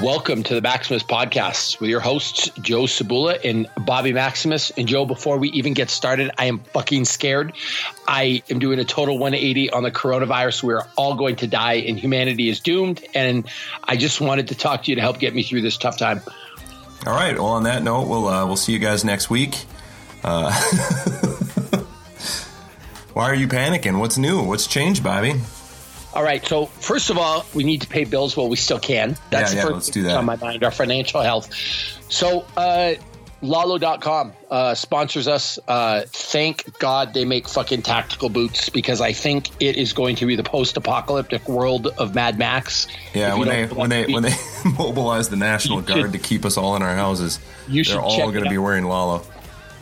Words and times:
Welcome 0.00 0.42
to 0.44 0.54
the 0.54 0.62
Maximus 0.62 1.02
Podcast 1.02 1.78
with 1.78 1.90
your 1.90 2.00
hosts, 2.00 2.48
Joe 2.62 2.84
Cebula 2.84 3.38
and 3.44 3.68
Bobby 3.76 4.14
Maximus. 4.14 4.70
And 4.70 4.88
Joe, 4.88 5.04
before 5.04 5.36
we 5.36 5.50
even 5.50 5.74
get 5.74 5.90
started, 5.90 6.30
I 6.38 6.46
am 6.46 6.60
fucking 6.60 7.04
scared. 7.04 7.52
I 8.08 8.42
am 8.48 8.58
doing 8.58 8.78
a 8.78 8.84
total 8.84 9.18
180 9.18 9.68
on 9.68 9.82
the 9.82 9.90
coronavirus. 9.90 10.62
We're 10.62 10.86
all 10.96 11.14
going 11.16 11.36
to 11.36 11.46
die 11.46 11.74
and 11.74 11.98
humanity 11.98 12.48
is 12.48 12.60
doomed. 12.60 13.04
And 13.14 13.46
I 13.84 13.98
just 13.98 14.18
wanted 14.18 14.48
to 14.48 14.54
talk 14.54 14.84
to 14.84 14.90
you 14.90 14.94
to 14.94 15.02
help 15.02 15.18
get 15.18 15.34
me 15.34 15.42
through 15.42 15.60
this 15.60 15.76
tough 15.76 15.98
time. 15.98 16.22
All 17.06 17.12
right. 17.12 17.34
Well, 17.34 17.48
on 17.48 17.64
that 17.64 17.82
note, 17.82 18.08
we'll 18.08 18.28
uh, 18.28 18.46
we'll 18.46 18.56
see 18.56 18.72
you 18.72 18.78
guys 18.78 19.04
next 19.04 19.28
week. 19.28 19.66
Uh, 20.24 20.50
why 23.12 23.24
are 23.24 23.34
you 23.34 23.46
panicking? 23.46 23.98
What's 23.98 24.16
new? 24.16 24.42
What's 24.42 24.66
changed, 24.66 25.04
Bobby? 25.04 25.34
All 26.14 26.22
right. 26.22 26.44
So 26.44 26.66
first 26.66 27.10
of 27.10 27.18
all, 27.18 27.46
we 27.54 27.64
need 27.64 27.82
to 27.82 27.88
pay 27.88 28.04
bills 28.04 28.36
while 28.36 28.48
we 28.48 28.56
still 28.56 28.78
can. 28.78 29.16
That's 29.30 29.54
yeah, 29.54 29.64
yeah, 29.64 29.70
let's 29.70 29.88
do 29.88 30.02
that. 30.02 30.16
on 30.16 30.24
my 30.24 30.36
mind. 30.36 30.64
Our 30.64 30.70
financial 30.70 31.20
health. 31.22 31.52
So 32.08 32.44
uh, 32.56 32.94
Lalo.com 33.42 34.32
uh, 34.50 34.74
sponsors 34.74 35.26
us. 35.26 35.58
Uh, 35.66 36.02
thank 36.06 36.78
God 36.78 37.12
they 37.12 37.24
make 37.24 37.48
fucking 37.48 37.82
tactical 37.82 38.28
boots 38.28 38.68
because 38.68 39.00
I 39.00 39.12
think 39.12 39.50
it 39.60 39.76
is 39.76 39.92
going 39.92 40.16
to 40.16 40.26
be 40.26 40.36
the 40.36 40.44
post-apocalyptic 40.44 41.48
world 41.48 41.88
of 41.88 42.14
Mad 42.14 42.38
Max. 42.38 42.86
Yeah, 43.14 43.34
when 43.34 43.48
they 43.48 43.66
when 43.66 43.90
they 43.90 44.12
when 44.12 44.22
they 44.22 44.34
mobilize 44.78 45.28
the 45.28 45.36
National 45.36 45.80
Guard 45.80 46.12
to 46.12 46.18
keep 46.18 46.44
us 46.44 46.56
all 46.56 46.76
in 46.76 46.82
our 46.82 46.94
houses, 46.94 47.40
they're 47.68 48.00
all 48.00 48.30
going 48.30 48.44
to 48.44 48.50
be 48.50 48.58
wearing 48.58 48.84
Lalo 48.84 49.24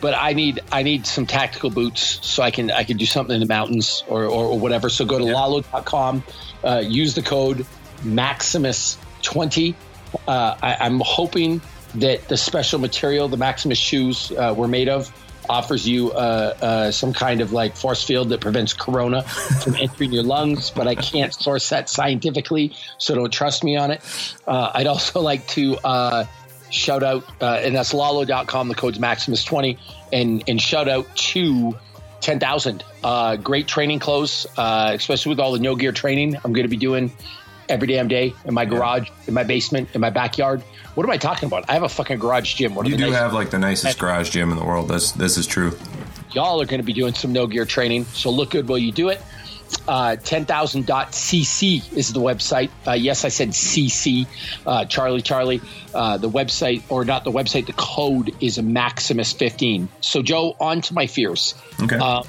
but 0.01 0.15
I 0.15 0.33
need 0.33 0.59
I 0.71 0.83
need 0.83 1.05
some 1.05 1.25
tactical 1.25 1.69
boots 1.69 2.19
so 2.27 2.43
I 2.43 2.51
can 2.51 2.71
I 2.71 2.83
can 2.83 2.97
do 2.97 3.05
something 3.05 3.33
in 3.33 3.39
the 3.39 3.47
mountains 3.47 4.03
or, 4.07 4.23
or, 4.25 4.45
or 4.45 4.59
whatever. 4.59 4.89
So 4.89 5.05
go 5.05 5.19
to 5.19 5.25
yeah. 5.25 5.33
lalo.com, 5.33 6.23
uh, 6.63 6.83
use 6.85 7.15
the 7.15 7.21
code 7.21 7.65
Maximus20. 7.99 9.75
Uh, 10.27 10.55
I, 10.61 10.85
am 10.85 10.99
hoping 11.05 11.61
that 11.95 12.27
the 12.27 12.35
special 12.35 12.79
material 12.79 13.29
the 13.29 13.37
Maximus 13.37 13.77
shoes 13.77 14.31
uh, 14.31 14.53
were 14.57 14.67
made 14.67 14.89
of 14.89 15.13
offers 15.49 15.87
you 15.87 16.11
uh, 16.11 16.55
uh, 16.61 16.91
some 16.91 17.13
kind 17.13 17.41
of 17.41 17.51
like 17.51 17.75
force 17.75 18.03
field 18.03 18.29
that 18.29 18.41
prevents 18.41 18.73
corona 18.73 19.21
from 19.63 19.75
entering 19.75 20.11
your 20.11 20.23
lungs, 20.23 20.69
but 20.69 20.87
I 20.87 20.95
can't 20.95 21.33
source 21.33 21.69
that 21.69 21.89
scientifically, 21.89 22.73
so 22.97 23.15
don't 23.15 23.31
trust 23.31 23.63
me 23.63 23.77
on 23.77 23.91
it. 23.91 24.01
Uh, 24.47 24.71
I'd 24.73 24.87
also 24.87 25.21
like 25.21 25.47
to 25.49 25.77
shout 26.71 27.03
out, 27.03 27.23
uh, 27.41 27.59
and 27.63 27.75
that's 27.75 27.93
lalo.com. 27.93 28.67
The 28.67 28.75
code's 28.75 28.97
Maximus20. 28.97 29.77
And, 30.11 30.43
and 30.47 30.61
shout 30.61 30.89
out 30.89 31.13
to 31.15 31.77
10,000. 32.21 32.83
Uh, 33.03 33.35
great 33.37 33.67
training 33.67 33.99
clothes, 33.99 34.47
uh, 34.57 34.91
especially 34.93 35.29
with 35.29 35.39
all 35.39 35.51
the 35.51 35.59
no 35.59 35.75
gear 35.75 35.91
training 35.91 36.35
I'm 36.43 36.53
going 36.53 36.65
to 36.65 36.69
be 36.69 36.77
doing 36.77 37.11
every 37.69 37.87
damn 37.87 38.07
day 38.07 38.33
in 38.45 38.53
my 38.53 38.65
garage, 38.65 39.07
yeah. 39.07 39.27
in 39.27 39.33
my 39.33 39.43
basement, 39.43 39.89
in 39.93 40.01
my 40.01 40.09
backyard. 40.09 40.61
What 40.95 41.05
am 41.05 41.09
I 41.09 41.17
talking 41.17 41.47
about? 41.47 41.69
I 41.69 41.73
have 41.73 41.83
a 41.83 41.89
fucking 41.89 42.19
garage 42.19 42.55
gym. 42.55 42.75
What 42.75 42.87
you 42.87 42.97
do 42.97 43.11
have 43.11 43.33
like 43.33 43.49
the 43.49 43.59
nicest 43.59 43.97
garage 43.97 44.29
gym 44.29 44.51
in 44.51 44.57
the 44.57 44.65
world. 44.65 44.89
This 44.89 45.13
this 45.13 45.37
is 45.37 45.47
true. 45.47 45.77
Y'all 46.33 46.61
are 46.61 46.65
going 46.65 46.79
to 46.79 46.85
be 46.85 46.93
doing 46.93 47.13
some 47.13 47.33
no 47.33 47.47
gear 47.47 47.65
training, 47.65 48.05
so 48.05 48.29
look 48.29 48.51
good 48.51 48.67
while 48.67 48.77
you 48.77 48.91
do 48.91 49.09
it. 49.09 49.21
Uh, 49.87 50.15
10,000.cc 50.15 51.93
is 51.93 52.13
the 52.13 52.19
website. 52.19 52.69
Uh, 52.85 52.91
yes, 52.91 53.25
I 53.25 53.29
said 53.29 53.49
CC, 53.49 54.27
uh, 54.65 54.85
Charlie 54.85 55.21
Charlie. 55.21 55.61
Uh, 55.93 56.17
the 56.17 56.29
website, 56.29 56.83
or 56.89 57.03
not 57.03 57.23
the 57.23 57.31
website, 57.31 57.65
the 57.65 57.73
code 57.73 58.33
is 58.39 58.61
Maximus 58.61 59.33
15. 59.33 59.89
So, 60.01 60.21
Joe, 60.21 60.55
on 60.59 60.81
to 60.81 60.93
my 60.93 61.07
fears. 61.07 61.55
Okay. 61.81 61.97
Uh, 61.97 62.23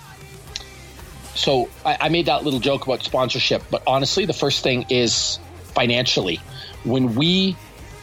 so, 1.35 1.69
I, 1.85 1.99
I 2.03 2.09
made 2.09 2.27
that 2.27 2.45
little 2.45 2.61
joke 2.61 2.87
about 2.87 3.03
sponsorship, 3.03 3.63
but 3.71 3.83
honestly, 3.87 4.27
the 4.27 4.33
first 4.33 4.63
thing 4.63 4.87
is 4.89 5.39
financially. 5.75 6.41
When 6.85 7.15
we 7.15 7.57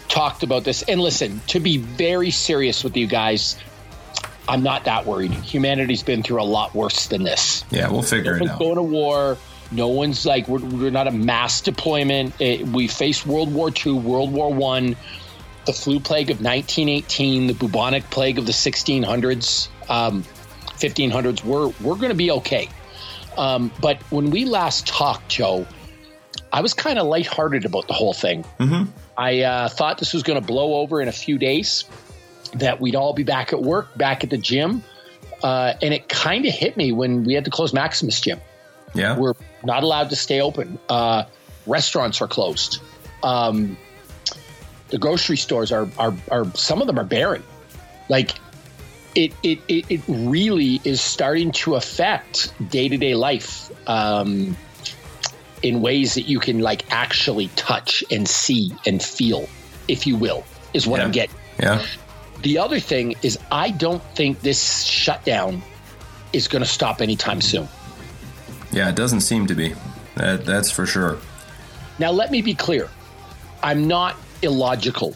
talked 0.08 0.44
about 0.44 0.64
this, 0.64 0.82
and 0.84 1.00
listen, 1.00 1.42
to 1.48 1.60
be 1.60 1.78
very 1.78 2.32
serious 2.32 2.84
with 2.84 2.98
you 2.98 3.08
guys, 3.08 3.56
I'm 4.50 4.64
not 4.64 4.86
that 4.86 5.06
worried. 5.06 5.32
Humanity's 5.32 6.02
been 6.02 6.24
through 6.24 6.42
a 6.42 6.44
lot 6.44 6.74
worse 6.74 7.08
than 7.08 7.24
this. 7.24 7.64
Yeah, 7.70 7.90
we'll 7.90 8.02
figure 8.02 8.38
no 8.40 8.46
it 8.46 8.50
out. 8.50 8.60
Going 8.60 8.76
to 8.76 8.84
war. 8.84 9.38
No 9.72 9.90
one's 9.90 10.26
like 10.26 10.48
we're, 10.48 10.60
we're 10.60 10.90
not 10.90 11.08
a 11.08 11.12
mass 11.12 11.62
deployment. 11.62 12.34
It, 12.42 12.68
we 12.68 12.88
faced 12.88 13.28
World 13.28 13.54
War 13.54 13.70
II, 13.70 13.94
World 13.94 14.32
War 14.34 14.52
One, 14.52 14.96
the 15.66 15.74
flu 15.74 16.00
plague 16.00 16.32
of 16.32 16.38
1918, 16.38 17.46
the 17.46 17.54
bubonic 17.54 18.10
plague 18.10 18.40
of 18.40 18.48
the 18.48 18.52
1600s, 18.52 19.68
um, 19.88 20.24
1500s. 20.80 21.44
We're 21.44 21.68
we're 21.82 21.96
going 21.96 22.10
to 22.10 22.16
be 22.16 22.32
okay. 22.32 22.68
Um, 23.38 23.72
but 23.80 24.02
when 24.12 24.32
we 24.32 24.46
last 24.46 24.88
talked, 24.88 25.30
Joe, 25.30 25.68
I 26.52 26.62
was 26.62 26.74
kind 26.74 26.98
of 26.98 27.06
lighthearted 27.06 27.66
about 27.66 27.88
the 27.88 27.94
whole 27.94 28.14
thing. 28.14 28.44
Mm-hmm. 28.60 28.90
I 29.16 29.42
uh, 29.44 29.70
thought 29.70 30.00
this 30.00 30.14
was 30.14 30.24
going 30.24 30.42
to 30.42 30.46
blow 30.46 30.76
over 30.76 31.00
in 31.02 31.08
a 31.08 31.14
few 31.14 31.38
days 31.38 31.84
that 32.54 32.82
we'd 32.82 32.96
all 32.96 33.14
be 33.14 33.24
back 33.24 33.54
at 33.54 33.62
work, 33.62 33.96
back 33.98 34.24
at 34.24 34.30
the 34.30 34.38
gym. 34.38 34.84
Uh, 35.42 35.74
and 35.82 35.94
it 35.94 36.10
kind 36.10 36.46
of 36.46 36.54
hit 36.54 36.76
me 36.76 36.92
when 36.92 37.24
we 37.24 37.34
had 37.34 37.46
to 37.46 37.52
close 37.52 37.74
Maximus 37.74 38.20
Gym. 38.20 38.42
Yeah. 38.94 39.18
We're 39.18 39.36
not 39.64 39.84
allowed 39.84 40.10
to 40.10 40.16
stay 40.16 40.42
open. 40.42 40.78
Uh, 40.90 41.24
restaurants 41.66 42.22
are 42.22 42.28
closed. 42.28 42.82
Um, 43.24 43.78
the 44.90 44.98
grocery 44.98 45.38
stores 45.38 45.72
are, 45.72 45.88
are, 45.98 46.14
are, 46.30 46.46
some 46.56 46.82
of 46.82 46.88
them 46.88 47.00
are 47.00 47.06
barren. 47.06 47.44
Like, 48.10 48.32
it, 49.16 49.34
it, 49.44 49.60
it, 49.68 49.86
it 49.90 50.02
really 50.08 50.82
is 50.84 51.00
starting 51.00 51.52
to 51.54 51.76
affect 51.76 52.54
day 52.70 52.90
to 52.90 52.98
day 52.98 53.16
life 53.16 53.72
um, 53.88 54.58
in 55.62 55.82
ways 55.82 56.16
that 56.16 56.24
you 56.24 56.40
can, 56.40 56.60
like, 56.60 56.92
actually 56.92 57.48
touch 57.56 58.04
and 58.12 58.28
see 58.28 58.74
and 58.86 59.02
feel, 59.02 59.48
if 59.88 60.06
you 60.06 60.18
will, 60.18 60.44
is 60.74 60.88
what 60.88 61.00
yeah. 61.00 61.06
I'm 61.06 61.12
getting. 61.12 61.36
Yeah. 61.60 61.86
The 62.42 62.58
other 62.58 62.80
thing 62.80 63.16
is, 63.22 63.38
I 63.52 63.72
don't 63.72 64.02
think 64.16 64.40
this 64.42 64.84
shutdown 64.84 65.62
is 66.32 66.48
going 66.48 66.64
to 66.64 66.70
stop 66.70 67.02
anytime 67.02 67.42
soon. 67.42 67.68
Yeah, 68.72 68.90
it 68.90 68.96
doesn't 68.96 69.22
seem 69.22 69.48
to 69.48 69.56
be. 69.56 69.74
That, 70.16 70.46
that's 70.46 70.72
for 70.72 70.86
sure. 70.86 71.18
Now, 71.98 72.12
let 72.12 72.32
me 72.32 72.42
be 72.42 72.54
clear. 72.54 72.90
I'm 73.62 73.88
not 73.88 74.16
illogical. 74.42 75.16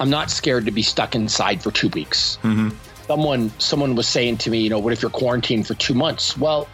I'm 0.00 0.08
not 0.08 0.30
scared 0.30 0.64
to 0.66 0.70
be 0.70 0.82
stuck 0.82 1.14
inside 1.14 1.62
for 1.62 1.70
two 1.70 1.88
weeks. 1.88 2.38
Mm-hmm. 2.42 2.70
Someone, 3.06 3.50
someone 3.58 3.94
was 3.94 4.08
saying 4.08 4.38
to 4.38 4.50
me, 4.50 4.60
you 4.60 4.70
know, 4.70 4.78
what 4.78 4.92
if 4.92 5.02
you're 5.02 5.10
quarantined 5.10 5.66
for 5.66 5.74
two 5.74 5.94
months? 5.94 6.36
Well, 6.36 6.68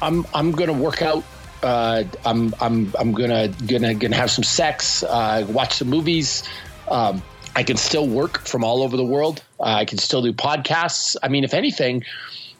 I'm, 0.00 0.26
I'm 0.34 0.52
going 0.52 0.68
to 0.68 0.74
work 0.74 1.02
out. 1.02 1.24
Uh, 1.62 2.04
I'm, 2.24 2.54
I'm, 2.60 2.92
I'm 2.98 3.12
gonna, 3.12 3.48
gonna, 3.48 3.94
gonna 3.94 4.16
have 4.16 4.30
some 4.30 4.44
sex, 4.44 5.02
uh, 5.02 5.46
watch 5.48 5.74
some 5.74 5.88
movies. 5.88 6.42
Um, 6.88 7.22
I 7.56 7.62
can 7.62 7.76
still 7.76 8.06
work 8.06 8.40
from 8.46 8.64
all 8.64 8.82
over 8.82 8.96
the 8.96 9.04
world. 9.04 9.42
Uh, 9.60 9.64
I 9.64 9.84
can 9.84 9.98
still 9.98 10.22
do 10.22 10.32
podcasts. 10.32 11.16
I 11.22 11.28
mean, 11.28 11.44
if 11.44 11.54
anything, 11.54 12.04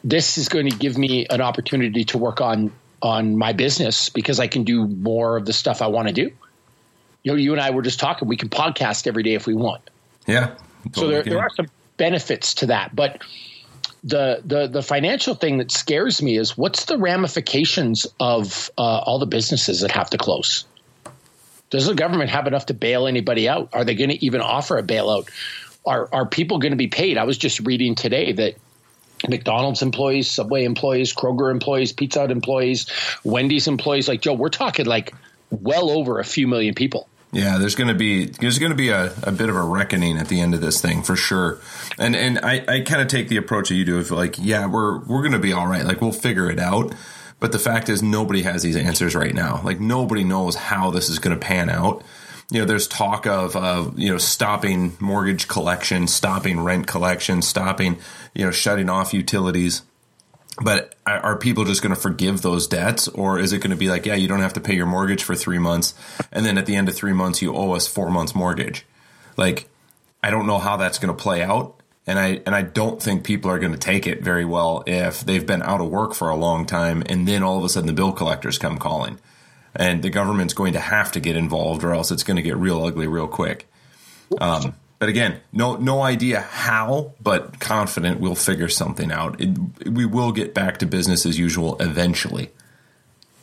this 0.02 0.38
is 0.38 0.48
going 0.48 0.70
to 0.70 0.76
give 0.76 0.96
me 0.96 1.26
an 1.28 1.40
opportunity 1.40 2.04
to 2.06 2.18
work 2.18 2.40
on 2.40 2.72
on 3.02 3.36
my 3.36 3.52
business 3.52 4.08
because 4.08 4.40
I 4.40 4.46
can 4.46 4.64
do 4.64 4.86
more 4.86 5.36
of 5.36 5.44
the 5.44 5.52
stuff 5.52 5.82
I 5.82 5.88
want 5.88 6.08
to 6.08 6.14
do. 6.14 6.30
You 7.22 7.32
know, 7.32 7.34
you 7.34 7.52
and 7.52 7.60
I 7.60 7.70
were 7.70 7.82
just 7.82 8.00
talking. 8.00 8.28
We 8.28 8.36
can 8.36 8.48
podcast 8.48 9.06
every 9.06 9.22
day 9.22 9.34
if 9.34 9.46
we 9.46 9.54
want. 9.54 9.82
Yeah. 10.26 10.54
Totally 10.92 10.92
so 10.94 11.08
there, 11.08 11.22
there 11.22 11.38
are 11.40 11.50
some 11.50 11.66
benefits 11.96 12.54
to 12.54 12.66
that, 12.66 12.94
but 12.94 13.22
the 14.04 14.42
the 14.44 14.66
the 14.66 14.82
financial 14.82 15.34
thing 15.34 15.58
that 15.58 15.70
scares 15.70 16.22
me 16.22 16.36
is 16.36 16.56
what's 16.56 16.84
the 16.84 16.98
ramifications 16.98 18.06
of 18.20 18.70
uh, 18.76 18.82
all 18.82 19.18
the 19.18 19.26
businesses 19.26 19.80
that 19.80 19.90
have 19.90 20.10
to 20.10 20.18
close. 20.18 20.66
Does 21.74 21.86
the 21.86 21.94
government 21.94 22.30
have 22.30 22.46
enough 22.46 22.66
to 22.66 22.74
bail 22.74 23.08
anybody 23.08 23.48
out? 23.48 23.70
Are 23.72 23.84
they 23.84 23.96
going 23.96 24.10
to 24.10 24.24
even 24.24 24.40
offer 24.40 24.78
a 24.78 24.82
bailout? 24.84 25.28
Are 25.84 26.08
are 26.12 26.24
people 26.24 26.58
going 26.58 26.70
to 26.70 26.76
be 26.76 26.86
paid? 26.86 27.18
I 27.18 27.24
was 27.24 27.36
just 27.36 27.58
reading 27.66 27.96
today 27.96 28.30
that 28.30 28.54
McDonald's 29.28 29.82
employees, 29.82 30.30
Subway 30.30 30.62
employees, 30.62 31.12
Kroger 31.12 31.50
employees, 31.50 31.90
Pizza 31.92 32.20
Hut 32.20 32.30
employees, 32.30 32.86
Wendy's 33.24 33.66
employees, 33.66 34.06
like 34.06 34.20
Joe, 34.20 34.34
we're 34.34 34.50
talking 34.50 34.86
like 34.86 35.14
well 35.50 35.90
over 35.90 36.20
a 36.20 36.24
few 36.24 36.46
million 36.46 36.74
people. 36.74 37.08
Yeah, 37.32 37.58
there's 37.58 37.74
going 37.74 37.88
to 37.88 37.94
be 37.94 38.26
there's 38.26 38.60
going 38.60 38.70
to 38.70 38.76
be 38.76 38.90
a, 38.90 39.12
a 39.24 39.32
bit 39.32 39.48
of 39.48 39.56
a 39.56 39.62
reckoning 39.62 40.16
at 40.16 40.28
the 40.28 40.40
end 40.40 40.54
of 40.54 40.60
this 40.60 40.80
thing 40.80 41.02
for 41.02 41.16
sure, 41.16 41.58
and 41.98 42.14
and 42.14 42.38
I, 42.38 42.64
I 42.68 42.80
kind 42.82 43.02
of 43.02 43.08
take 43.08 43.26
the 43.26 43.38
approach 43.38 43.70
that 43.70 43.74
you 43.74 43.84
do 43.84 43.98
of 43.98 44.12
like 44.12 44.36
yeah 44.38 44.66
we're 44.66 45.00
we're 45.00 45.22
going 45.22 45.32
to 45.32 45.40
be 45.40 45.52
all 45.52 45.66
right 45.66 45.84
like 45.84 46.00
we'll 46.00 46.12
figure 46.12 46.48
it 46.48 46.60
out, 46.60 46.94
but 47.44 47.52
the 47.52 47.58
fact 47.58 47.90
is, 47.90 48.02
nobody 48.02 48.40
has 48.40 48.62
these 48.62 48.74
answers 48.74 49.14
right 49.14 49.34
now. 49.34 49.60
Like 49.62 49.78
nobody 49.78 50.24
knows 50.24 50.54
how 50.54 50.90
this 50.90 51.10
is 51.10 51.18
going 51.18 51.38
to 51.38 51.46
pan 51.46 51.68
out. 51.68 52.02
You 52.50 52.60
know, 52.60 52.64
there's 52.64 52.88
talk 52.88 53.26
of 53.26 53.54
uh, 53.54 53.90
you 53.96 54.08
know 54.08 54.16
stopping 54.16 54.96
mortgage 54.98 55.46
collection, 55.46 56.06
stopping 56.08 56.58
rent 56.58 56.86
collection, 56.86 57.42
stopping 57.42 57.98
you 58.32 58.46
know 58.46 58.50
shutting 58.50 58.88
off 58.88 59.12
utilities. 59.12 59.82
But 60.62 60.94
are 61.04 61.36
people 61.36 61.66
just 61.66 61.82
going 61.82 61.94
to 61.94 62.00
forgive 62.00 62.40
those 62.40 62.66
debts, 62.66 63.08
or 63.08 63.38
is 63.38 63.52
it 63.52 63.58
going 63.58 63.72
to 63.72 63.76
be 63.76 63.90
like, 63.90 64.06
yeah, 64.06 64.14
you 64.14 64.26
don't 64.26 64.40
have 64.40 64.54
to 64.54 64.60
pay 64.62 64.74
your 64.74 64.86
mortgage 64.86 65.22
for 65.22 65.34
three 65.34 65.58
months, 65.58 65.92
and 66.32 66.46
then 66.46 66.56
at 66.56 66.64
the 66.64 66.76
end 66.76 66.88
of 66.88 66.94
three 66.94 67.12
months 67.12 67.42
you 67.42 67.54
owe 67.54 67.72
us 67.72 67.86
four 67.86 68.10
months 68.10 68.34
mortgage? 68.34 68.86
Like, 69.36 69.68
I 70.22 70.30
don't 70.30 70.46
know 70.46 70.56
how 70.56 70.78
that's 70.78 70.98
going 70.98 71.14
to 71.14 71.22
play 71.22 71.42
out 71.42 71.78
and 72.06 72.18
I 72.18 72.42
and 72.46 72.54
I 72.54 72.62
don't 72.62 73.02
think 73.02 73.24
people 73.24 73.50
are 73.50 73.58
going 73.58 73.72
to 73.72 73.78
take 73.78 74.06
it 74.06 74.22
very 74.22 74.44
well 74.44 74.82
if 74.86 75.20
they've 75.20 75.44
been 75.44 75.62
out 75.62 75.80
of 75.80 75.88
work 75.88 76.14
for 76.14 76.28
a 76.28 76.36
long 76.36 76.66
time 76.66 77.02
and 77.06 77.26
then 77.26 77.42
all 77.42 77.58
of 77.58 77.64
a 77.64 77.68
sudden 77.68 77.86
the 77.86 77.92
bill 77.92 78.12
collectors 78.12 78.58
come 78.58 78.78
calling, 78.78 79.18
and 79.74 80.02
the 80.02 80.10
government's 80.10 80.54
going 80.54 80.74
to 80.74 80.80
have 80.80 81.12
to 81.12 81.20
get 81.20 81.36
involved 81.36 81.82
or 81.82 81.94
else 81.94 82.10
it's 82.10 82.22
going 82.22 82.36
to 82.36 82.42
get 82.42 82.56
real 82.56 82.84
ugly 82.84 83.06
real 83.06 83.28
quick. 83.28 83.68
Um, 84.40 84.74
but 84.98 85.08
again, 85.08 85.40
no 85.52 85.76
no 85.76 86.02
idea 86.02 86.40
how, 86.40 87.12
but 87.22 87.58
confident 87.60 88.20
we'll 88.20 88.34
figure 88.34 88.68
something 88.68 89.10
out. 89.12 89.40
It, 89.40 89.58
we 89.86 90.06
will 90.06 90.32
get 90.32 90.54
back 90.54 90.78
to 90.78 90.86
business 90.86 91.26
as 91.26 91.38
usual 91.38 91.76
eventually. 91.80 92.50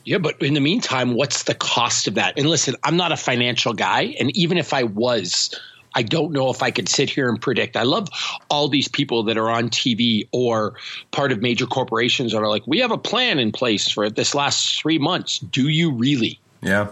Yeah, 0.04 0.18
but 0.18 0.42
in 0.42 0.54
the 0.54 0.60
meantime, 0.60 1.14
what's 1.14 1.44
the 1.44 1.54
cost 1.54 2.08
of 2.08 2.14
that? 2.14 2.36
And 2.36 2.48
listen, 2.48 2.74
I'm 2.82 2.96
not 2.96 3.12
a 3.12 3.16
financial 3.16 3.72
guy, 3.72 4.16
and 4.18 4.36
even 4.36 4.58
if 4.58 4.74
I 4.74 4.82
was, 4.82 5.54
I 5.94 6.02
don't 6.02 6.32
know 6.32 6.50
if 6.50 6.62
I 6.62 6.70
could 6.70 6.88
sit 6.88 7.10
here 7.10 7.28
and 7.28 7.40
predict. 7.40 7.76
I 7.76 7.82
love 7.82 8.08
all 8.50 8.68
these 8.68 8.88
people 8.88 9.22
that 9.24 9.36
are 9.36 9.50
on 9.50 9.68
TV 9.68 10.26
or 10.32 10.74
part 11.10 11.32
of 11.32 11.42
major 11.42 11.66
corporations 11.66 12.32
that 12.32 12.38
are 12.38 12.48
like, 12.48 12.66
we 12.66 12.78
have 12.78 12.90
a 12.90 12.98
plan 12.98 13.38
in 13.38 13.52
place 13.52 13.90
for 13.90 14.08
this 14.08 14.34
last 14.34 14.80
three 14.80 14.98
months. 14.98 15.38
Do 15.38 15.68
you 15.68 15.90
really? 15.92 16.38
Yeah. 16.62 16.88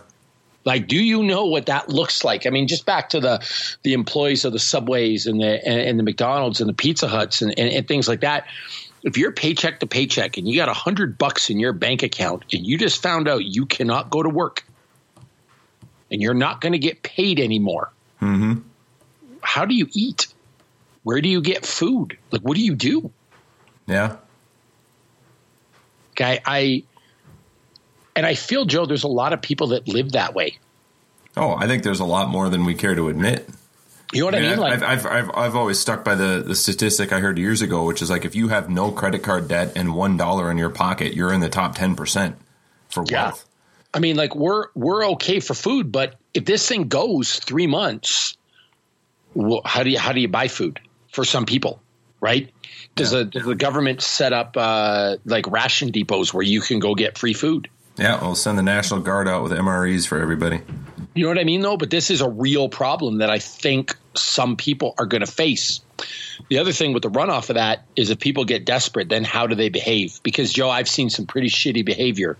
Like, 0.67 0.89
do 0.89 1.03
you 1.03 1.23
know 1.23 1.47
what 1.47 1.67
that 1.67 1.89
looks 1.89 2.23
like? 2.23 2.47
I 2.47 2.51
mean, 2.51 2.69
just 2.69 2.85
back 2.85 3.09
to 3.11 3.21
the 3.21 3.79
the 3.83 3.95
employees 3.95 4.45
of 4.45 4.53
the 4.53 4.59
subways 4.59 5.27
and 5.27 5.41
the 5.41 5.67
and, 5.67 5.81
and 5.81 5.99
the 5.99 6.03
McDonald's 6.03 6.61
and 6.61 6.69
the 6.69 6.75
Pizza 6.75 7.09
Huts 7.09 7.41
and, 7.41 7.59
and, 7.59 7.71
and 7.71 7.89
things 7.89 8.09
like 8.09 8.21
that. 8.21 8.47
If 9.03 9.17
you're 9.17 9.33
paycheck 9.33 9.81
to 9.81 9.87
paycheck 9.87 10.37
and 10.37 10.47
you 10.47 10.57
got 10.57 10.69
a 10.69 10.75
hundred 10.75 11.17
bucks 11.17 11.49
in 11.49 11.59
your 11.59 11.73
bank 11.73 12.03
account 12.03 12.45
and 12.53 12.67
you 12.67 12.77
just 12.77 13.03
found 13.03 13.27
out 13.27 13.47
you 13.47 13.65
cannot 13.65 14.11
go 14.11 14.23
to 14.23 14.29
work 14.29 14.67
and 16.11 16.21
you're 16.21 16.35
not 16.35 16.61
going 16.61 16.73
to 16.73 16.79
get 16.79 17.03
paid 17.03 17.41
anymore, 17.41 17.91
Mm-hmm. 18.21 18.61
How 19.43 19.65
do 19.65 19.75
you 19.75 19.87
eat? 19.93 20.29
Where 21.03 21.21
do 21.21 21.29
you 21.29 21.41
get 21.41 21.65
food? 21.65 22.19
Like, 22.31 22.43
what 22.43 22.57
do 22.57 22.63
you 22.63 22.75
do? 22.75 23.11
Yeah. 23.87 24.17
Okay, 26.13 26.41
I 26.45 26.85
and 28.15 28.27
I 28.27 28.35
feel 28.35 28.65
Joe. 28.67 28.87
There's 28.87 29.05
a 29.05 29.09
lot 29.09 29.33
of 29.33 29.41
people 29.41 29.69
that 29.69 29.89
live 29.89 30.13
that 30.13 30.35
way. 30.35 30.59
Oh, 31.37 31.55
I 31.55 31.67
think 31.67 31.83
there's 31.83 32.01
a 32.01 32.05
lot 32.05 32.29
more 32.29 32.49
than 32.49 32.65
we 32.65 32.75
care 32.75 32.95
to 32.95 33.09
admit. 33.09 33.49
You 34.13 34.21
know 34.21 34.27
what 34.27 34.35
I 34.35 34.41
mean? 34.41 34.59
Like, 34.59 34.73
I've, 34.73 34.83
I've, 34.83 35.07
I've, 35.07 35.31
I've 35.37 35.57
always 35.57 35.79
stuck 35.79 36.05
by 36.05 36.17
the, 36.17 36.43
the 36.45 36.57
statistic 36.57 37.13
I 37.13 37.21
heard 37.21 37.39
years 37.39 37.63
ago, 37.63 37.85
which 37.85 38.03
is 38.03 38.11
like 38.11 38.25
if 38.25 38.35
you 38.35 38.49
have 38.49 38.69
no 38.69 38.91
credit 38.91 39.23
card 39.23 39.47
debt 39.47 39.73
and 39.77 39.95
one 39.95 40.17
dollar 40.17 40.51
in 40.51 40.59
your 40.59 40.71
pocket, 40.71 41.15
you're 41.15 41.33
in 41.33 41.41
the 41.41 41.49
top 41.49 41.77
ten 41.77 41.95
percent 41.95 42.37
for 42.91 43.05
Yeah. 43.09 43.27
wealth. 43.27 43.47
I 43.95 44.01
mean, 44.01 44.17
like 44.17 44.35
we're 44.35 44.67
we're 44.75 45.07
okay 45.13 45.41
for 45.41 45.55
food, 45.55 45.91
but 45.93 46.17
if 46.35 46.45
this 46.45 46.67
thing 46.69 46.89
goes 46.89 47.37
three 47.39 47.67
months, 47.69 48.37
how 49.65 49.83
do 49.83 49.91
you 49.91 49.99
how 49.99 50.13
do 50.13 50.21
you 50.21 50.29
buy 50.29 50.49
food 50.49 50.81
for 51.13 51.25
some 51.25 51.47
people, 51.47 51.81
right? 52.21 52.51
Does, 52.97 53.13
the 53.13 53.25
does 53.25 53.45
the 53.45 53.55
government 53.55 54.03
set 54.03 54.33
up 54.33 54.57
uh, 54.57 55.17
like 55.25 55.47
ration 55.51 55.91
depots 55.91 56.35
where 56.35 56.43
you 56.43 56.61
can 56.61 56.79
go 56.79 56.95
get 56.95 57.17
free 57.19 57.35
food? 57.35 57.69
Yeah, 57.97 58.21
we'll 58.21 58.35
send 58.35 58.57
the 58.57 58.63
National 58.63 59.01
Guard 59.01 59.29
out 59.29 59.43
with 59.43 59.53
MREs 59.53 60.07
for 60.07 60.19
everybody. 60.19 60.61
You 61.15 61.25
know 61.25 61.29
what 61.29 61.39
I 61.39 61.45
mean, 61.45 61.61
though? 61.61 61.77
But 61.77 61.91
this 61.91 62.11
is 62.11 62.21
a 62.21 62.29
real 62.29 62.69
problem 62.69 63.19
that 63.19 63.29
I 63.31 63.39
think 63.39 63.97
some 64.15 64.57
people 64.57 64.95
are 64.99 65.07
going 65.07 65.25
to 65.25 65.31
face. 65.31 65.81
The 66.49 66.59
other 66.59 66.73
thing 66.73 66.95
with 66.95 67.03
the 67.03 67.11
runoff 67.11 67.51
of 67.51 67.57
that 67.57 67.85
is 67.97 68.09
if 68.09 68.19
people 68.19 68.45
get 68.45 68.65
desperate, 68.65 69.09
then 69.11 69.25
how 69.25 69.47
do 69.47 69.55
they 69.55 69.69
behave? 69.69 70.19
Because, 70.23 70.53
Joe, 70.53 70.71
I've 70.71 70.89
seen 70.89 71.11
some 71.11 71.27
pretty 71.27 71.49
shitty 71.49 71.85
behavior 71.85 72.39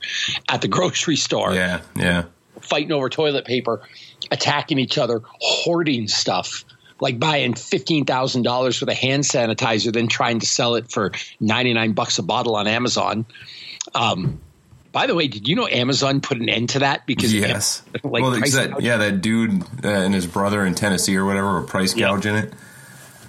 at 0.49 0.63
the 0.63 0.69
grocery 0.77 1.17
store, 1.17 1.53
Yeah, 1.53 1.81
yeah. 1.95 2.25
fighting 2.63 2.93
over 2.93 3.11
toilet 3.11 3.45
paper, 3.45 3.83
attacking 4.31 4.79
each 4.79 4.97
other, 4.99 5.21
hoarding 5.41 6.09
stuff. 6.09 6.65
Like 7.01 7.19
buying 7.19 7.55
fifteen 7.55 8.05
thousand 8.05 8.43
dollars 8.43 8.77
for 8.77 8.85
the 8.85 8.95
hand 8.95 9.25
sanitizer, 9.25 9.93
then 9.93 10.07
trying 10.09 10.41
to 10.41 10.47
sell 10.47 10.75
it 10.75 10.91
for 10.91 11.13
ninety 11.41 11.73
nine 11.73 11.93
bucks 11.93 12.19
a 12.19 12.23
bottle 12.23 12.57
on 12.57 12.67
Amazon. 12.67 13.25
Um, 13.95 14.41
by 14.93 15.07
the 15.07 15.15
way, 15.15 15.29
did 15.29 15.49
you 15.49 15.55
know 15.57 15.67
Amazon 15.67 16.21
put 16.21 16.39
an 16.41 16.49
end 16.49 16.71
to 16.71 16.81
that 16.81 17.07
because 17.07 17.33
Yes. 17.33 17.83
like 18.03 18.23
well, 18.23 18.33
that, 18.33 18.77
yeah, 18.81 18.97
that 18.99 19.23
dude 19.23 19.63
uh, 19.85 19.89
and 19.89 20.13
his 20.13 20.27
brother 20.27 20.65
in 20.67 20.75
Tennessee 20.75 21.17
or 21.17 21.25
whatever 21.25 21.55
were 21.55 21.63
price 21.63 21.97
Yeah. 21.97 22.09
gouging 22.09 22.35
it. 22.35 22.53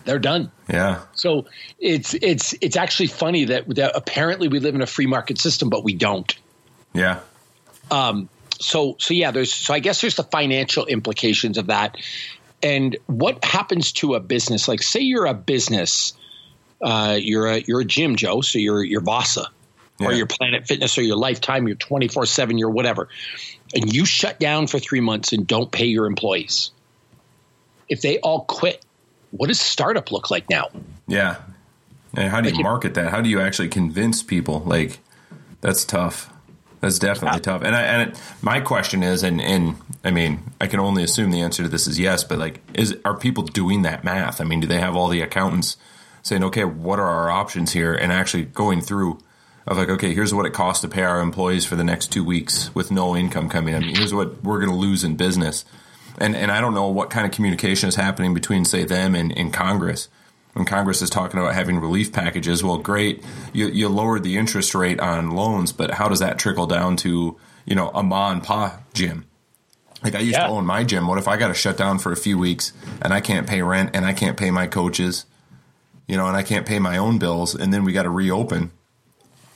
they're 0.03 0.19
done. 0.19 0.51
Yeah. 0.67 1.01
So 1.13 1.45
it's 1.79 2.13
it's 2.15 2.53
it's 2.61 2.75
actually 2.75 3.07
funny 3.07 3.45
that, 3.45 3.67
that 3.75 3.91
apparently 3.95 4.47
we 4.47 4.59
live 4.59 4.73
in 4.75 4.81
a 4.81 4.87
free 4.87 5.05
market 5.05 5.37
system, 5.37 5.69
but 5.69 5.83
we 5.83 5.93
don't. 5.93 6.35
Yeah. 6.93 7.19
Um. 7.91 8.27
So 8.59 8.95
so 8.99 9.13
yeah, 9.13 9.31
there's 9.31 9.53
so 9.53 9.73
I 9.73 9.79
guess 9.79 10.01
there's 10.01 10.15
the 10.15 10.23
financial 10.23 10.85
implications 10.87 11.57
of 11.57 11.67
that, 11.67 11.97
and 12.63 12.97
what 13.07 13.43
happens 13.43 13.91
to 13.93 14.15
a 14.15 14.19
business? 14.19 14.67
Like 14.67 14.81
say 14.81 14.99
you're 14.99 15.25
a 15.25 15.33
business, 15.33 16.13
uh, 16.81 17.17
you're 17.19 17.47
a 17.47 17.59
you're 17.59 17.81
a 17.81 17.85
gym, 17.85 18.15
Joe. 18.15 18.41
So 18.41 18.59
you're 18.59 18.83
you're 18.83 19.01
Vasa, 19.01 19.47
or 19.99 20.13
your 20.13 20.27
Planet 20.27 20.67
Fitness, 20.67 20.97
or 20.97 21.03
your 21.03 21.17
Lifetime, 21.17 21.67
your 21.67 21.77
twenty 21.77 22.07
four 22.07 22.25
seven, 22.25 22.57
your 22.57 22.69
whatever, 22.69 23.09
and 23.73 23.93
you 23.93 24.05
shut 24.05 24.39
down 24.39 24.67
for 24.67 24.79
three 24.79 25.01
months 25.01 25.33
and 25.33 25.45
don't 25.45 25.71
pay 25.71 25.85
your 25.85 26.05
employees. 26.05 26.71
If 27.89 28.01
they 28.01 28.19
all 28.19 28.41
quit, 28.45 28.85
what 29.31 29.47
does 29.47 29.59
startup 29.59 30.11
look 30.11 30.31
like 30.31 30.49
now? 30.49 30.69
Yeah. 31.07 31.37
And 32.13 32.29
how 32.29 32.41
do 32.41 32.49
you 32.49 32.55
Like 32.55 32.63
market 32.63 32.93
that? 32.95 33.11
How 33.11 33.21
do 33.21 33.29
you 33.29 33.39
actually 33.39 33.69
convince 33.69 34.23
people? 34.23 34.59
Like, 34.65 34.99
that's 35.61 35.85
tough. 35.85 36.29
That's 36.81 36.99
definitely 36.99 37.37
Yeah. 37.37 37.41
tough. 37.43 37.61
And 37.63 37.75
I, 37.75 37.81
and 37.83 38.09
it, 38.11 38.21
my 38.41 38.59
question 38.59 39.03
is, 39.03 39.23
and 39.23 39.39
and 39.41 39.75
I 40.03 40.11
mean, 40.11 40.39
I 40.59 40.67
can 40.67 40.79
only 40.79 41.03
assume 41.03 41.31
the 41.31 41.41
answer 41.41 41.63
to 41.63 41.69
this 41.69 41.87
is 41.87 41.99
yes. 41.99 42.23
But 42.23 42.39
like, 42.39 42.61
is 42.73 42.97
are 43.05 43.15
people 43.15 43.43
doing 43.43 43.83
that 43.83 44.03
math? 44.03 44.41
I 44.41 44.43
mean, 44.43 44.59
do 44.59 44.67
they 44.67 44.79
have 44.79 44.95
all 44.95 45.07
the 45.07 45.21
accountants 45.21 45.77
saying, 46.23 46.43
okay, 46.43 46.65
what 46.65 46.99
are 46.99 47.07
our 47.07 47.29
options 47.31 47.73
here, 47.73 47.93
and 47.93 48.11
actually 48.11 48.43
going 48.45 48.81
through 48.81 49.19
of 49.67 49.77
like, 49.77 49.89
okay, 49.89 50.13
here's 50.15 50.33
what 50.33 50.45
it 50.47 50.53
costs 50.53 50.81
to 50.81 50.87
pay 50.87 51.03
our 51.03 51.21
employees 51.21 51.65
for 51.65 51.75
the 51.75 51.83
next 51.83 52.07
two 52.11 52.23
weeks 52.23 52.73
with 52.73 52.89
no 52.91 53.15
income 53.15 53.47
coming 53.47 53.75
in. 53.75 53.83
Here's 53.83 54.13
what 54.13 54.43
we're 54.43 54.57
going 54.59 54.71
to 54.71 54.75
lose 54.75 55.03
in 55.03 55.15
business. 55.15 55.63
And 56.17 56.35
and 56.35 56.51
I 56.51 56.61
don't 56.61 56.73
know 56.73 56.87
what 56.87 57.11
kind 57.11 57.25
of 57.27 57.31
communication 57.31 57.87
is 57.89 57.95
happening 57.95 58.33
between 58.33 58.65
say 58.65 58.85
them 58.85 59.13
and, 59.15 59.31
and 59.37 59.53
Congress 59.53 60.09
when 60.53 60.65
Congress 60.65 61.01
is 61.01 61.09
talking 61.09 61.39
about 61.39 61.53
having 61.53 61.79
relief 61.79 62.11
packages, 62.11 62.63
well, 62.63 62.77
great, 62.77 63.23
you, 63.53 63.67
you 63.67 63.87
lowered 63.89 64.23
the 64.23 64.37
interest 64.37 64.75
rate 64.75 64.99
on 64.99 65.31
loans, 65.31 65.71
but 65.71 65.91
how 65.91 66.09
does 66.09 66.19
that 66.19 66.37
trickle 66.37 66.67
down 66.67 66.95
to 66.97 67.37
you 67.65 67.75
know 67.75 67.89
a 67.89 68.03
ma 68.03 68.31
and 68.31 68.43
pa 68.43 68.79
gym? 68.93 69.25
Like 70.03 70.15
I 70.15 70.19
used 70.19 70.33
Yeah. 70.33 70.47
to 70.47 70.53
own 70.53 70.65
my 70.65 70.83
gym. 70.83 71.07
What 71.07 71.19
if 71.19 71.27
I 71.27 71.37
got 71.37 71.49
to 71.49 71.53
shut 71.53 71.77
down 71.77 71.99
for 71.99 72.11
a 72.11 72.15
few 72.17 72.37
weeks 72.37 72.73
and 73.03 73.13
I 73.13 73.21
can't 73.21 73.45
pay 73.47 73.61
rent 73.61 73.91
and 73.93 74.03
I 74.05 74.13
can't 74.13 74.35
pay 74.35 74.49
my 74.49 74.65
coaches, 74.65 75.25
you 76.07 76.17
know, 76.17 76.25
and 76.27 76.35
I 76.35 76.41
can't 76.43 76.65
pay 76.65 76.79
my 76.79 76.97
own 76.97 77.19
bills, 77.19 77.53
and 77.55 77.71
then 77.73 77.83
we 77.83 77.93
got 77.93 78.03
to 78.03 78.09
reopen, 78.09 78.71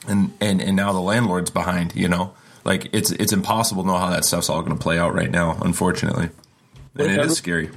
and 0.08 0.32
and 0.40 0.62
and 0.62 0.76
now 0.76 0.92
the 0.92 1.00
landlord's 1.00 1.50
behind, 1.50 1.94
you 1.96 2.08
know. 2.08 2.32
Like 2.64 2.88
it's 2.92 3.10
it's 3.12 3.32
impossible 3.32 3.82
to 3.82 3.88
know 3.88 3.98
how 3.98 4.10
that 4.10 4.24
stuff's 4.24 4.48
all 4.48 4.62
going 4.62 4.76
to 4.76 4.82
play 4.82 4.98
out 4.98 5.14
right 5.14 5.30
now, 5.30 5.58
unfortunately, 5.60 6.30
and 6.96 7.10
it 7.12 7.18
is 7.20 7.36
scary. 7.36 7.70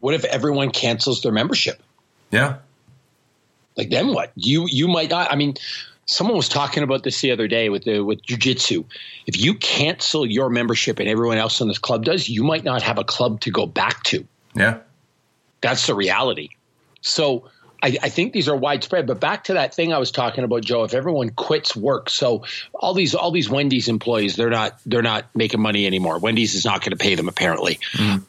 What 0.00 0.14
if 0.14 0.24
everyone 0.24 0.70
cancels 0.70 1.22
their 1.22 1.32
membership? 1.32 1.82
Yeah, 2.32 2.56
Like 3.76 3.90
then 3.90 4.08
what? 4.08 4.32
You 4.34 4.66
you 4.68 4.88
might 4.88 5.10
not. 5.10 5.30
I 5.30 5.36
mean, 5.36 5.54
someone 6.06 6.36
was 6.36 6.48
talking 6.48 6.82
about 6.82 7.04
this 7.04 7.20
the 7.20 7.30
other 7.30 7.46
day 7.46 7.68
with 7.68 7.84
the 7.84 8.00
with 8.00 8.22
jujitsu. 8.22 8.84
If 9.26 9.38
you 9.38 9.54
cancel 9.54 10.26
your 10.26 10.48
membership 10.50 10.98
and 10.98 11.08
everyone 11.08 11.38
else 11.38 11.60
in 11.60 11.68
this 11.68 11.78
club 11.78 12.04
does, 12.04 12.28
you 12.28 12.42
might 12.42 12.64
not 12.64 12.82
have 12.82 12.98
a 12.98 13.04
club 13.04 13.40
to 13.42 13.50
go 13.50 13.66
back 13.66 14.02
to. 14.04 14.26
yeah, 14.54 14.78
That's 15.60 15.86
the 15.86 15.94
reality. 15.94 16.48
So 17.02 17.50
I, 17.82 17.96
I 18.02 18.08
think 18.08 18.32
these 18.32 18.48
are 18.48 18.56
widespread. 18.56 19.06
But 19.06 19.20
back 19.20 19.44
to 19.44 19.54
that 19.54 19.74
thing 19.74 19.92
I 19.92 19.98
was 19.98 20.10
talking 20.10 20.44
about, 20.44 20.62
Joe. 20.62 20.84
If 20.84 20.94
everyone 20.94 21.30
quits 21.30 21.74
work, 21.74 22.08
so 22.10 22.44
all 22.74 22.94
these 22.94 23.14
all 23.14 23.30
these 23.32 23.50
Wendy's 23.50 23.88
employees, 23.88 24.36
they're 24.36 24.50
not 24.50 24.78
they're 24.86 25.02
not 25.02 25.26
making 25.34 25.60
money 25.60 25.86
anymore. 25.86 26.18
Wendy's 26.18 26.54
is 26.54 26.64
not 26.64 26.80
going 26.80 26.92
to 26.92 26.96
pay 26.96 27.14
them 27.16 27.28
apparently. 27.28 27.78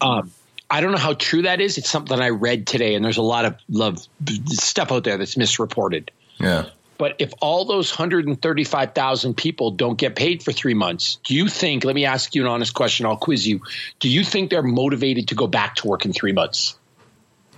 Um, 0.01 0.31
I 0.73 0.81
don't 0.81 0.91
know 0.91 0.97
how 0.97 1.13
true 1.13 1.43
that 1.43 1.61
is. 1.61 1.77
It's 1.77 1.87
something 1.87 2.19
I 2.19 2.29
read 2.29 2.65
today, 2.65 2.95
and 2.95 3.05
there's 3.05 3.17
a 3.17 3.21
lot 3.21 3.45
of 3.45 3.55
love 3.69 3.99
stuff 4.47 4.91
out 4.91 5.03
there 5.03 5.19
that's 5.19 5.37
misreported. 5.37 6.09
yeah. 6.39 6.65
But 6.97 7.15
if 7.19 7.31
all 7.41 7.65
those 7.65 7.91
135,000 7.91 9.35
people 9.35 9.69
don't 9.71 9.97
get 9.97 10.15
paid 10.15 10.41
for 10.41 10.51
three 10.51 10.73
months, 10.73 11.19
do 11.25 11.35
you 11.35 11.47
think, 11.47 11.83
let 11.83 11.93
me 11.93 12.05
ask 12.05 12.33
you 12.33 12.41
an 12.41 12.47
honest 12.47 12.73
question, 12.73 13.05
I'll 13.05 13.17
quiz 13.17 13.47
you. 13.47 13.61
Do 13.99 14.09
you 14.09 14.23
think 14.23 14.49
they're 14.49 14.63
motivated 14.63 15.27
to 15.27 15.35
go 15.35 15.45
back 15.45 15.75
to 15.75 15.87
work 15.87 16.05
in 16.05 16.13
three 16.13 16.31
months? 16.31 16.75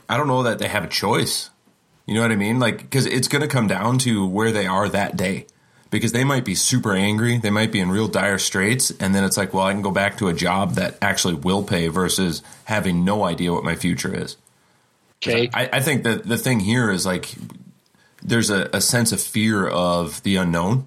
I 0.10 0.18
don't 0.18 0.28
know 0.28 0.44
that 0.44 0.60
they 0.60 0.68
have 0.68 0.84
a 0.84 0.90
choice. 0.90 1.52
You 2.06 2.16
know 2.16 2.22
what 2.22 2.32
I 2.32 2.36
mean? 2.36 2.60
Like, 2.60 2.80
because 2.80 3.06
it's 3.06 3.30
going 3.30 3.44
to 3.44 3.48
come 3.48 3.68
down 3.68 3.98
to 4.00 4.26
where 4.26 4.52
they 4.52 4.68
are 4.68 4.90
that 4.90 5.16
day. 5.16 5.48
Because 5.96 6.12
they 6.12 6.26
might 6.26 6.44
be 6.44 6.56
super 6.56 6.94
angry, 6.94 7.38
they 7.38 7.50
might 7.50 7.72
be 7.72 7.80
in 7.80 7.90
real 7.90 8.10
dire 8.10 8.38
straits, 8.38 8.92
and 9.00 9.16
then 9.16 9.24
it's 9.24 9.38
like, 9.38 9.54
well, 9.54 9.64
I 9.64 9.72
can 9.72 9.82
go 9.82 9.92
back 9.92 10.18
to 10.18 10.28
a 10.28 10.34
job 10.34 10.74
that 10.74 10.98
actually 11.02 11.36
will 11.36 11.64
pay 11.64 11.88
versus 11.88 12.44
having 12.66 13.06
no 13.06 13.24
idea 13.24 13.54
what 13.54 13.64
my 13.64 13.76
future 13.76 14.14
is. 14.14 14.36
Okay. 15.24 15.50
I, 15.54 15.70
I 15.72 15.80
think 15.80 16.04
that 16.04 16.26
the 16.28 16.38
thing 16.38 16.60
here 16.60 16.92
is 16.92 17.06
like 17.06 17.34
there's 18.22 18.50
a, 18.50 18.70
a 18.74 18.82
sense 18.82 19.14
of 19.14 19.22
fear 19.22 19.66
of 19.66 20.22
the 20.24 20.36
unknown, 20.36 20.86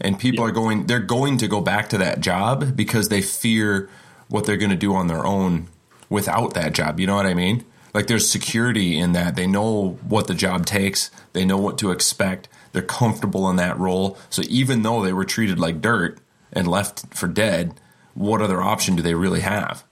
and 0.00 0.18
people 0.18 0.44
are 0.44 0.50
going 0.50 0.88
they're 0.88 0.98
going 0.98 1.38
to 1.38 1.46
go 1.46 1.60
back 1.60 1.88
to 1.90 1.98
that 1.98 2.20
job 2.20 2.74
because 2.74 3.08
they 3.08 3.22
fear 3.22 3.88
what 4.26 4.46
they're 4.46 4.56
going 4.56 4.70
to 4.70 4.76
do 4.76 4.96
on 4.96 5.06
their 5.06 5.24
own 5.24 5.68
without 6.08 6.54
that 6.54 6.72
job. 6.72 6.98
You 6.98 7.06
know 7.06 7.14
what 7.14 7.26
I 7.26 7.34
mean? 7.34 7.64
Like 7.94 8.08
there's 8.08 8.28
security 8.28 8.98
in 8.98 9.12
that. 9.12 9.36
They 9.36 9.46
know 9.46 9.98
what 10.02 10.26
the 10.26 10.34
job 10.34 10.66
takes. 10.66 11.12
They 11.34 11.44
know 11.44 11.58
what 11.58 11.78
to 11.78 11.92
expect. 11.92 12.48
They're 12.72 12.82
comfortable 12.82 13.48
in 13.50 13.56
that 13.56 13.78
role. 13.78 14.16
So 14.28 14.42
even 14.48 14.82
though 14.82 15.02
they 15.02 15.12
were 15.12 15.24
treated 15.24 15.58
like 15.58 15.80
dirt 15.80 16.18
and 16.52 16.68
left 16.68 17.14
for 17.14 17.26
dead, 17.26 17.74
what 18.14 18.42
other 18.42 18.62
option 18.62 18.96
do 18.96 19.02
they 19.02 19.14
really 19.14 19.40
have? 19.40 19.84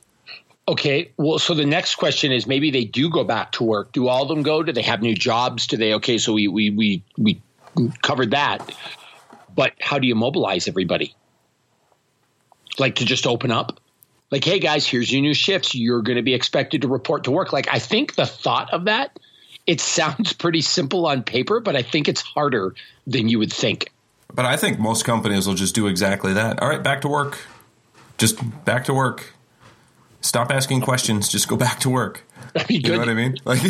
Okay, 0.68 1.10
well, 1.16 1.38
so 1.38 1.54
the 1.54 1.64
next 1.64 1.94
question 1.94 2.30
is 2.30 2.46
maybe 2.46 2.70
they 2.70 2.84
do 2.84 3.08
go 3.08 3.24
back 3.24 3.52
to 3.52 3.64
work. 3.64 3.92
Do 3.92 4.06
all 4.08 4.22
of 4.22 4.28
them 4.28 4.42
go? 4.42 4.62
Do 4.62 4.70
they 4.70 4.82
have 4.82 5.00
new 5.00 5.14
jobs? 5.14 5.66
Do 5.66 5.78
they? 5.78 5.94
Okay, 5.94 6.18
so 6.18 6.34
we 6.34 6.46
we 6.46 6.68
we 6.68 7.02
we 7.16 7.40
covered 8.02 8.32
that, 8.32 8.76
but 9.54 9.72
how 9.80 9.98
do 9.98 10.06
you 10.06 10.14
mobilize 10.14 10.68
everybody? 10.68 11.14
Like 12.78 12.96
to 12.96 13.06
just 13.06 13.26
open 13.26 13.50
up? 13.50 13.80
Like, 14.30 14.44
hey 14.44 14.58
guys, 14.58 14.86
here's 14.86 15.10
your 15.10 15.22
new 15.22 15.32
shifts. 15.32 15.74
You're 15.74 16.02
going 16.02 16.16
to 16.16 16.22
be 16.22 16.34
expected 16.34 16.82
to 16.82 16.88
report 16.88 17.24
to 17.24 17.30
work. 17.30 17.50
Like, 17.50 17.72
I 17.72 17.78
think 17.78 18.14
the 18.14 18.26
thought 18.26 18.72
of 18.74 18.84
that, 18.84 19.18
it 19.68 19.82
sounds 19.82 20.32
pretty 20.32 20.62
simple 20.62 21.06
on 21.06 21.22
paper, 21.22 21.60
but 21.60 21.76
I 21.76 21.82
think 21.82 22.08
it's 22.08 22.22
harder 22.22 22.74
than 23.06 23.28
you 23.28 23.38
would 23.38 23.52
think. 23.52 23.92
But 24.32 24.46
I 24.46 24.56
think 24.56 24.78
most 24.78 25.04
companies 25.04 25.46
will 25.46 25.54
just 25.54 25.74
do 25.74 25.86
exactly 25.86 26.32
that. 26.32 26.60
All 26.60 26.68
right, 26.68 26.82
back 26.82 27.02
to 27.02 27.08
work. 27.08 27.38
Just 28.16 28.38
back 28.64 28.86
to 28.86 28.94
work. 28.94 29.34
Stop 30.22 30.50
asking 30.50 30.80
questions. 30.80 31.28
Just 31.28 31.48
go 31.48 31.56
back 31.56 31.80
to 31.80 31.90
work. 31.90 32.24
you 32.70 32.80
know 32.80 32.98
what 32.98 33.10
I 33.10 33.14
mean? 33.14 33.36
Like, 33.44 33.60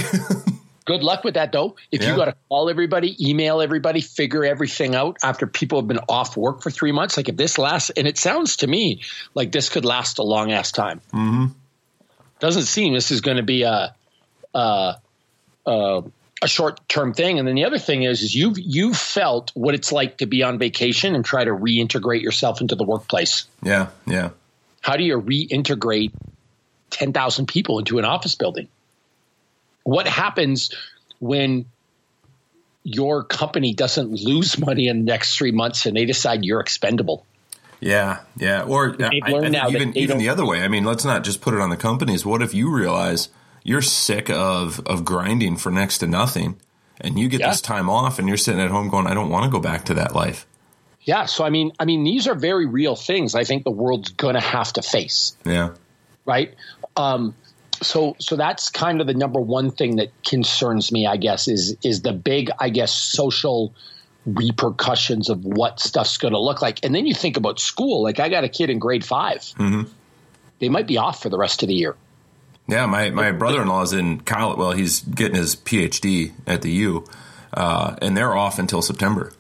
good 0.85 1.03
luck 1.03 1.25
with 1.25 1.35
that, 1.35 1.51
though. 1.51 1.75
If 1.91 2.03
yeah. 2.03 2.13
you 2.13 2.17
got 2.17 2.27
to 2.27 2.37
call 2.49 2.71
everybody, 2.71 3.17
email 3.29 3.61
everybody, 3.61 4.01
figure 4.01 4.45
everything 4.45 4.95
out 4.95 5.17
after 5.25 5.49
people 5.49 5.81
have 5.81 5.89
been 5.89 6.01
off 6.09 6.37
work 6.37 6.63
for 6.63 6.71
three 6.71 6.93
months, 6.93 7.17
like 7.17 7.29
if 7.29 7.37
this 7.37 7.59
lasts, 7.59 7.91
and 7.91 8.07
it 8.07 8.19
sounds 8.19 8.59
to 8.59 8.69
me 8.69 9.03
like 9.35 9.51
this 9.51 9.69
could 9.69 9.85
last 9.85 10.21
a 10.21 10.23
long 10.23 10.53
ass 10.53 10.71
time. 10.71 11.01
Mm-hmm. 11.13 11.47
Doesn't 12.39 12.63
seem 12.63 12.95
this 12.95 13.11
is 13.11 13.21
going 13.21 13.39
to 13.39 13.43
be 13.43 13.63
a. 13.65 13.97
a, 14.55 14.95
Uh, 15.69 16.01
a 16.01 16.05
a 16.41 16.49
short 16.49 16.81
term 16.89 17.15
thing. 17.15 17.39
And 17.39 17.49
then 17.49 17.55
the 17.55 17.65
other 17.65 17.79
thing 17.79 18.03
is, 18.05 18.23
is 18.23 18.35
you've 18.35 18.59
you've 18.59 18.97
felt 18.97 19.51
what 19.55 19.75
it's 19.75 19.93
like 19.93 20.19
to 20.19 20.27
be 20.27 20.43
on 20.43 20.59
vacation 20.59 21.15
and 21.15 21.25
try 21.25 21.45
to 21.45 21.51
reintegrate 21.51 22.23
yourself 22.23 22.61
into 22.61 22.75
the 22.75 22.85
workplace. 22.85 23.47
Yeah, 23.63 23.89
yeah. 24.07 24.31
How 24.81 24.97
do 24.97 25.05
you 25.05 25.21
reintegrate 25.21 26.13
ten 26.91 27.13
thousand 27.13 27.47
people 27.47 27.79
into 27.79 27.99
an 27.99 28.05
office 28.05 28.35
building? 28.35 28.69
What 29.83 30.07
happens 30.07 30.75
when 31.19 31.67
your 32.85 33.25
company 33.25 33.75
doesn't 33.75 34.13
lose 34.13 34.59
money 34.59 34.89
in 34.89 35.05
the 35.05 35.05
next 35.05 35.37
three 35.37 35.53
months 35.53 35.87
and 35.87 35.97
they 35.97 36.05
decide 36.05 36.45
you're 36.45 36.61
expendable? 36.61 37.25
Yeah, 37.81 38.21
yeah. 38.37 38.63
Or 38.63 38.97
I, 39.01 39.21
I 39.25 39.69
even 39.71 39.97
even 39.97 40.19
the 40.19 40.29
other 40.29 40.45
way. 40.45 40.63
I 40.63 40.69
mean, 40.69 40.85
let's 40.85 41.05
not 41.05 41.25
just 41.25 41.41
put 41.41 41.55
it 41.55 41.61
on 41.61 41.71
the 41.71 41.77
companies. 41.77 42.25
What 42.25 42.43
if 42.43 42.55
you 42.55 42.73
realize 42.73 43.29
you're 43.69 43.83
sick 43.83 44.31
of 44.31 44.81
of 44.87 45.05
grinding 45.05 45.57
for 45.57 45.71
next 45.71 45.99
to 45.99 46.07
nothing 46.07 46.57
and 47.01 47.19
you 47.19 47.29
get 47.29 47.41
yeah. 47.41 47.51
this 47.51 47.61
time 47.61 47.91
off 47.91 48.19
and 48.19 48.27
you're 48.27 48.39
sitting 48.39 48.61
at 48.61 48.71
home 48.71 48.89
going 48.89 49.07
i 49.07 49.13
don't 49.13 49.29
want 49.29 49.45
to 49.45 49.51
go 49.51 49.61
back 49.61 49.85
to 49.85 49.95
that 49.95 50.15
life. 50.15 50.47
Yeah 51.03 51.27
so 51.27 51.45
i 51.45 51.51
mean 51.51 51.73
i 51.79 51.85
mean 51.85 52.03
these 52.03 52.27
are 52.27 52.35
very 52.35 52.67
real 52.67 52.97
things 52.97 53.35
i 53.35 53.45
think 53.45 53.65
the 53.65 53.71
world's 53.71 54.11
going 54.11 54.35
to 54.35 54.41
have 54.41 54.73
to 54.73 54.83
face. 54.83 55.37
Yeah. 55.45 55.75
Right? 56.25 56.55
Um, 56.97 57.35
so 57.81 58.17
so 58.19 58.37
that's 58.37 58.71
kind 58.71 59.01
of 59.01 59.07
the 59.07 59.15
number 59.15 59.41
one 59.41 59.71
thing 59.71 59.97
that 59.97 60.11
concerns 60.25 60.91
me 60.91 61.07
i 61.07 61.17
guess 61.17 61.47
is 61.47 61.77
is 61.85 62.03
the 62.03 62.13
big 62.13 62.51
i 62.59 62.71
guess 62.71 62.93
social 62.93 63.75
repercussions 64.27 65.31
of 65.31 65.45
what 65.45 65.79
stuff's 65.81 66.19
going 66.19 66.35
to 66.35 66.41
look 66.41 66.61
like. 66.61 66.85
And 66.85 66.95
then 66.95 67.07
you 67.07 67.15
think 67.15 67.37
about 67.37 67.61
school 67.61 68.03
like 68.03 68.19
i 68.19 68.29
got 68.31 68.45
a 68.45 68.49
kid 68.49 68.71
in 68.71 68.79
grade 68.79 69.05
5 69.05 69.39
mm-hmm. 69.39 69.83
they 70.59 70.69
might 70.69 70.87
be 70.87 70.97
off 70.97 71.23
for 71.23 71.29
the 71.29 71.39
rest 71.39 71.63
of 71.63 71.69
the 71.69 71.75
year 71.75 71.95
yeah, 72.69 72.87
my, 72.87 73.11
my 73.11 73.33
brother 73.33 73.63
in 73.63 73.69
law 73.69 73.83
is 73.83 73.93
in 73.93 74.21
college. 74.21 74.59
Well, 74.59 74.73
he's 74.73 75.01
getting 75.01 75.37
his 75.37 75.57
PhD 75.57 76.33
at 76.47 76.63
the 76.63 76.71
U, 76.71 77.05
uh, 77.55 77.97
and 78.03 78.17
they're 78.17 78.37
off 78.37 78.59
until 78.59 78.83
September. 78.83 79.33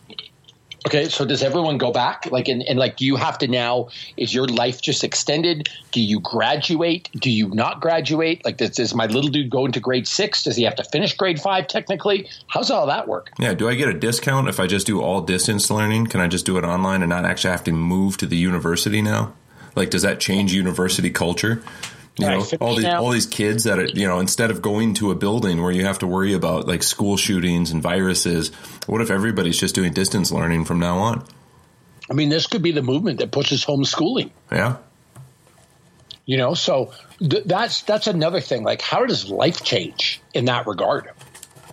Okay, 0.86 1.08
so 1.08 1.26
does 1.26 1.42
everyone 1.42 1.76
go 1.76 1.92
back? 1.92 2.30
Like, 2.30 2.48
and, 2.48 2.62
and 2.62 2.78
like, 2.78 2.96
do 2.96 3.04
you 3.04 3.16
have 3.16 3.36
to 3.38 3.48
now? 3.48 3.88
Is 4.16 4.32
your 4.32 4.46
life 4.46 4.80
just 4.80 5.04
extended? 5.04 5.68
Do 5.92 6.00
you 6.00 6.20
graduate? 6.20 7.10
Do 7.12 7.30
you 7.30 7.48
not 7.48 7.80
graduate? 7.80 8.42
Like, 8.44 8.56
does, 8.56 8.70
does 8.70 8.94
my 8.94 9.04
little 9.04 9.28
dude 9.28 9.50
go 9.50 9.66
into 9.66 9.80
grade 9.80 10.08
six? 10.08 10.44
Does 10.44 10.56
he 10.56 10.62
have 10.62 10.76
to 10.76 10.84
finish 10.84 11.14
grade 11.14 11.40
five 11.40 11.66
technically? 11.66 12.30
How's 12.46 12.70
all 12.70 12.86
that 12.86 13.06
work? 13.06 13.32
Yeah, 13.38 13.52
do 13.52 13.68
I 13.68 13.74
get 13.74 13.88
a 13.88 13.92
discount 13.92 14.48
if 14.48 14.58
I 14.58 14.66
just 14.66 14.86
do 14.86 15.02
all 15.02 15.20
distance 15.20 15.70
learning? 15.70 16.06
Can 16.06 16.20
I 16.20 16.28
just 16.28 16.46
do 16.46 16.56
it 16.56 16.64
online 16.64 17.02
and 17.02 17.10
not 17.10 17.26
actually 17.26 17.50
have 17.50 17.64
to 17.64 17.72
move 17.72 18.16
to 18.18 18.26
the 18.26 18.38
university 18.38 19.02
now? 19.02 19.34
Like, 19.74 19.90
does 19.90 20.02
that 20.02 20.20
change 20.20 20.54
university 20.54 21.10
culture? 21.10 21.62
You 22.18 22.26
know, 22.26 22.44
all 22.60 22.74
these 22.74 22.84
all 22.84 23.10
these 23.10 23.26
kids 23.26 23.64
that 23.64 23.78
are, 23.78 23.86
you 23.86 24.06
know, 24.06 24.18
instead 24.18 24.50
of 24.50 24.60
going 24.60 24.94
to 24.94 25.12
a 25.12 25.14
building 25.14 25.62
where 25.62 25.70
you 25.70 25.84
have 25.84 26.00
to 26.00 26.06
worry 26.06 26.32
about 26.32 26.66
like 26.66 26.82
school 26.82 27.16
shootings 27.16 27.70
and 27.70 27.80
viruses, 27.80 28.48
what 28.86 29.00
if 29.00 29.10
everybody's 29.10 29.58
just 29.58 29.74
doing 29.74 29.92
distance 29.92 30.32
learning 30.32 30.64
from 30.64 30.80
now 30.80 30.98
on? 30.98 31.24
I 32.10 32.14
mean, 32.14 32.28
this 32.28 32.46
could 32.46 32.62
be 32.62 32.72
the 32.72 32.82
movement 32.82 33.20
that 33.20 33.30
pushes 33.30 33.64
homeschooling. 33.64 34.30
Yeah. 34.50 34.78
You 36.26 36.38
know, 36.38 36.54
so 36.54 36.92
th- 37.20 37.44
that's 37.44 37.82
that's 37.82 38.06
another 38.06 38.40
thing. 38.40 38.64
Like, 38.64 38.82
how 38.82 39.06
does 39.06 39.30
life 39.30 39.62
change 39.62 40.20
in 40.34 40.46
that 40.46 40.66
regard? 40.66 41.10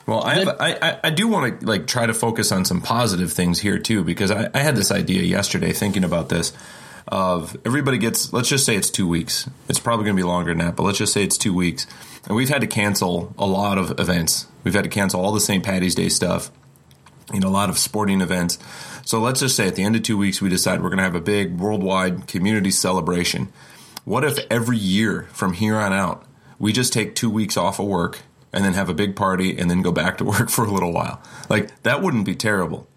Well, 0.08 0.22
I, 0.22 0.36
have, 0.36 0.58
I, 0.60 1.00
I 1.06 1.10
do 1.10 1.28
want 1.28 1.60
to 1.60 1.66
like 1.66 1.88
try 1.88 2.06
to 2.06 2.14
focus 2.14 2.52
on 2.52 2.64
some 2.64 2.82
positive 2.82 3.34
things 3.34 3.60
here 3.60 3.80
too, 3.80 4.04
because 4.04 4.30
I, 4.30 4.50
I 4.54 4.60
had 4.60 4.76
this 4.76 4.92
idea 4.92 5.24
yesterday 5.24 5.74
thinking 5.74 6.04
about 6.04 6.30
this 6.30 6.54
of 7.08 7.56
everybody 7.66 7.98
gets 7.98 8.34
let's 8.34 8.50
just 8.50 8.66
say 8.66 8.76
it's 8.76 8.90
two 8.90 9.08
weeks. 9.08 9.50
It's 9.70 9.80
probably 9.80 10.06
going 10.06 10.16
to 10.16 10.22
be 10.22 10.28
longer 10.28 10.52
than 10.52 10.60
that 10.60 10.76
but 10.76 10.84
let's 10.84 10.98
just 10.98 11.14
say 11.14 11.24
it's 11.24 11.38
two 11.38 11.54
weeks. 11.54 11.88
And 12.28 12.36
we've 12.36 12.50
had 12.50 12.62
to 12.62 12.68
cancel 12.68 13.34
a 13.38 13.46
lot 13.46 13.78
of 13.78 14.00
events. 14.00 14.48
We've 14.64 14.74
had 14.74 14.84
to 14.84 14.90
cancel 14.90 15.22
all 15.22 15.32
the 15.32 15.40
st 15.40 15.64
patty's 15.64 15.96
day 15.96 16.10
stuff 16.10 16.52
you 17.34 17.40
know 17.40 17.48
a 17.48 17.50
lot 17.50 17.70
of 17.70 17.78
sporting 17.78 18.22
events. 18.22 18.58
So 19.04 19.20
let's 19.20 19.40
just 19.40 19.56
say 19.56 19.68
at 19.68 19.76
the 19.76 19.84
end 19.84 19.96
of 19.96 20.04
two 20.04 20.18
weeks 20.18 20.42
we 20.42 20.50
decide 20.50 20.82
we're 20.82 20.90
going 20.90 20.98
to 20.98 21.04
have 21.04 21.16
a 21.16 21.22
big 21.22 21.60
worldwide 21.60 22.28
community 22.28 22.72
celebration. 22.72 23.50
What 24.04 24.24
if 24.24 24.40
every 24.50 24.78
year 24.78 25.28
from 25.32 25.54
here 25.54 25.78
on 25.78 25.94
out 25.94 26.26
we 26.60 26.72
just 26.72 26.94
take 26.94 27.16
two 27.16 27.30
weeks 27.30 27.58
off 27.58 27.80
of 27.80 27.86
work 27.86 28.20
and 28.54 28.64
then 28.64 28.74
have 28.74 28.90
a 28.90 28.94
big 28.94 29.16
party 29.16 29.58
and 29.58 29.70
then 29.70 29.82
go 29.82 29.92
back 29.92 30.18
to 30.18 30.24
work 30.26 30.50
for 30.50 30.66
a 30.66 30.72
little 30.72 30.92
while? 30.92 31.22
Like 31.50 31.82
that 31.84 32.02
wouldn't 32.02 32.26
be 32.26 32.36
terrible 32.36 32.88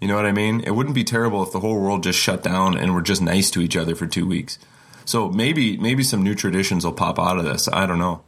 you 0.00 0.08
know 0.08 0.16
what 0.16 0.26
I 0.26 0.32
mean? 0.32 0.60
It 0.60 0.72
wouldn't 0.72 0.94
be 0.94 1.04
terrible 1.04 1.42
if 1.42 1.52
the 1.52 1.60
whole 1.60 1.80
world 1.80 2.02
just 2.02 2.18
shut 2.18 2.42
down 2.42 2.76
and 2.76 2.94
we're 2.94 3.02
just 3.02 3.20
nice 3.20 3.50
to 3.52 3.60
each 3.60 3.76
other 3.76 3.94
for 3.94 4.06
two 4.06 4.26
weeks. 4.26 4.58
So 5.04 5.28
maybe 5.30 5.76
maybe 5.76 6.02
some 6.02 6.22
new 6.22 6.34
traditions 6.34 6.84
will 6.84 6.92
pop 6.92 7.18
out 7.18 7.38
of 7.38 7.44
this. 7.44 7.68
I 7.68 7.86
don't 7.86 7.98
know. 7.98 8.22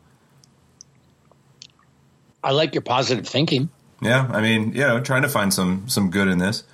I 2.42 2.52
like 2.52 2.74
your 2.74 2.82
positive 2.82 3.28
thinking. 3.28 3.68
Yeah, 4.00 4.26
I 4.32 4.40
mean, 4.40 4.72
you 4.72 4.80
know, 4.80 5.00
trying 5.00 5.22
to 5.22 5.28
find 5.28 5.52
some 5.52 5.88
some 5.88 6.10
good 6.10 6.26
in 6.26 6.38
this. 6.38 6.64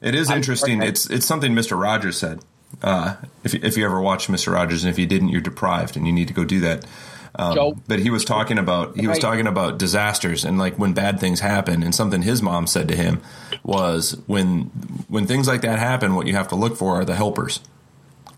It 0.00 0.14
is 0.14 0.30
interesting. 0.30 0.82
It's 0.82 1.08
it's 1.08 1.24
something 1.24 1.52
Mr. 1.52 1.80
Rogers 1.80 2.18
said. 2.18 2.40
Uh, 2.82 3.16
if 3.44 3.54
if 3.54 3.76
you 3.76 3.84
ever 3.84 4.00
watched 4.00 4.28
Mr. 4.28 4.52
Rogers, 4.52 4.84
and 4.84 4.92
if 4.92 4.98
you 4.98 5.06
didn't, 5.06 5.28
you're 5.28 5.40
deprived, 5.40 5.96
and 5.96 6.06
you 6.06 6.12
need 6.12 6.28
to 6.28 6.34
go 6.34 6.44
do 6.44 6.60
that. 6.60 6.84
Um, 7.38 7.54
but 7.86 7.98
he 7.98 8.08
was 8.08 8.24
talking 8.24 8.58
about 8.58 8.96
he 8.96 9.06
was 9.06 9.18
talking 9.18 9.46
about 9.46 9.78
disasters 9.78 10.44
and 10.44 10.58
like 10.58 10.78
when 10.78 10.94
bad 10.94 11.20
things 11.20 11.40
happen. 11.40 11.82
And 11.82 11.94
something 11.94 12.22
his 12.22 12.42
mom 12.42 12.66
said 12.66 12.88
to 12.88 12.96
him 12.96 13.20
was 13.62 14.20
when 14.26 14.62
when 15.08 15.26
things 15.26 15.46
like 15.46 15.60
that 15.60 15.78
happen, 15.78 16.14
what 16.14 16.26
you 16.26 16.34
have 16.34 16.48
to 16.48 16.56
look 16.56 16.76
for 16.76 16.94
are 17.00 17.04
the 17.04 17.14
helpers. 17.14 17.60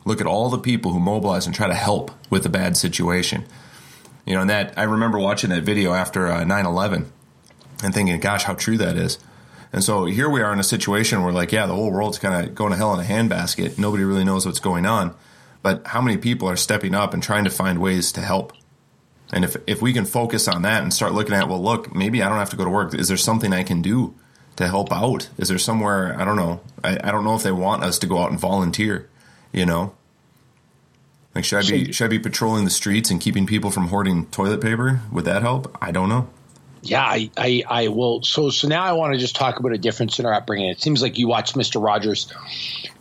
Look 0.05 0.21
at 0.21 0.26
all 0.26 0.49
the 0.49 0.59
people 0.59 0.93
who 0.93 1.00
mobilize 1.00 1.47
and 1.47 1.55
try 1.55 1.69
to 1.69 1.75
help 1.75 2.11
with 2.28 2.45
a 2.45 2.49
bad 2.49 2.76
situation. 2.76 3.45
You 4.26 4.35
know, 4.35 4.40
and 4.40 4.50
that 4.50 4.75
I 4.76 4.83
remember 4.83 5.19
watching 5.19 5.50
that 5.50 5.62
video 5.62 5.93
after 5.93 6.26
uh, 6.26 6.45
9/11 6.45 7.07
and 7.85 7.95
thinking, 7.95 8.19
"Gosh, 8.19 8.45
how 8.45 8.55
true 8.55 8.78
that 8.78 8.97
is." 8.97 9.19
And 9.73 9.85
so 9.85 10.07
here 10.07 10.28
we 10.28 10.40
are 10.40 10.52
in 10.52 10.59
a 10.59 10.64
situation 10.64 11.23
where, 11.23 11.33
like, 11.33 11.52
yeah, 11.52 11.67
the 11.67 11.75
whole 11.75 11.93
world's 11.93 12.19
kind 12.19 12.49
of 12.49 12.55
going 12.55 12.73
to 12.73 12.76
hell 12.76 12.95
in 12.95 13.00
a 13.00 13.09
handbasket. 13.09 13.78
Nobody 13.78 14.02
really 14.02 14.25
knows 14.25 14.47
what's 14.47 14.61
going 14.61 14.87
on. 14.87 15.14
But 15.62 15.87
how 15.88 16.00
many 16.00 16.17
people 16.17 16.49
are 16.49 16.57
stepping 16.57 16.95
up 16.95 17.12
and 17.12 17.23
trying 17.23 17.45
to 17.45 17.50
find 17.50 17.78
ways 17.78 18.11
to 18.12 18.23
help? 18.23 18.52
And 19.32 19.44
if 19.44 19.56
if 19.66 19.82
we 19.82 19.92
can 19.92 20.04
focus 20.04 20.49
on 20.49 20.62
that 20.62 20.82
and 20.82 20.92
start 20.92 21.12
looking 21.12 21.35
at, 21.35 21.49
well, 21.49 21.62
look, 21.62 21.94
maybe 21.94 22.23
I 22.23 22.28
don't 22.28 22.38
have 22.38 22.50
to 22.50 22.56
go 22.56 22.64
to 22.64 22.70
work. 22.70 22.94
Is 22.94 23.08
there 23.08 23.16
something 23.16 23.52
I 23.52 23.62
can 23.62 23.82
do 23.82 24.14
to 24.56 24.66
help 24.66 24.92
out? 24.92 25.28
Is 25.38 25.49
there 25.49 25.58
somewhere 25.58 26.18
I 26.18 26.25
don't 26.25 26.37
know? 26.37 26.61
I, 26.82 26.99
I 27.02 27.12
don't 27.12 27.25
know 27.25 27.35
if 27.35 27.42
they 27.42 27.52
want 27.52 27.85
us 27.85 27.99
to 28.00 28.06
go 28.06 28.18
out 28.18 28.30
and 28.30 28.40
volunteer. 28.40 29.08
You 29.52 29.66
know, 29.66 29.94
like 31.35 31.44
should 31.44 31.64
I 31.64 31.68
be 31.68 31.92
should 31.92 32.04
I 32.04 32.08
be 32.08 32.18
patrolling 32.18 32.64
the 32.64 32.70
streets 32.70 33.11
and 33.11 33.20
keeping 33.20 33.47
people 33.47 33.70
from 33.70 33.88
hoarding 33.88 34.26
toilet 34.26 34.61
paper? 34.61 35.00
Would 35.12 35.25
that 35.25 35.42
help? 35.42 35.76
I 35.80 35.90
don't 35.90 36.08
know. 36.08 36.28
Yeah, 36.80 37.02
I, 37.02 37.28
I, 37.37 37.64
I 37.68 37.88
will. 37.88 38.23
So, 38.23 38.50
so 38.50 38.68
now 38.68 38.85
I 38.85 38.92
want 38.92 39.12
to 39.12 39.18
just 39.18 39.35
talk 39.35 39.58
about 39.58 39.73
a 39.73 39.78
difference 39.78 40.20
in 40.20 40.26
our 40.26 40.32
upbringing. 40.32 40.68
It 40.68 40.80
seems 40.80 41.02
like 41.02 41.18
you 41.18 41.26
watched 41.26 41.56
Mister 41.56 41.80
Rogers. 41.80 42.32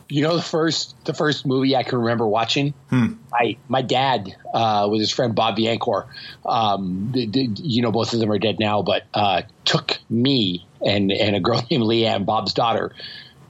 You 0.10 0.22
know 0.24 0.36
the 0.36 0.42
first 0.42 0.96
the 1.06 1.14
first 1.14 1.46
movie 1.46 1.76
I 1.76 1.84
can 1.84 2.00
remember 2.00 2.28
watching. 2.28 2.74
Hmm. 2.90 3.14
I 3.34 3.58
my 3.68 3.82
dad 3.82 4.36
uh, 4.54 4.88
with 4.90 5.02
his 5.02 5.12
friend 5.12 5.36
Bob 5.36 5.58
Biancour. 5.58 6.08
Um, 6.46 7.12
you 7.14 7.82
know 7.82 7.92
both 7.92 8.14
of 8.14 8.20
them 8.20 8.32
are 8.32 8.40
dead 8.40 8.60
now, 8.60 8.82
but 8.84 9.04
uh, 9.14 9.42
took 9.66 9.98
me 10.10 10.66
and 10.86 11.12
and 11.12 11.36
a 11.36 11.40
girl 11.40 11.62
named 11.72 11.84
Leanne, 11.84 12.26
Bob's 12.26 12.54
daughter, 12.54 12.94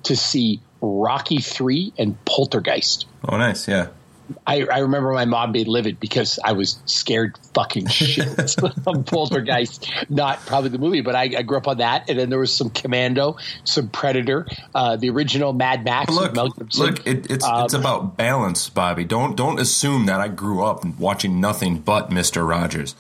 to 0.04 0.16
see 0.16 0.62
Rocky 0.82 1.40
three 1.40 1.94
and 1.98 2.24
Poltergeist. 2.26 3.06
Oh, 3.28 3.38
nice, 3.38 3.68
yeah. 3.68 3.88
I, 4.46 4.66
I 4.66 4.80
remember 4.80 5.12
my 5.14 5.26
mom 5.26 5.52
being 5.52 5.68
livid 5.68 6.00
because 6.00 6.40
I 6.44 6.54
was 6.54 6.80
scared 6.86 7.38
fucking 7.54 7.88
shit 7.88 8.28
of 8.88 9.06
Poltergeist. 9.06 9.90
Not 10.10 10.40
probably 10.46 10.70
the 10.70 10.78
movie, 10.78 11.02
but 11.02 11.16
I, 11.16 11.24
I, 11.38 11.42
grew 11.44 11.58
up 11.58 11.68
on 11.68 11.78
that. 11.78 12.10
And 12.10 12.20
then 12.20 12.30
there 12.30 12.40
was 12.40 12.54
some 12.54 12.70
Commando, 12.70 13.38
some 13.64 13.90
Predator, 13.90 14.48
uh, 14.76 14.98
the 14.98 15.10
original 15.10 15.54
Mad 15.54 15.84
Max. 15.84 16.14
Look, 16.14 16.36
look, 16.36 17.08
it, 17.08 17.30
it's 17.32 17.46
um, 17.46 17.66
it's 17.66 17.74
about 17.74 18.18
balance, 18.18 18.70
Bobby. 18.70 19.06
Don't 19.06 19.36
don't 19.36 19.60
assume 19.60 20.06
that 20.08 20.20
I 20.20 20.28
grew 20.28 20.64
up 20.64 20.86
watching 20.86 21.40
nothing 21.40 21.80
but 21.80 22.12
Mister 22.12 22.46
Rogers. 22.46 22.96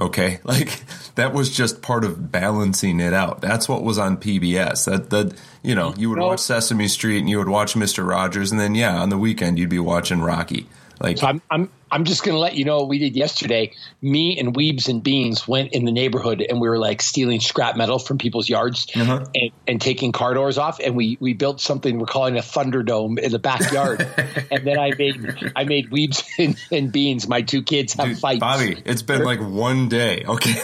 Okay, 0.00 0.40
like 0.44 0.82
that 1.14 1.32
was 1.32 1.54
just 1.54 1.82
part 1.82 2.04
of 2.04 2.32
balancing 2.32 3.00
it 3.00 3.12
out. 3.12 3.40
That's 3.40 3.68
what 3.68 3.82
was 3.82 3.98
on 3.98 4.16
PBS. 4.16 4.86
That 4.86 5.10
that 5.10 5.34
you 5.62 5.74
know 5.74 5.94
you 5.96 6.10
would 6.10 6.18
watch 6.18 6.40
Sesame 6.40 6.88
Street 6.88 7.18
and 7.18 7.28
you 7.28 7.38
would 7.38 7.48
watch 7.48 7.76
Mister 7.76 8.04
Rogers, 8.04 8.50
and 8.50 8.60
then 8.60 8.74
yeah, 8.74 9.00
on 9.00 9.08
the 9.08 9.18
weekend 9.18 9.58
you'd 9.58 9.70
be 9.70 9.78
watching 9.78 10.20
Rocky. 10.20 10.66
Like 11.00 11.18
so 11.18 11.26
I'm 11.26 11.42
I'm 11.50 11.68
I'm 11.90 12.04
just 12.04 12.22
gonna 12.22 12.38
let 12.38 12.54
you 12.54 12.64
know 12.64 12.78
what 12.78 12.88
we 12.88 12.98
did 12.98 13.16
yesterday. 13.16 13.72
Me 14.00 14.38
and 14.38 14.54
Weebs 14.54 14.88
and 14.88 15.02
Beans 15.02 15.46
went 15.48 15.72
in 15.72 15.84
the 15.84 15.92
neighborhood 15.92 16.40
and 16.40 16.60
we 16.60 16.68
were 16.68 16.78
like 16.78 17.02
stealing 17.02 17.40
scrap 17.40 17.76
metal 17.76 17.98
from 17.98 18.18
people's 18.18 18.48
yards 18.48 18.86
uh-huh. 18.94 19.26
and, 19.34 19.50
and 19.66 19.80
taking 19.80 20.12
car 20.12 20.32
doors 20.32 20.58
off 20.58 20.80
and 20.80 20.96
we 20.96 21.18
we 21.20 21.34
built 21.34 21.60
something 21.60 21.98
we're 21.98 22.06
calling 22.06 22.38
a 22.38 22.40
Thunderdome 22.40 23.18
in 23.18 23.32
the 23.32 23.38
backyard. 23.38 24.00
and 24.50 24.66
then 24.66 24.78
I 24.78 24.92
made 24.96 25.52
I 25.56 25.64
made 25.64 25.90
Weebs 25.90 26.24
and, 26.38 26.56
and 26.70 26.92
Beans, 26.92 27.28
my 27.28 27.42
two 27.42 27.62
kids, 27.62 27.94
have 27.94 28.08
Dude, 28.08 28.18
fights. 28.18 28.40
Bobby, 28.40 28.80
it's 28.84 29.02
been 29.02 29.24
like 29.24 29.40
one 29.40 29.88
day, 29.88 30.24
okay? 30.26 30.52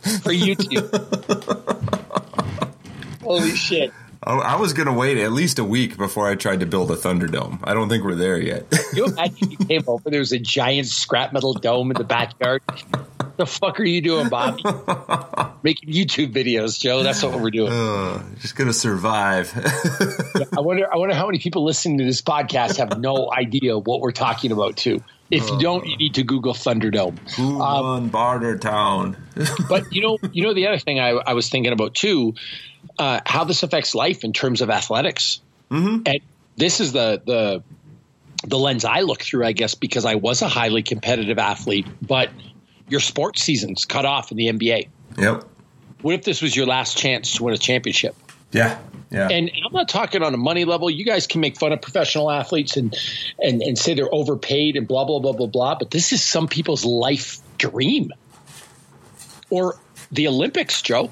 For 0.00 0.32
YouTube. 0.32 1.19
Holy 3.30 3.54
shit. 3.54 3.92
I 4.24 4.56
was 4.56 4.72
going 4.72 4.86
to 4.86 4.92
wait 4.92 5.16
at 5.18 5.30
least 5.30 5.60
a 5.60 5.64
week 5.64 5.96
before 5.96 6.28
I 6.28 6.34
tried 6.34 6.60
to 6.60 6.66
build 6.66 6.90
a 6.90 6.96
Thunderdome. 6.96 7.60
I 7.62 7.74
don't 7.74 7.88
think 7.88 8.02
we're 8.02 8.16
there 8.16 8.38
yet. 8.40 8.66
you 8.92 9.06
imagine 9.06 9.52
you 9.52 9.56
came 9.56 9.84
over, 9.86 10.10
there 10.10 10.18
was 10.18 10.32
a 10.32 10.38
giant 10.38 10.88
scrap 10.88 11.32
metal 11.32 11.54
dome 11.54 11.92
in 11.92 11.96
the 11.96 12.02
backyard. 12.02 12.60
the 13.36 13.46
fuck 13.46 13.78
are 13.78 13.84
you 13.84 14.02
doing, 14.02 14.28
Bobby? 14.28 14.64
Making 15.62 15.90
YouTube 15.90 16.32
videos, 16.32 16.78
Joe. 16.78 17.04
That's 17.04 17.22
what 17.22 17.40
we're 17.40 17.50
doing. 17.50 17.72
Uh, 17.72 18.22
just 18.40 18.56
gonna 18.56 18.72
survive. 18.72 19.52
I 19.56 20.60
wonder. 20.60 20.92
I 20.92 20.96
wonder 20.96 21.14
how 21.14 21.26
many 21.26 21.38
people 21.38 21.64
listening 21.64 21.98
to 21.98 22.04
this 22.04 22.20
podcast 22.20 22.78
have 22.78 22.98
no 22.98 23.32
idea 23.32 23.78
what 23.78 24.00
we're 24.00 24.10
talking 24.10 24.50
about 24.50 24.76
too. 24.76 25.02
If 25.30 25.48
you 25.48 25.58
don't, 25.60 25.86
you 25.86 25.96
need 25.96 26.14
to 26.14 26.24
Google 26.24 26.54
Thunderdome. 26.54 27.16
Who 27.36 27.60
um, 27.60 27.84
won 27.84 28.08
Barter 28.08 28.58
Town? 28.58 29.16
but 29.68 29.92
you 29.92 30.02
know, 30.02 30.18
you 30.32 30.42
know 30.42 30.52
the 30.52 30.66
other 30.66 30.78
thing 30.78 30.98
I, 30.98 31.10
I 31.10 31.34
was 31.34 31.48
thinking 31.48 31.72
about 31.72 31.94
too 31.94 32.34
uh, 33.00 33.20
how 33.24 33.44
this 33.44 33.62
affects 33.62 33.94
life 33.94 34.24
in 34.24 34.32
terms 34.32 34.60
of 34.60 34.68
athletics. 34.68 35.40
Mm-hmm. 35.70 36.02
And 36.04 36.20
this 36.56 36.80
is 36.80 36.92
the 36.92 37.22
the 37.24 37.62
the 38.46 38.58
lens 38.58 38.84
I 38.84 39.00
look 39.00 39.22
through, 39.22 39.44
I 39.44 39.52
guess, 39.52 39.74
because 39.74 40.04
I 40.04 40.14
was 40.16 40.42
a 40.42 40.48
highly 40.48 40.82
competitive 40.82 41.38
athlete, 41.38 41.86
but 42.00 42.30
your 42.88 43.00
sports 43.00 43.42
season's 43.42 43.84
cut 43.84 44.04
off 44.04 44.30
in 44.30 44.36
the 44.36 44.48
NBA. 44.48 44.88
Yep. 45.18 45.44
What 46.02 46.14
if 46.14 46.24
this 46.24 46.40
was 46.42 46.54
your 46.54 46.66
last 46.66 46.96
chance 46.96 47.34
to 47.34 47.44
win 47.44 47.54
a 47.54 47.58
championship? 47.58 48.14
Yeah. 48.52 48.78
Yeah. 49.10 49.28
And 49.28 49.50
I'm 49.64 49.72
not 49.72 49.88
talking 49.88 50.22
on 50.22 50.34
a 50.34 50.38
money 50.38 50.64
level. 50.64 50.90
You 50.90 51.04
guys 51.04 51.26
can 51.26 51.40
make 51.40 51.58
fun 51.58 51.72
of 51.72 51.82
professional 51.82 52.30
athletes 52.30 52.76
and 52.76 52.96
and 53.38 53.62
and 53.62 53.78
say 53.78 53.94
they're 53.94 54.14
overpaid 54.14 54.76
and 54.76 54.86
blah 54.86 55.04
blah 55.04 55.20
blah 55.20 55.32
blah 55.32 55.46
blah, 55.46 55.74
but 55.74 55.90
this 55.90 56.12
is 56.12 56.22
some 56.22 56.48
people's 56.48 56.84
life 56.84 57.38
dream. 57.58 58.12
Or 59.48 59.78
the 60.12 60.28
Olympics, 60.28 60.82
Joe. 60.82 61.10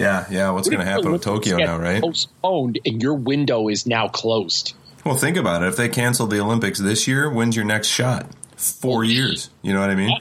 Yeah, 0.00 0.24
yeah. 0.30 0.50
What's 0.50 0.68
going 0.68 0.80
to 0.80 0.86
happen 0.86 1.12
with 1.12 1.22
Tokyo 1.22 1.58
now, 1.58 1.78
right? 1.78 2.00
Postponed, 2.00 2.80
and 2.86 3.02
your 3.02 3.14
window 3.14 3.68
is 3.68 3.86
now 3.86 4.08
closed. 4.08 4.72
Well, 5.04 5.14
think 5.14 5.36
about 5.36 5.62
it. 5.62 5.66
If 5.68 5.76
they 5.76 5.90
cancel 5.90 6.26
the 6.26 6.40
Olympics 6.40 6.78
this 6.78 7.06
year, 7.06 7.28
when's 7.28 7.54
your 7.54 7.66
next 7.66 7.88
shot? 7.88 8.26
Four 8.56 9.04
years. 9.04 9.50
You 9.60 9.74
know 9.74 9.80
what 9.80 9.90
I 9.90 9.94
mean? 9.94 10.18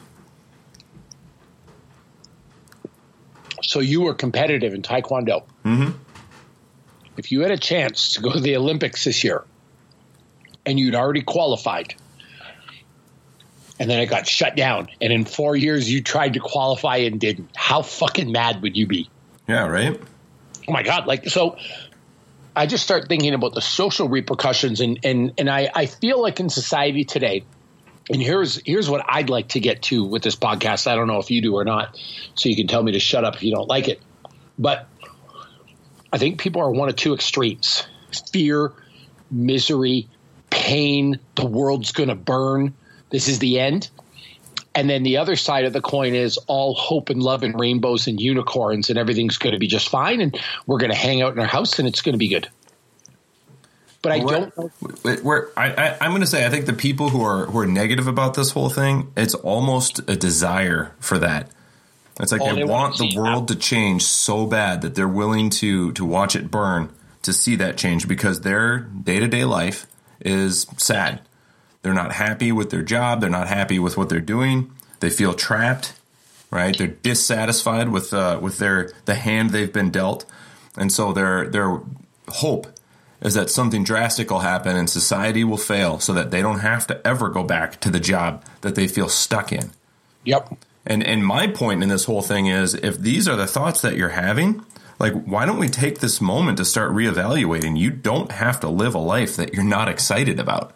So 3.63 3.79
you 3.79 4.01
were 4.01 4.13
competitive 4.13 4.73
in 4.73 4.81
Taekwondo. 4.81 5.43
Mm-hmm. 5.63 5.97
If 7.15 7.31
you 7.31 7.41
had 7.41 7.51
a 7.51 7.57
chance 7.57 8.13
to 8.13 8.21
go 8.21 8.33
to 8.33 8.39
the 8.41 8.57
Olympics 8.57 9.05
this 9.05 9.23
year, 9.23 9.45
and 10.65 10.77
you'd 10.77 10.95
already 10.95 11.21
qualified, 11.21 11.95
and 13.79 13.89
then 13.89 13.99
it 13.99 14.07
got 14.07 14.27
shut 14.27 14.57
down, 14.57 14.89
and 14.99 15.13
in 15.13 15.23
four 15.23 15.55
years 15.55 15.89
you 15.89 16.01
tried 16.01 16.33
to 16.33 16.41
qualify 16.41 16.97
and 16.97 17.17
didn't, 17.17 17.49
how 17.55 17.81
fucking 17.81 18.29
mad 18.29 18.61
would 18.61 18.75
you 18.75 18.85
be? 18.85 19.09
Yeah, 19.49 19.65
right. 19.65 19.99
Oh 20.67 20.71
my 20.71 20.83
god! 20.83 21.07
Like 21.07 21.25
so, 21.27 21.57
I 22.55 22.67
just 22.67 22.83
start 22.83 23.07
thinking 23.07 23.33
about 23.33 23.55
the 23.55 23.61
social 23.61 24.07
repercussions, 24.07 24.79
and 24.79 24.99
and 25.03 25.33
and 25.39 25.49
I 25.49 25.71
I 25.73 25.87
feel 25.87 26.21
like 26.21 26.39
in 26.39 26.49
society 26.51 27.03
today, 27.03 27.43
and 28.11 28.21
here's 28.21 28.61
here's 28.63 28.87
what 28.87 29.03
I'd 29.09 29.31
like 29.31 29.47
to 29.49 29.59
get 29.59 29.81
to 29.83 30.05
with 30.05 30.21
this 30.21 30.35
podcast. 30.35 30.85
I 30.85 30.93
don't 30.93 31.07
know 31.07 31.17
if 31.17 31.31
you 31.31 31.41
do 31.41 31.55
or 31.55 31.65
not, 31.65 31.99
so 32.35 32.47
you 32.47 32.55
can 32.55 32.67
tell 32.67 32.83
me 32.83 32.91
to 32.91 32.99
shut 32.99 33.25
up 33.25 33.37
if 33.37 33.43
you 33.43 33.51
don't 33.51 33.67
like 33.67 33.87
it. 33.87 33.99
But 34.59 34.87
I 36.13 36.19
think 36.19 36.39
people 36.39 36.61
are 36.61 36.69
one 36.69 36.87
of 36.87 36.95
two 36.95 37.15
extremes: 37.15 37.87
fear, 38.31 38.71
misery, 39.31 40.09
pain. 40.51 41.19
The 41.33 41.47
world's 41.47 41.91
going 41.91 42.09
to 42.09 42.15
burn. 42.15 42.75
This 43.09 43.27
is 43.27 43.39
the 43.39 43.59
end. 43.59 43.89
And 44.75 44.89
then 44.89 45.03
the 45.03 45.17
other 45.17 45.35
side 45.35 45.65
of 45.65 45.73
the 45.73 45.81
coin 45.81 46.13
is 46.13 46.37
all 46.47 46.73
hope 46.75 47.09
and 47.09 47.21
love 47.21 47.43
and 47.43 47.59
rainbows 47.59 48.07
and 48.07 48.21
unicorns 48.21 48.89
and 48.89 48.99
everything's 48.99 49.37
going 49.37 49.53
to 49.53 49.59
be 49.59 49.67
just 49.67 49.89
fine 49.89 50.21
and 50.21 50.39
we're 50.67 50.77
going 50.77 50.91
to 50.91 50.97
hang 50.97 51.21
out 51.21 51.33
in 51.33 51.39
our 51.39 51.47
house 51.47 51.79
and 51.79 51.87
it's 51.87 52.01
going 52.01 52.13
to 52.13 52.19
be 52.19 52.27
good. 52.27 52.47
But 54.01 54.11
I 54.13 54.19
don't. 54.19 54.53
We're, 55.23 55.49
I, 55.57 55.73
I, 55.99 56.05
am 56.05 56.11
going 56.11 56.21
to 56.21 56.27
say 56.27 56.45
I 56.45 56.49
think 56.49 56.65
the 56.65 56.73
people 56.73 57.09
who 57.09 57.21
are 57.21 57.47
who 57.47 57.59
are 57.59 57.65
negative 57.65 58.07
about 58.07 58.33
this 58.33 58.51
whole 58.51 58.69
thing, 58.69 59.11
it's 59.17 59.33
almost 59.33 59.99
a 60.07 60.15
desire 60.15 60.95
for 60.99 61.17
that. 61.17 61.51
It's 62.19 62.31
like 62.31 62.41
they, 62.41 62.53
they, 62.53 62.63
want, 62.63 62.97
want 62.97 62.97
the 62.97 63.17
world 63.17 63.47
to 63.49 63.55
change 63.55 64.03
so 64.03 64.45
bad 64.45 64.81
that 64.83 64.95
they're 64.95 65.07
willing 65.07 65.49
to 65.51 65.91
to 65.93 66.05
watch 66.05 66.35
it 66.35 66.49
burn 66.49 66.91
to 67.23 67.33
see 67.33 67.57
that 67.57 67.75
change 67.75 68.07
because 68.07 68.41
their 68.41 68.79
day 68.79 69.19
to 69.19 69.27
day 69.27 69.43
life 69.43 69.85
is 70.21 70.65
sad. 70.77 71.21
They're 71.89 71.95
not 71.95 72.11
happy 72.11 72.51
with 72.51 72.69
their 72.69 72.83
job. 72.83 73.19
They're 73.19 73.31
not 73.31 73.47
happy 73.47 73.79
with 73.79 73.97
what 73.97 74.09
they're 74.09 74.19
doing. 74.19 74.71
They 74.99 75.09
feel 75.09 75.33
trapped, 75.33 75.93
right? 76.51 76.77
They're 76.77 76.85
dissatisfied 76.85 77.89
with 77.89 78.13
uh, 78.13 78.37
with 78.39 78.59
their 78.59 78.91
the 79.05 79.15
hand 79.15 79.49
they've 79.49 79.73
been 79.73 79.89
dealt, 79.89 80.23
and 80.77 80.91
so 80.91 81.11
their 81.13 81.49
their 81.49 81.81
hope 82.27 82.67
is 83.21 83.33
that 83.33 83.49
something 83.49 83.83
drastic 83.83 84.29
will 84.29 84.41
happen 84.41 84.75
and 84.75 84.87
society 84.87 85.43
will 85.43 85.57
fail, 85.57 85.99
so 85.99 86.13
that 86.13 86.29
they 86.29 86.43
don't 86.43 86.59
have 86.59 86.85
to 86.85 87.07
ever 87.07 87.27
go 87.29 87.43
back 87.43 87.81
to 87.81 87.89
the 87.89 87.99
job 87.99 88.45
that 88.61 88.75
they 88.75 88.87
feel 88.87 89.09
stuck 89.09 89.51
in. 89.51 89.71
Yep. 90.25 90.59
And 90.85 91.03
and 91.03 91.25
my 91.25 91.47
point 91.47 91.81
in 91.81 91.89
this 91.89 92.05
whole 92.05 92.21
thing 92.21 92.45
is, 92.45 92.75
if 92.75 92.99
these 92.99 93.27
are 93.27 93.35
the 93.35 93.47
thoughts 93.47 93.81
that 93.81 93.95
you're 93.95 94.09
having, 94.09 94.63
like 94.99 95.13
why 95.23 95.47
don't 95.47 95.57
we 95.57 95.69
take 95.69 96.01
this 96.01 96.21
moment 96.21 96.59
to 96.59 96.65
start 96.65 96.91
reevaluating? 96.91 97.79
You 97.79 97.89
don't 97.89 98.31
have 98.31 98.59
to 98.59 98.69
live 98.69 98.93
a 98.93 98.99
life 98.99 99.35
that 99.37 99.55
you're 99.55 99.63
not 99.63 99.89
excited 99.89 100.39
about. 100.39 100.71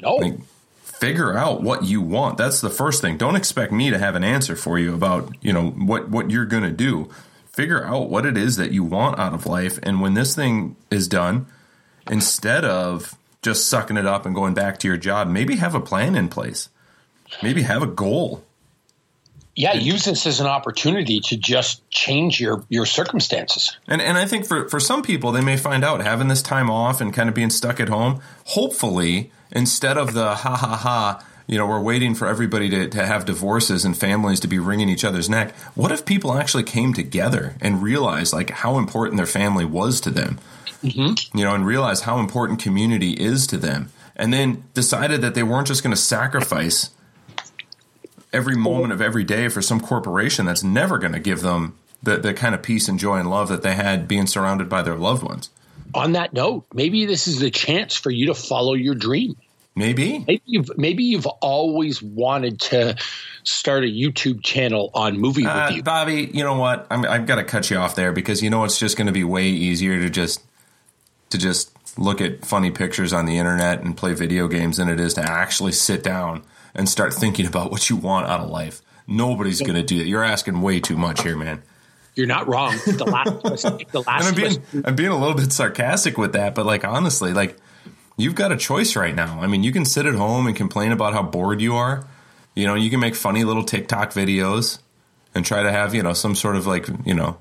No. 0.00 0.14
Like, 0.16 0.34
figure 1.02 1.36
out 1.36 1.60
what 1.60 1.82
you 1.82 2.00
want. 2.00 2.38
That's 2.38 2.60
the 2.60 2.70
first 2.70 3.00
thing. 3.00 3.16
Don't 3.16 3.34
expect 3.34 3.72
me 3.72 3.90
to 3.90 3.98
have 3.98 4.14
an 4.14 4.22
answer 4.22 4.54
for 4.54 4.78
you 4.78 4.94
about, 4.94 5.34
you 5.40 5.52
know, 5.52 5.70
what 5.70 6.08
what 6.08 6.30
you're 6.30 6.46
going 6.46 6.62
to 6.62 6.70
do. 6.70 7.10
Figure 7.46 7.84
out 7.84 8.08
what 8.08 8.24
it 8.24 8.36
is 8.36 8.56
that 8.56 8.70
you 8.70 8.84
want 8.84 9.18
out 9.18 9.34
of 9.34 9.44
life 9.44 9.80
and 9.82 10.00
when 10.00 10.14
this 10.14 10.36
thing 10.36 10.76
is 10.92 11.08
done, 11.08 11.46
instead 12.08 12.64
of 12.64 13.16
just 13.42 13.66
sucking 13.66 13.96
it 13.96 14.06
up 14.06 14.24
and 14.24 14.34
going 14.34 14.54
back 14.54 14.78
to 14.78 14.86
your 14.86 14.96
job, 14.96 15.26
maybe 15.26 15.56
have 15.56 15.74
a 15.74 15.80
plan 15.80 16.14
in 16.14 16.28
place. 16.28 16.68
Maybe 17.42 17.62
have 17.62 17.82
a 17.82 17.88
goal. 17.88 18.44
Yeah, 19.54 19.74
use 19.74 20.06
this 20.06 20.26
as 20.26 20.40
an 20.40 20.46
opportunity 20.46 21.20
to 21.20 21.36
just 21.36 21.88
change 21.90 22.40
your 22.40 22.64
your 22.68 22.86
circumstances. 22.86 23.76
And 23.86 24.00
and 24.00 24.16
I 24.16 24.24
think 24.24 24.46
for 24.46 24.68
for 24.68 24.80
some 24.80 25.02
people 25.02 25.30
they 25.30 25.42
may 25.42 25.56
find 25.56 25.84
out 25.84 26.00
having 26.02 26.28
this 26.28 26.42
time 26.42 26.70
off 26.70 27.00
and 27.00 27.12
kind 27.12 27.28
of 27.28 27.34
being 27.34 27.50
stuck 27.50 27.78
at 27.78 27.88
home, 27.88 28.22
hopefully 28.46 29.30
instead 29.50 29.98
of 29.98 30.14
the 30.14 30.34
ha 30.36 30.56
ha 30.56 30.76
ha 30.76 31.24
you 31.46 31.58
know, 31.58 31.66
we're 31.66 31.80
waiting 31.80 32.14
for 32.14 32.28
everybody 32.28 32.70
to, 32.70 32.88
to 32.88 33.04
have 33.04 33.24
divorces 33.24 33.84
and 33.84 33.96
families 33.96 34.40
to 34.40 34.48
be 34.48 34.58
wringing 34.58 34.88
each 34.88 35.04
other's 35.04 35.28
neck. 35.28 35.54
What 35.74 35.92
if 35.92 36.04
people 36.04 36.32
actually 36.32 36.62
came 36.62 36.94
together 36.94 37.56
and 37.60 37.82
realized 37.82 38.32
like 38.32 38.50
how 38.50 38.78
important 38.78 39.16
their 39.16 39.26
family 39.26 39.64
was 39.64 40.00
to 40.02 40.10
them? 40.10 40.38
Mm-hmm. 40.82 41.36
You 41.36 41.44
know, 41.44 41.54
and 41.54 41.66
realized 41.66 42.04
how 42.04 42.18
important 42.18 42.60
community 42.60 43.12
is 43.12 43.46
to 43.48 43.56
them, 43.56 43.90
and 44.16 44.32
then 44.32 44.64
decided 44.74 45.20
that 45.20 45.34
they 45.34 45.42
weren't 45.42 45.68
just 45.68 45.82
going 45.82 45.94
to 45.94 46.00
sacrifice 46.00 46.90
every 48.32 48.56
moment 48.56 48.92
of 48.92 49.00
every 49.00 49.24
day 49.24 49.48
for 49.48 49.62
some 49.62 49.80
corporation 49.80 50.46
that's 50.46 50.62
never 50.62 50.98
going 50.98 51.12
to 51.12 51.20
give 51.20 51.42
them 51.42 51.76
the, 52.02 52.16
the 52.16 52.34
kind 52.34 52.54
of 52.54 52.62
peace 52.62 52.88
and 52.88 52.98
joy 52.98 53.18
and 53.18 53.30
love 53.30 53.48
that 53.48 53.62
they 53.62 53.74
had 53.74 54.08
being 54.08 54.26
surrounded 54.26 54.68
by 54.68 54.82
their 54.82 54.96
loved 54.96 55.22
ones 55.22 55.50
on 55.94 56.12
that 56.12 56.32
note, 56.32 56.64
maybe 56.72 57.06
this 57.06 57.28
is 57.28 57.40
the 57.40 57.50
chance 57.50 57.94
for 57.96 58.10
you 58.10 58.26
to 58.26 58.34
follow 58.34 58.74
your 58.74 58.94
dream. 58.94 59.36
Maybe. 59.74 60.18
Maybe 60.18 60.42
you've 60.44 60.76
maybe 60.76 61.04
you've 61.04 61.26
always 61.26 62.02
wanted 62.02 62.60
to 62.60 62.96
start 63.42 63.84
a 63.84 63.86
YouTube 63.86 64.42
channel 64.42 64.90
on 64.92 65.18
movie 65.18 65.46
uh, 65.46 65.68
review. 65.68 65.82
Bobby, 65.82 66.30
you 66.32 66.44
know 66.44 66.58
what? 66.58 66.86
i 66.90 67.16
have 67.16 67.26
got 67.26 67.36
to 67.36 67.44
cut 67.44 67.70
you 67.70 67.78
off 67.78 67.94
there 67.94 68.12
because 68.12 68.42
you 68.42 68.50
know 68.50 68.64
it's 68.64 68.78
just 68.78 68.98
going 68.98 69.06
to 69.06 69.12
be 69.12 69.24
way 69.24 69.46
easier 69.46 69.98
to 69.98 70.10
just 70.10 70.42
to 71.30 71.38
just 71.38 71.70
look 71.98 72.20
at 72.20 72.44
funny 72.44 72.70
pictures 72.70 73.14
on 73.14 73.24
the 73.24 73.38
internet 73.38 73.80
and 73.80 73.96
play 73.96 74.12
video 74.12 74.46
games 74.46 74.76
than 74.76 74.88
it 74.88 75.00
is 75.00 75.14
to 75.14 75.22
actually 75.22 75.72
sit 75.72 76.02
down 76.02 76.42
and 76.74 76.88
start 76.88 77.12
thinking 77.14 77.46
about 77.46 77.70
what 77.70 77.88
you 77.90 77.96
want 77.96 78.26
out 78.26 78.40
of 78.40 78.50
life. 78.50 78.82
Nobody's 79.06 79.60
going 79.60 79.74
to 79.74 79.82
do 79.82 79.98
that. 79.98 80.06
You're 80.06 80.24
asking 80.24 80.60
way 80.62 80.80
too 80.80 80.96
much 80.96 81.22
here, 81.22 81.36
man. 81.36 81.62
You're 82.14 82.26
not 82.26 82.46
wrong. 82.46 82.76
The 82.84 83.04
last, 83.04 83.62
the 83.90 84.02
last. 84.02 84.26
I'm 84.28 84.34
being, 84.34 84.62
I'm 84.84 84.94
being 84.94 85.10
a 85.10 85.18
little 85.18 85.34
bit 85.34 85.52
sarcastic 85.52 86.18
with 86.18 86.34
that, 86.34 86.54
but 86.54 86.66
like 86.66 86.84
honestly, 86.84 87.32
like 87.32 87.56
you've 88.16 88.34
got 88.34 88.52
a 88.52 88.56
choice 88.56 88.96
right 88.96 89.14
now. 89.14 89.40
I 89.40 89.46
mean, 89.46 89.62
you 89.62 89.72
can 89.72 89.84
sit 89.84 90.06
at 90.06 90.14
home 90.14 90.46
and 90.46 90.54
complain 90.54 90.92
about 90.92 91.14
how 91.14 91.22
bored 91.22 91.60
you 91.60 91.74
are. 91.74 92.06
You 92.54 92.66
know, 92.66 92.74
you 92.74 92.90
can 92.90 93.00
make 93.00 93.14
funny 93.14 93.44
little 93.44 93.64
TikTok 93.64 94.12
videos 94.12 94.78
and 95.34 95.44
try 95.44 95.62
to 95.62 95.70
have 95.70 95.94
you 95.94 96.02
know 96.02 96.12
some 96.12 96.34
sort 96.34 96.56
of 96.56 96.66
like 96.66 96.88
you 97.04 97.14
know 97.14 97.38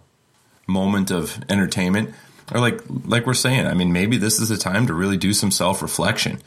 moment 0.67 1.11
of 1.11 1.37
entertainment 1.49 2.13
or 2.53 2.59
like 2.59 2.79
like 3.05 3.25
we're 3.25 3.33
saying 3.33 3.65
i 3.65 3.73
mean 3.73 3.91
maybe 3.91 4.17
this 4.17 4.39
is 4.39 4.49
the 4.49 4.57
time 4.57 4.87
to 4.87 4.93
really 4.93 5.17
do 5.17 5.33
some 5.33 5.51
self-reflection 5.51 6.39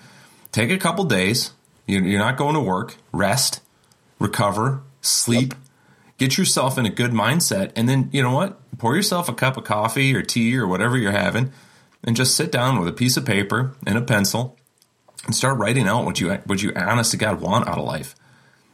take 0.52 0.70
a 0.70 0.78
couple 0.78 1.04
days 1.04 1.52
you're 1.86 2.18
not 2.18 2.36
going 2.36 2.54
to 2.54 2.60
work 2.60 2.96
rest 3.12 3.60
recover 4.18 4.82
sleep 5.00 5.52
yep. 5.52 5.62
get 6.18 6.38
yourself 6.38 6.78
in 6.78 6.86
a 6.86 6.90
good 6.90 7.12
mindset 7.12 7.72
and 7.76 7.88
then 7.88 8.08
you 8.12 8.22
know 8.22 8.34
what 8.34 8.60
pour 8.78 8.96
yourself 8.96 9.28
a 9.28 9.34
cup 9.34 9.56
of 9.56 9.64
coffee 9.64 10.14
or 10.14 10.22
tea 10.22 10.56
or 10.56 10.66
whatever 10.66 10.96
you're 10.96 11.12
having 11.12 11.52
and 12.02 12.16
just 12.16 12.36
sit 12.36 12.50
down 12.50 12.78
with 12.78 12.88
a 12.88 12.92
piece 12.92 13.16
of 13.16 13.24
paper 13.24 13.74
and 13.86 13.98
a 13.98 14.02
pencil 14.02 14.56
and 15.24 15.34
start 15.34 15.58
writing 15.58 15.86
out 15.86 16.04
what 16.04 16.20
you 16.20 16.32
what 16.46 16.62
you 16.62 16.72
honest 16.76 17.10
to 17.10 17.16
god 17.16 17.40
want 17.40 17.68
out 17.68 17.78
of 17.78 17.84
life 17.84 18.14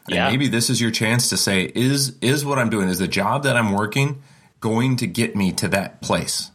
yeah. 0.08 0.26
And 0.26 0.32
maybe 0.32 0.48
this 0.48 0.70
is 0.70 0.80
your 0.80 0.90
chance 0.90 1.28
to 1.28 1.36
say 1.36 1.70
is 1.74 2.16
is 2.20 2.44
what 2.44 2.58
i'm 2.58 2.70
doing 2.70 2.88
is 2.88 2.98
the 2.98 3.08
job 3.08 3.42
that 3.44 3.56
i'm 3.56 3.72
working 3.72 4.22
going 4.60 4.96
to 4.96 5.06
get 5.06 5.36
me 5.36 5.52
to 5.52 5.68
that 5.68 6.00
place 6.00 6.50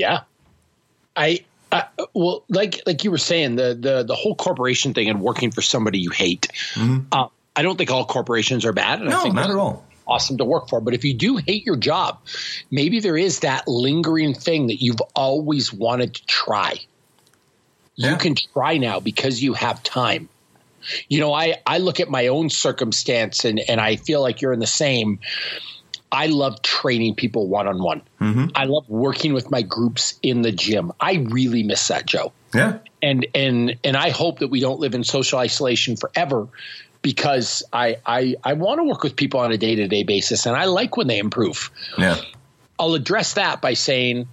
yeah. 0.00 0.20
I, 1.14 1.44
I 1.72 1.84
well, 2.14 2.44
like 2.48 2.80
like 2.86 3.04
you 3.04 3.10
were 3.10 3.18
saying, 3.18 3.56
the 3.56 3.76
the 3.78 4.02
the 4.02 4.14
whole 4.14 4.34
corporation 4.34 4.94
thing 4.94 5.08
and 5.08 5.20
working 5.20 5.50
for 5.50 5.62
somebody 5.62 5.98
you 5.98 6.10
hate. 6.10 6.48
Mm-hmm. 6.74 7.06
Uh, 7.12 7.28
I 7.56 7.62
don't 7.62 7.76
think 7.76 7.90
all 7.90 8.04
corporations 8.04 8.64
are 8.64 8.72
bad. 8.72 9.00
no, 9.00 9.18
I 9.18 9.22
think 9.22 9.34
not 9.34 9.50
at 9.50 9.56
all. 9.56 9.84
Awesome 10.06 10.38
to 10.38 10.44
work 10.44 10.68
for, 10.68 10.80
but 10.80 10.94
if 10.94 11.04
you 11.04 11.14
do 11.14 11.36
hate 11.36 11.64
your 11.64 11.76
job, 11.76 12.18
maybe 12.70 12.98
there 12.98 13.16
is 13.16 13.40
that 13.40 13.68
lingering 13.68 14.34
thing 14.34 14.66
that 14.66 14.82
you've 14.82 15.00
always 15.14 15.72
wanted 15.72 16.14
to 16.14 16.26
try. 16.26 16.80
Yeah. 17.94 18.12
You 18.12 18.16
can 18.16 18.34
try 18.34 18.78
now 18.78 18.98
because 18.98 19.40
you 19.40 19.52
have 19.54 19.82
time. 19.84 20.28
You 21.08 21.20
know, 21.20 21.32
I 21.32 21.58
I 21.66 21.78
look 21.78 22.00
at 22.00 22.08
my 22.08 22.26
own 22.28 22.50
circumstance 22.50 23.44
and 23.44 23.60
and 23.60 23.80
I 23.80 23.96
feel 23.96 24.20
like 24.20 24.40
you're 24.40 24.52
in 24.52 24.60
the 24.60 24.66
same 24.66 25.20
I 26.12 26.26
love 26.26 26.62
training 26.62 27.14
people 27.14 27.46
one 27.48 27.68
on 27.68 27.82
one. 27.82 28.02
I 28.54 28.64
love 28.64 28.88
working 28.88 29.32
with 29.32 29.50
my 29.50 29.62
groups 29.62 30.18
in 30.22 30.42
the 30.42 30.52
gym. 30.52 30.92
I 31.00 31.26
really 31.30 31.62
miss 31.62 31.86
that, 31.88 32.06
Joe. 32.06 32.32
Yeah. 32.52 32.78
And 33.02 33.26
and 33.34 33.76
and 33.84 33.96
I 33.96 34.10
hope 34.10 34.40
that 34.40 34.48
we 34.48 34.60
don't 34.60 34.80
live 34.80 34.94
in 34.94 35.04
social 35.04 35.38
isolation 35.38 35.96
forever 35.96 36.48
because 37.02 37.62
I 37.72 37.98
I 38.04 38.36
I 38.42 38.54
want 38.54 38.80
to 38.80 38.84
work 38.84 39.02
with 39.02 39.16
people 39.16 39.40
on 39.40 39.52
a 39.52 39.56
day-to-day 39.56 40.02
basis 40.02 40.46
and 40.46 40.56
I 40.56 40.64
like 40.64 40.96
when 40.96 41.06
they 41.06 41.18
improve. 41.18 41.70
Yeah. 41.96 42.16
I'll 42.78 42.94
address 42.94 43.34
that 43.34 43.60
by 43.60 43.74
saying 43.74 44.26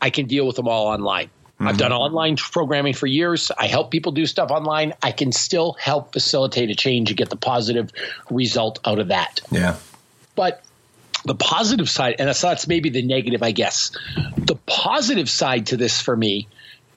I 0.00 0.10
can 0.10 0.26
deal 0.26 0.46
with 0.46 0.56
them 0.56 0.68
all 0.68 0.86
online. 0.88 1.26
Mm-hmm. 1.26 1.68
I've 1.68 1.78
done 1.78 1.92
online 1.92 2.36
programming 2.36 2.94
for 2.94 3.06
years. 3.06 3.50
I 3.56 3.66
help 3.66 3.90
people 3.90 4.12
do 4.12 4.26
stuff 4.26 4.50
online. 4.50 4.92
I 5.02 5.12
can 5.12 5.32
still 5.32 5.72
help 5.74 6.12
facilitate 6.12 6.70
a 6.70 6.74
change 6.74 7.10
and 7.10 7.16
get 7.16 7.30
the 7.30 7.36
positive 7.36 7.90
result 8.30 8.80
out 8.84 8.98
of 8.98 9.08
that. 9.08 9.40
Yeah. 9.50 9.76
But 10.36 10.62
the 11.24 11.34
positive 11.34 11.88
side, 11.88 12.16
and 12.18 12.28
that's, 12.28 12.40
that's 12.40 12.66
maybe 12.66 12.90
the 12.90 13.02
negative, 13.02 13.42
I 13.42 13.52
guess. 13.52 13.92
The 14.36 14.56
positive 14.66 15.28
side 15.28 15.66
to 15.68 15.76
this 15.76 16.00
for 16.00 16.16
me 16.16 16.48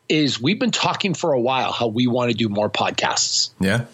is 0.09 0.41
we've 0.41 0.59
been 0.59 0.71
talking 0.71 1.13
for 1.13 1.33
a 1.33 1.39
while 1.39 1.71
how 1.71 1.87
we 1.87 2.07
want 2.07 2.31
to 2.31 2.37
do 2.37 2.49
more 2.49 2.69
podcasts. 2.69 3.51
Yeah. 3.59 3.85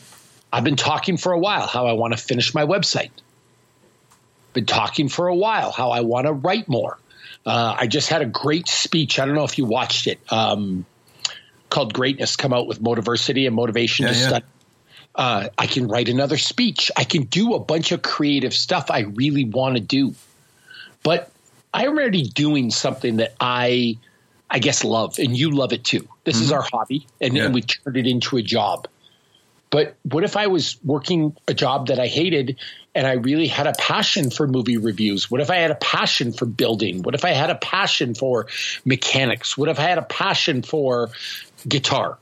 I've 0.51 0.63
been 0.63 0.75
talking 0.75 1.17
for 1.17 1.31
a 1.31 1.39
while 1.39 1.65
how 1.65 1.87
I 1.87 1.93
want 1.93 2.13
to 2.13 2.17
finish 2.17 2.53
my 2.53 2.65
website. 2.65 3.11
Been 4.53 4.65
talking 4.67 5.09
for 5.09 5.27
a 5.27 5.35
while 5.35 5.71
how 5.71 5.91
I 5.91 6.01
want 6.01 6.27
to 6.27 6.33
write 6.33 6.67
more. 6.67 6.99
Uh, 7.45 7.75
I 7.77 7.87
just 7.87 8.09
had 8.09 8.21
a 8.21 8.25
great 8.25 8.67
speech. 8.67 9.19
I 9.19 9.25
don't 9.25 9.35
know 9.35 9.43
if 9.43 9.57
you 9.57 9.65
watched 9.65 10.07
it. 10.07 10.19
Um, 10.31 10.85
called 11.69 11.93
Greatness 11.93 12.35
come 12.35 12.53
out 12.53 12.67
with 12.67 12.79
Motiversity 12.79 13.47
and 13.47 13.55
Motivation 13.55 14.05
yeah, 14.05 14.13
to 14.13 14.17
yeah. 14.17 14.27
Study. 14.27 14.45
Uh, 15.15 15.49
I 15.58 15.67
can 15.67 15.88
write 15.88 16.10
another 16.10 16.38
speech. 16.38 16.91
I 16.97 17.04
can 17.04 17.23
do 17.23 17.54
a 17.54 17.60
bunch 17.60 17.91
of 17.91 18.02
creative 18.02 18.54
stuff 18.54 18.89
I 18.89 19.02
really 19.02 19.45
want 19.45 19.76
to 19.76 19.82
do. 19.82 20.15
But 21.04 21.32
I'm 21.73 21.89
already 21.89 22.23
doing 22.23 22.71
something 22.71 23.17
that 23.17 23.36
I, 23.39 23.97
I 24.49 24.60
guess, 24.60 24.84
love, 24.84 25.19
and 25.19 25.38
you 25.38 25.52
love 25.52 25.73
it 25.73 25.84
too. 25.84 26.08
This 26.23 26.38
mm-hmm. 26.38 26.45
is 26.45 26.52
our 26.52 26.62
hobby, 26.62 27.08
and, 27.21 27.36
yeah. 27.36 27.49
we 27.49 27.62
turned 27.62 27.97
it 27.97 28.08
into 28.08 28.38
a 28.38 28.41
job. 28.41 28.88
But 29.69 29.95
what 30.04 30.23
if 30.23 30.38
I 30.38 30.47
was 30.47 30.78
working 30.84 31.36
a 31.47 31.54
job 31.54 31.88
that 31.88 31.99
I 31.99 32.06
hated 32.06 32.58
and 32.93 33.08
I 33.08 33.13
really 33.13 33.47
had 33.47 33.65
a 33.65 33.73
passion 33.73 34.30
for 34.30 34.47
movie 34.47 34.78
reviews? 34.78 35.32
What 35.32 35.41
if 35.41 35.49
I 35.49 35.56
had 35.56 35.71
a 35.71 35.76
passion 35.76 36.32
for 36.32 36.45
building? 36.45 37.02
What 37.02 37.15
if 37.15 37.26
I 37.26 37.32
had 37.32 37.49
a 37.49 37.56
passion 37.56 38.13
for 38.13 38.45
mechanics? 38.86 39.58
What 39.58 39.69
if 39.69 39.80
I 39.80 39.84
had 39.84 39.97
a 39.97 40.04
passion 40.04 40.62
for 40.62 41.10
guitar? 41.67 42.19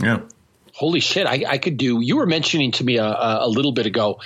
Yeah 0.00 0.20
holy 0.74 1.00
shit, 1.00 1.26
I, 1.26 1.44
I, 1.48 1.58
could 1.58 1.76
do. 1.76 2.00
You 2.00 2.16
were 2.16 2.26
mentioning 2.26 2.72
to 2.72 2.84
me 2.84 2.98
a, 2.98 3.04
a, 3.06 3.48
little 3.48 3.72
bit 3.72 3.86
ago 3.86 4.20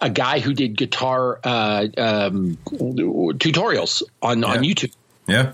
a 0.00 0.08
guy 0.10 0.40
who 0.40 0.54
did 0.54 0.76
guitar 0.76 1.38
uh, 1.44 1.86
um, 1.96 2.56
tutorials 2.64 4.02
on, 4.22 4.40
yeah. 4.40 4.48
on 4.48 4.58
YouTube. 4.58 4.92
Yeah. 5.28 5.52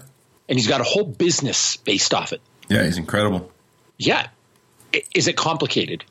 And 0.49 0.57
he's 0.57 0.69
got 0.69 0.81
a 0.81 0.85
whole 0.85 1.05
business 1.05 1.77
based 1.77 2.15
off 2.15 2.33
it. 2.33 2.41
Yeah, 2.69 2.85
he's 2.85 2.97
incredible. 2.97 3.51
Yeah. 3.99 4.29
Is 5.15 5.27
it 5.27 5.37
complicated? 5.37 6.05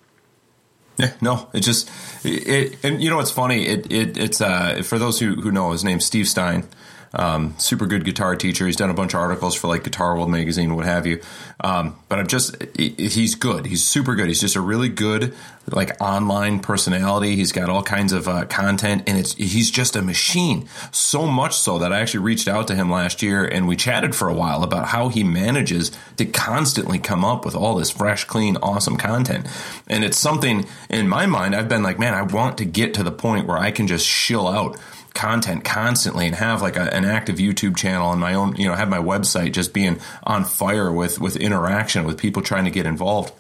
Yeah, 0.98 1.12
no, 1.22 1.50
it 1.54 1.62
just 1.62 1.90
it, 2.24 2.78
and 2.84 3.02
you 3.04 3.10
know 3.10 3.18
what's 3.18 3.32
funny? 3.32 3.66
It, 3.66 3.92
it 3.92 4.18
it's 4.18 4.40
uh 4.40 4.82
for 4.82 4.98
those 4.98 5.20
who 5.20 5.36
who 5.36 5.52
know 5.52 5.72
his 5.72 5.84
name 5.84 6.00
Steve 6.00 6.26
Stine. 6.26 6.68
Um, 7.16 7.56
super 7.58 7.86
good 7.86 8.04
guitar 8.04 8.36
teacher. 8.36 8.66
He's 8.66 8.76
done 8.76 8.90
a 8.90 8.94
bunch 8.94 9.14
of 9.14 9.22
articles 9.22 9.56
for 9.56 9.68
like 9.68 9.84
Guitar 9.84 10.16
World 10.16 10.30
magazine, 10.30 10.76
what 10.76 10.86
have 10.86 11.08
you. 11.08 11.22
Um, 11.62 11.98
but 12.10 12.20
I'm 12.20 12.28
just, 12.28 12.56
he's 12.78 13.36
good. 13.36 13.66
He's 13.66 13.84
super 13.84 14.16
good. 14.16 14.28
He's 14.28 14.42
just 14.42 14.58
a 14.58 14.62
really 14.62 14.90
good, 14.90 15.34
like 15.68 16.00
online 16.02 16.60
personality. 16.60 17.36
He's 17.36 17.54
got 17.54 17.70
all 17.70 17.82
kinds 17.82 18.12
of 18.12 18.28
uh, 18.28 18.46
content 18.46 19.04
and 19.08 19.18
it's, 19.18 19.34
he's 19.36 19.72
just 19.72 19.96
a 19.96 20.02
machine. 20.02 20.68
So 20.92 21.26
much 21.26 21.56
so 21.56 21.80
that 21.80 21.94
I 21.94 22.02
actually 22.02 22.26
reached 22.26 22.48
out 22.48 22.68
to 22.68 22.76
him 22.76 22.92
last 22.92 23.24
year 23.24 23.46
and 23.46 23.68
we 23.68 23.78
chatted 23.78 24.14
for 24.14 24.28
a 24.28 24.34
while 24.34 24.64
about 24.64 24.88
how 24.88 25.08
he 25.08 25.24
manages 25.24 25.92
to 26.18 26.26
constantly 26.26 27.00
come 27.00 27.24
up 27.24 27.46
with 27.46 27.56
all 27.56 27.76
this 27.76 27.92
fresh, 27.92 28.26
clean, 28.26 28.58
awesome 28.58 28.98
content. 28.98 29.48
And 29.88 30.04
it's 30.04 30.18
something 30.18 30.66
in 30.90 31.08
my 31.08 31.26
mind, 31.26 31.56
I've 31.56 31.70
been 31.70 31.84
like, 31.84 31.98
man, 31.98 32.14
I 32.14 32.24
want 32.24 32.58
to 32.58 32.66
get 32.66 32.94
to 32.96 33.04
the 33.04 33.12
point 33.12 33.48
where 33.48 33.58
I 33.58 33.72
can 33.72 33.88
just 33.88 34.06
shill 34.06 34.48
out 34.48 34.78
content 35.16 35.64
constantly 35.64 36.28
and 36.28 36.36
have 36.36 36.62
like 36.62 36.76
a, 36.76 36.94
an 36.94 37.06
active 37.06 37.38
YouTube 37.38 37.76
channel 37.76 38.12
and 38.12 38.22
my 38.22 38.34
own, 38.34 38.56
you 38.56 38.68
know, 38.68 38.76
have 38.76 38.90
my 38.90 39.00
website 39.00 39.54
just 39.54 39.74
being 39.74 40.00
on 40.24 40.44
fire 40.44 40.92
with 40.92 41.20
with 41.20 41.36
interaction 41.38 42.04
with 42.04 42.18
people 42.18 42.42
trying 42.42 42.66
to 42.66 42.72
get 42.72 42.86
involved. 42.86 43.34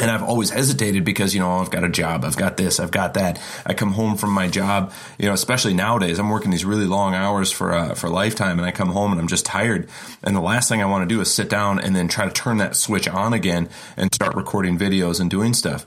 And 0.00 0.10
I've 0.10 0.22
always 0.22 0.50
hesitated 0.50 1.04
because, 1.04 1.34
you 1.34 1.40
know, 1.40 1.58
I've 1.58 1.70
got 1.70 1.82
a 1.82 1.88
job, 1.88 2.24
I've 2.24 2.36
got 2.36 2.56
this, 2.56 2.78
I've 2.78 2.90
got 2.90 3.14
that. 3.14 3.40
I 3.66 3.74
come 3.74 3.92
home 3.92 4.16
from 4.16 4.30
my 4.30 4.46
job, 4.46 4.92
you 5.18 5.26
know, 5.26 5.32
especially 5.32 5.74
nowadays, 5.74 6.20
I'm 6.20 6.30
working 6.30 6.52
these 6.52 6.64
really 6.64 6.86
long 6.86 7.14
hours 7.14 7.50
for 7.50 7.74
uh, 7.74 7.94
for 7.94 8.08
lifetime, 8.08 8.58
and 8.58 8.66
I 8.66 8.70
come 8.70 8.90
home 8.90 9.10
and 9.12 9.20
I'm 9.20 9.28
just 9.28 9.46
tired. 9.46 9.88
And 10.22 10.36
the 10.36 10.40
last 10.40 10.68
thing 10.68 10.82
I 10.82 10.86
want 10.86 11.08
to 11.08 11.12
do 11.12 11.20
is 11.20 11.32
sit 11.32 11.48
down 11.48 11.80
and 11.80 11.96
then 11.96 12.06
try 12.06 12.26
to 12.26 12.30
turn 12.30 12.58
that 12.58 12.76
switch 12.76 13.08
on 13.08 13.32
again 13.32 13.68
and 13.96 14.14
start 14.14 14.36
recording 14.36 14.78
videos 14.78 15.20
and 15.20 15.30
doing 15.30 15.54
stuff. 15.54 15.84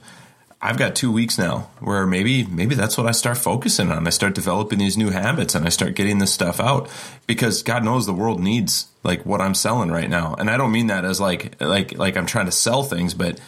I've 0.63 0.77
got 0.77 0.95
two 0.95 1.11
weeks 1.11 1.39
now 1.39 1.69
where 1.79 2.05
maybe 2.05 2.45
maybe 2.45 2.75
that's 2.75 2.95
what 2.95 3.07
I 3.07 3.11
start 3.11 3.37
focusing 3.37 3.91
on. 3.91 4.05
I 4.05 4.11
start 4.11 4.35
developing 4.35 4.77
these 4.77 4.95
new 4.95 5.09
habits 5.09 5.55
and 5.55 5.65
I 5.65 5.69
start 5.69 5.95
getting 5.95 6.19
this 6.19 6.31
stuff 6.31 6.59
out 6.59 6.87
because 7.25 7.63
God 7.63 7.83
knows 7.83 8.05
the 8.05 8.13
world 8.13 8.39
needs 8.39 8.87
like 9.03 9.25
what 9.25 9.41
I'm 9.41 9.55
selling 9.55 9.89
right 9.89 10.09
now. 10.09 10.35
And 10.35 10.51
I 10.51 10.57
don't 10.57 10.71
mean 10.71 10.87
that 10.87 11.03
as 11.03 11.19
like 11.19 11.59
like 11.59 11.97
like 11.97 12.15
I'm 12.15 12.27
trying 12.27 12.45
to 12.45 12.51
sell 12.51 12.83
things, 12.83 13.15
but 13.15 13.39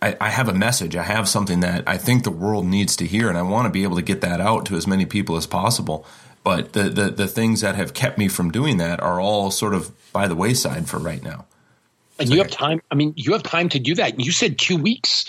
I, 0.00 0.16
I 0.20 0.28
have 0.28 0.48
a 0.48 0.54
message. 0.54 0.94
I 0.94 1.02
have 1.02 1.28
something 1.28 1.60
that 1.60 1.82
I 1.86 1.98
think 1.98 2.22
the 2.22 2.30
world 2.30 2.66
needs 2.66 2.94
to 2.96 3.06
hear, 3.06 3.28
and 3.28 3.36
I 3.36 3.42
want 3.42 3.66
to 3.66 3.70
be 3.70 3.82
able 3.82 3.96
to 3.96 4.02
get 4.02 4.20
that 4.20 4.40
out 4.40 4.66
to 4.66 4.76
as 4.76 4.86
many 4.86 5.04
people 5.04 5.36
as 5.36 5.46
possible. 5.48 6.06
But 6.44 6.74
the, 6.74 6.84
the 6.84 7.10
the 7.10 7.26
things 7.26 7.60
that 7.62 7.74
have 7.74 7.92
kept 7.92 8.18
me 8.18 8.28
from 8.28 8.52
doing 8.52 8.76
that 8.76 9.00
are 9.00 9.20
all 9.20 9.50
sort 9.50 9.74
of 9.74 9.90
by 10.12 10.28
the 10.28 10.36
wayside 10.36 10.88
for 10.88 10.98
right 10.98 11.22
now. 11.22 11.46
And 12.18 12.30
you 12.30 12.38
have 12.38 12.50
time. 12.50 12.80
I 12.90 12.94
mean, 12.94 13.12
you 13.16 13.32
have 13.32 13.42
time 13.42 13.68
to 13.70 13.78
do 13.78 13.94
that. 13.96 14.18
You 14.18 14.32
said 14.32 14.58
two 14.58 14.76
weeks. 14.76 15.26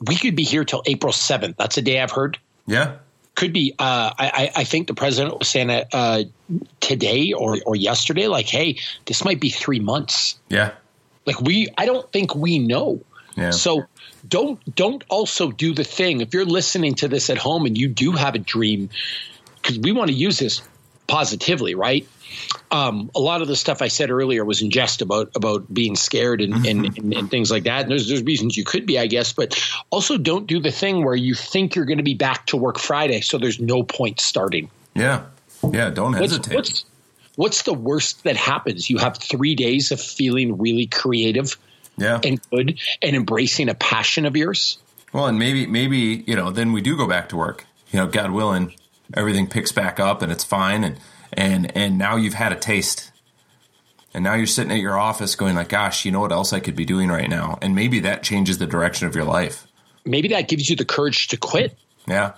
We 0.00 0.16
could 0.16 0.34
be 0.34 0.42
here 0.42 0.64
till 0.64 0.82
April 0.86 1.12
seventh. 1.12 1.56
That's 1.58 1.76
a 1.76 1.82
day 1.82 2.00
I've 2.00 2.10
heard. 2.10 2.38
Yeah, 2.66 2.96
could 3.34 3.52
be. 3.52 3.74
Uh, 3.78 4.12
I, 4.18 4.50
I 4.56 4.64
think 4.64 4.86
the 4.86 4.94
president 4.94 5.38
was 5.38 5.48
saying 5.48 5.70
it 5.70 5.88
uh, 5.92 6.24
today 6.80 7.32
or 7.32 7.58
or 7.66 7.76
yesterday. 7.76 8.26
Like, 8.26 8.46
hey, 8.46 8.78
this 9.06 9.24
might 9.24 9.40
be 9.40 9.50
three 9.50 9.80
months. 9.80 10.38
Yeah. 10.48 10.72
Like 11.26 11.40
we, 11.40 11.68
I 11.76 11.86
don't 11.86 12.10
think 12.12 12.34
we 12.34 12.58
know. 12.58 13.02
Yeah. 13.36 13.50
So 13.50 13.86
don't 14.26 14.74
don't 14.74 15.04
also 15.08 15.50
do 15.50 15.74
the 15.74 15.84
thing 15.84 16.20
if 16.20 16.34
you're 16.34 16.44
listening 16.44 16.94
to 16.96 17.08
this 17.08 17.30
at 17.30 17.38
home 17.38 17.66
and 17.66 17.76
you 17.76 17.88
do 17.88 18.12
have 18.12 18.34
a 18.34 18.38
dream 18.38 18.90
because 19.56 19.78
we 19.78 19.92
want 19.92 20.08
to 20.08 20.16
use 20.16 20.38
this 20.38 20.62
positively, 21.06 21.74
right? 21.74 22.06
Um, 22.70 23.10
a 23.14 23.20
lot 23.20 23.42
of 23.42 23.48
the 23.48 23.56
stuff 23.56 23.82
I 23.82 23.88
said 23.88 24.10
earlier 24.10 24.44
was 24.44 24.62
in 24.62 24.70
jest 24.70 25.02
about 25.02 25.32
about 25.34 25.72
being 25.72 25.96
scared 25.96 26.40
and, 26.40 26.66
and, 26.66 26.98
and, 26.98 27.14
and, 27.14 27.30
things 27.30 27.50
like 27.50 27.64
that. 27.64 27.82
And 27.82 27.90
there's 27.90 28.08
there's 28.08 28.22
reasons 28.22 28.56
you 28.56 28.64
could 28.64 28.86
be, 28.86 28.98
I 28.98 29.06
guess, 29.06 29.32
but 29.32 29.60
also 29.90 30.16
don't 30.16 30.46
do 30.46 30.60
the 30.60 30.70
thing 30.70 31.04
where 31.04 31.14
you 31.14 31.34
think 31.34 31.74
you're 31.74 31.84
going 31.84 31.98
to 31.98 32.04
be 32.04 32.14
back 32.14 32.46
to 32.46 32.56
work 32.56 32.78
Friday, 32.78 33.20
so 33.20 33.38
there's 33.38 33.60
no 33.60 33.82
point 33.82 34.20
starting. 34.20 34.70
Yeah, 34.94 35.24
yeah. 35.68 35.90
Don't 35.90 36.12
hesitate. 36.12 36.54
What's, 36.54 36.70
what's, 36.70 36.84
what's 37.36 37.62
the 37.62 37.74
worst 37.74 38.24
that 38.24 38.36
happens? 38.36 38.88
You 38.88 38.98
have 38.98 39.18
three 39.18 39.54
days 39.54 39.90
of 39.90 40.00
feeling 40.00 40.58
really 40.58 40.86
creative, 40.86 41.56
yeah, 41.96 42.20
and 42.22 42.40
good, 42.50 42.78
and 43.02 43.16
embracing 43.16 43.68
a 43.68 43.74
passion 43.74 44.26
of 44.26 44.36
yours. 44.36 44.78
Well, 45.12 45.26
and 45.26 45.38
maybe 45.38 45.66
maybe 45.66 46.24
you 46.26 46.36
know 46.36 46.50
then 46.50 46.72
we 46.72 46.80
do 46.80 46.96
go 46.96 47.08
back 47.08 47.28
to 47.30 47.36
work. 47.36 47.66
You 47.90 47.98
know, 47.98 48.06
God 48.06 48.30
willing, 48.30 48.72
everything 49.14 49.46
picks 49.46 49.72
back 49.72 49.98
up 49.98 50.22
and 50.22 50.30
it's 50.30 50.44
fine 50.44 50.84
and 50.84 50.96
and 51.32 51.76
and 51.76 51.98
now 51.98 52.16
you've 52.16 52.34
had 52.34 52.52
a 52.52 52.56
taste. 52.56 53.12
And 54.12 54.24
now 54.24 54.34
you're 54.34 54.46
sitting 54.46 54.72
at 54.72 54.80
your 54.80 54.98
office 54.98 55.36
going 55.36 55.54
like 55.54 55.68
gosh 55.68 56.04
you 56.04 56.10
know 56.10 56.18
what 56.18 56.32
else 56.32 56.52
i 56.52 56.58
could 56.58 56.74
be 56.74 56.84
doing 56.84 57.08
right 57.08 57.28
now? 57.28 57.58
And 57.62 57.74
maybe 57.74 58.00
that 58.00 58.22
changes 58.22 58.58
the 58.58 58.66
direction 58.66 59.06
of 59.06 59.14
your 59.14 59.24
life. 59.24 59.66
Maybe 60.04 60.28
that 60.28 60.48
gives 60.48 60.68
you 60.68 60.76
the 60.76 60.84
courage 60.84 61.28
to 61.28 61.36
quit. 61.36 61.76
Yeah. 62.06 62.32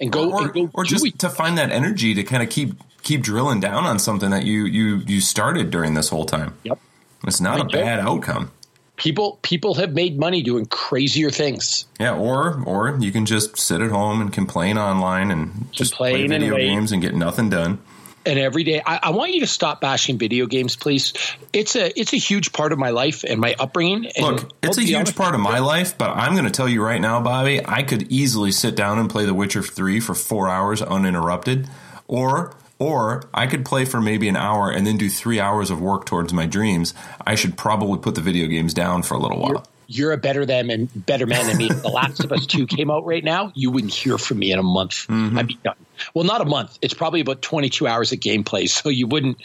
And 0.00 0.12
go 0.12 0.30
or, 0.30 0.42
and 0.42 0.52
go 0.52 0.70
or 0.74 0.84
just 0.84 1.04
it. 1.04 1.18
to 1.20 1.30
find 1.30 1.56
that 1.58 1.70
energy 1.70 2.14
to 2.14 2.22
kind 2.22 2.42
of 2.42 2.50
keep 2.50 2.74
keep 3.02 3.22
drilling 3.22 3.60
down 3.60 3.84
on 3.84 3.98
something 3.98 4.30
that 4.30 4.44
you 4.44 4.64
you 4.66 4.96
you 5.06 5.20
started 5.20 5.70
during 5.70 5.94
this 5.94 6.08
whole 6.08 6.26
time. 6.26 6.54
Yep. 6.64 6.78
It's 7.26 7.40
not 7.40 7.60
a 7.60 7.64
bad 7.64 8.00
outcome. 8.00 8.52
People 8.96 9.38
people 9.42 9.74
have 9.74 9.92
made 9.92 10.18
money 10.18 10.42
doing 10.42 10.66
crazier 10.66 11.30
things. 11.30 11.86
Yeah, 12.00 12.16
or 12.16 12.62
or 12.64 12.96
you 12.98 13.12
can 13.12 13.26
just 13.26 13.58
sit 13.58 13.80
at 13.80 13.90
home 13.90 14.20
and 14.20 14.32
complain 14.32 14.76
online 14.78 15.30
and 15.30 15.72
just 15.72 15.94
play 15.94 16.26
video 16.26 16.56
games 16.56 16.92
and 16.92 17.00
get 17.00 17.14
nothing 17.14 17.48
done. 17.48 17.78
And 18.26 18.38
every 18.40 18.64
day, 18.64 18.82
I, 18.84 18.98
I, 19.04 19.10
want 19.10 19.32
you 19.32 19.40
to 19.40 19.46
stop 19.46 19.80
bashing 19.80 20.18
video 20.18 20.46
games, 20.46 20.74
please. 20.74 21.12
It's 21.52 21.76
a 21.76 21.98
it's 21.98 22.12
a 22.12 22.16
huge 22.16 22.52
part 22.52 22.72
of 22.72 22.78
my 22.78 22.90
life 22.90 23.24
and 23.24 23.40
my 23.40 23.54
upbringing. 23.56 24.10
And 24.16 24.26
Look, 24.26 24.52
it's 24.62 24.78
a 24.78 24.82
huge 24.82 25.14
part 25.14 25.34
of 25.34 25.40
my 25.40 25.60
life, 25.60 25.96
but 25.96 26.10
I'm 26.10 26.32
going 26.32 26.44
to 26.44 26.50
tell 26.50 26.68
you 26.68 26.82
right 26.82 27.00
now, 27.00 27.20
Bobby, 27.20 27.64
I 27.64 27.84
could 27.84 28.10
easily 28.10 28.50
sit 28.50 28.74
down 28.74 28.98
and 28.98 29.08
play 29.08 29.26
The 29.26 29.34
Witcher 29.34 29.62
Three 29.62 30.00
for 30.00 30.14
four 30.14 30.48
hours 30.48 30.82
uninterrupted, 30.82 31.68
or 32.08 32.52
or 32.78 33.22
I 33.32 33.46
could 33.46 33.64
play 33.64 33.84
for 33.84 34.00
maybe 34.00 34.28
an 34.28 34.36
hour 34.36 34.70
and 34.70 34.86
then 34.86 34.96
do 34.96 35.08
three 35.08 35.40
hours 35.40 35.70
of 35.70 35.80
work 35.80 36.04
towards 36.04 36.32
my 36.32 36.46
dreams. 36.46 36.94
I 37.26 37.34
should 37.34 37.56
probably 37.56 37.98
put 37.98 38.16
the 38.16 38.20
video 38.20 38.46
games 38.48 38.74
down 38.74 39.02
for 39.02 39.14
a 39.14 39.18
little 39.18 39.38
while. 39.38 39.52
You're, 39.52 39.62
you're 39.86 40.12
a 40.12 40.18
better 40.18 40.44
than 40.44 40.70
and 40.70 41.06
better 41.06 41.26
man 41.26 41.46
than 41.46 41.56
me. 41.56 41.68
the 41.68 41.88
Last 41.88 42.24
of 42.24 42.32
Us 42.32 42.46
Two 42.46 42.66
came 42.66 42.90
out 42.90 43.06
right 43.06 43.24
now. 43.24 43.52
You 43.54 43.70
wouldn't 43.70 43.94
hear 43.94 44.18
from 44.18 44.40
me 44.40 44.52
in 44.52 44.58
a 44.58 44.64
month. 44.64 45.06
Mm-hmm. 45.06 45.38
I'd 45.38 45.46
be 45.46 45.58
done. 45.62 45.76
Well, 46.14 46.24
not 46.24 46.40
a 46.40 46.44
month. 46.44 46.78
It's 46.82 46.94
probably 46.94 47.20
about 47.20 47.42
22 47.42 47.86
hours 47.86 48.12
of 48.12 48.20
gameplay. 48.20 48.66
So 48.76 48.90
you 48.90 49.06
wouldn't. 49.06 49.38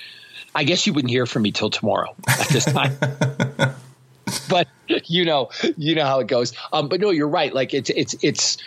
I 0.54 0.66
guess 0.66 0.86
you 0.86 0.92
wouldn't 0.92 1.10
hear 1.10 1.26
from 1.26 1.44
me 1.44 1.52
till 1.52 1.70
tomorrow 1.70 2.14
at 2.28 2.48
this 2.50 2.66
time. 2.66 2.94
but 4.50 4.68
you 5.06 5.24
know, 5.24 5.50
you 5.78 5.96
know 5.96 6.06
how 6.06 6.20
it 6.20 6.28
goes. 6.28 6.54
Um, 6.74 6.90
but 6.90 7.00
no, 7.00 7.12
you're 7.12 7.30
right. 7.30 7.54
Like 7.54 7.74
it's 7.74 7.90
it's 7.92 8.16
it's 8.22 8.58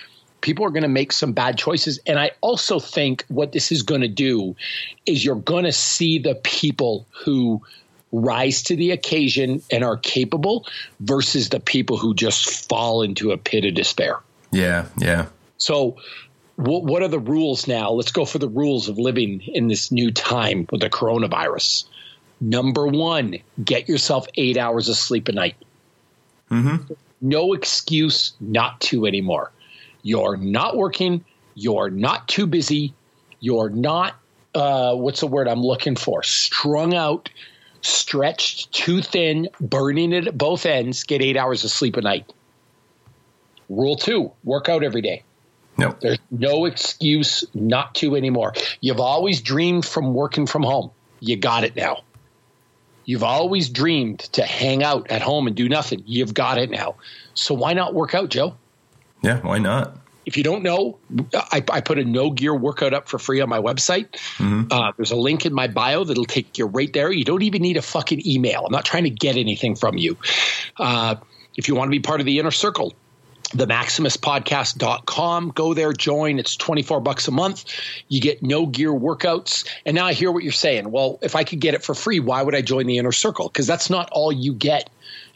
people 0.44 0.64
are 0.64 0.70
going 0.70 0.82
to 0.82 0.88
make 0.88 1.10
some 1.10 1.32
bad 1.32 1.56
choices. 1.58 1.98
And 2.06 2.18
I 2.18 2.30
also 2.42 2.78
think 2.78 3.24
what 3.28 3.52
this 3.52 3.72
is 3.72 3.82
going 3.82 4.02
to 4.02 4.08
do 4.08 4.54
is 5.06 5.24
you're 5.24 5.36
going 5.36 5.64
to 5.64 5.72
see 5.72 6.18
the 6.18 6.34
people 6.34 7.06
who 7.10 7.62
rise 8.12 8.62
to 8.62 8.76
the 8.76 8.90
occasion 8.90 9.62
and 9.70 9.82
are 9.82 9.96
capable 9.96 10.66
versus 11.00 11.48
the 11.48 11.60
people 11.60 11.96
who 11.96 12.14
just 12.14 12.68
fall 12.68 13.02
into 13.02 13.32
a 13.32 13.38
pit 13.38 13.64
of 13.64 13.74
despair. 13.74 14.18
Yeah, 14.52 14.86
yeah. 14.98 15.26
So, 15.56 15.96
what, 16.56 16.84
what 16.84 17.02
are 17.02 17.08
the 17.08 17.18
rules 17.18 17.66
now? 17.66 17.90
Let's 17.90 18.12
go 18.12 18.24
for 18.24 18.38
the 18.38 18.48
rules 18.48 18.88
of 18.88 18.98
living 18.98 19.40
in 19.42 19.68
this 19.68 19.90
new 19.90 20.10
time 20.10 20.66
with 20.70 20.80
the 20.80 20.90
coronavirus. 20.90 21.84
Number 22.40 22.86
one, 22.86 23.36
get 23.64 23.88
yourself 23.88 24.26
eight 24.34 24.56
hours 24.56 24.88
of 24.88 24.96
sleep 24.96 25.28
a 25.28 25.32
night. 25.32 25.56
Mm-hmm. 26.50 26.92
No 27.20 27.52
excuse 27.54 28.34
not 28.40 28.80
to 28.82 29.06
anymore. 29.06 29.50
You're 30.02 30.36
not 30.36 30.76
working. 30.76 31.24
You're 31.54 31.90
not 31.90 32.28
too 32.28 32.46
busy. 32.46 32.92
You're 33.40 33.70
not, 33.70 34.14
uh, 34.54 34.94
what's 34.94 35.20
the 35.20 35.26
word 35.26 35.48
I'm 35.48 35.62
looking 35.62 35.96
for? 35.96 36.22
Strung 36.22 36.94
out, 36.94 37.30
stretched 37.80 38.72
too 38.72 39.02
thin, 39.02 39.48
burning 39.60 40.12
it 40.12 40.26
at 40.28 40.38
both 40.38 40.66
ends. 40.66 41.04
Get 41.04 41.22
eight 41.22 41.36
hours 41.36 41.64
of 41.64 41.70
sleep 41.70 41.96
a 41.96 42.00
night. 42.00 42.32
Rule 43.68 43.96
two 43.96 44.32
work 44.44 44.68
out 44.68 44.82
every 44.82 45.02
day. 45.02 45.22
No. 45.76 45.96
There's 46.00 46.18
no 46.30 46.66
excuse 46.66 47.44
not 47.54 47.94
to 47.96 48.16
anymore. 48.16 48.54
You've 48.80 49.00
always 49.00 49.40
dreamed 49.40 49.84
from 49.84 50.14
working 50.14 50.46
from 50.46 50.62
home. 50.62 50.90
You 51.20 51.36
got 51.36 51.64
it 51.64 51.74
now. 51.74 52.02
You've 53.04 53.24
always 53.24 53.68
dreamed 53.68 54.20
to 54.32 54.42
hang 54.44 54.82
out 54.82 55.10
at 55.10 55.20
home 55.20 55.46
and 55.46 55.54
do 55.54 55.68
nothing. 55.68 56.02
You've 56.06 56.32
got 56.32 56.58
it 56.58 56.70
now. 56.70 56.96
So 57.34 57.54
why 57.54 57.72
not 57.74 57.92
work 57.92 58.14
out, 58.14 58.30
Joe? 58.30 58.56
Yeah, 59.22 59.40
why 59.40 59.58
not? 59.58 59.98
If 60.26 60.38
you 60.38 60.42
don't 60.42 60.62
know, 60.62 60.98
I, 61.34 61.62
I, 61.70 61.80
put 61.82 61.98
a 61.98 62.04
no 62.04 62.30
gear 62.30 62.54
workout 62.54 62.94
up 62.94 63.10
for 63.10 63.18
free 63.18 63.42
on 63.42 63.48
my 63.50 63.58
website. 63.58 64.10
Mm-hmm. 64.38 64.64
Uh, 64.70 64.92
there's 64.96 65.10
a 65.10 65.16
link 65.16 65.44
in 65.44 65.52
my 65.52 65.66
bio 65.66 66.04
that'll 66.04 66.24
take 66.24 66.56
you 66.56 66.64
right 66.64 66.90
there. 66.94 67.12
You 67.12 67.24
don't 67.24 67.42
even 67.42 67.60
need 67.60 67.76
a 67.76 67.82
fucking 67.82 68.26
email. 68.26 68.64
I'm 68.64 68.72
not 68.72 68.86
trying 68.86 69.04
to 69.04 69.10
get 69.10 69.36
anything 69.36 69.76
from 69.76 69.98
you. 69.98 70.16
Uh, 70.78 71.16
if 71.56 71.68
you 71.68 71.74
want 71.74 71.88
to 71.88 71.90
be 71.90 72.00
part 72.00 72.20
of 72.20 72.26
the 72.26 72.38
inner 72.38 72.50
circle, 72.50 72.94
the 73.54 73.66
maximuspodcast.com 73.66 75.52
go 75.54 75.74
there 75.74 75.92
join. 75.92 76.38
It's 76.38 76.56
24 76.56 77.00
bucks 77.00 77.28
a 77.28 77.30
month. 77.30 77.64
You 78.08 78.20
get 78.20 78.42
no 78.42 78.66
gear 78.66 78.90
workouts. 78.90 79.68
And 79.86 79.94
now 79.94 80.06
i 80.06 80.12
hear 80.12 80.30
what 80.30 80.42
you're 80.42 80.52
saying. 80.52 80.90
Well 80.90 81.18
if 81.22 81.36
i 81.36 81.44
could 81.44 81.60
get 81.60 81.74
it 81.74 81.82
for 81.82 81.94
free 81.94 82.20
why 82.20 82.42
would 82.42 82.54
i 82.54 82.62
join 82.62 82.86
the 82.86 82.98
inner 82.98 83.12
circle? 83.12 83.48
Because 83.48 83.66
that's 83.66 83.90
not 83.90 84.08
all 84.10 84.32
you 84.32 84.52
get 84.52 84.90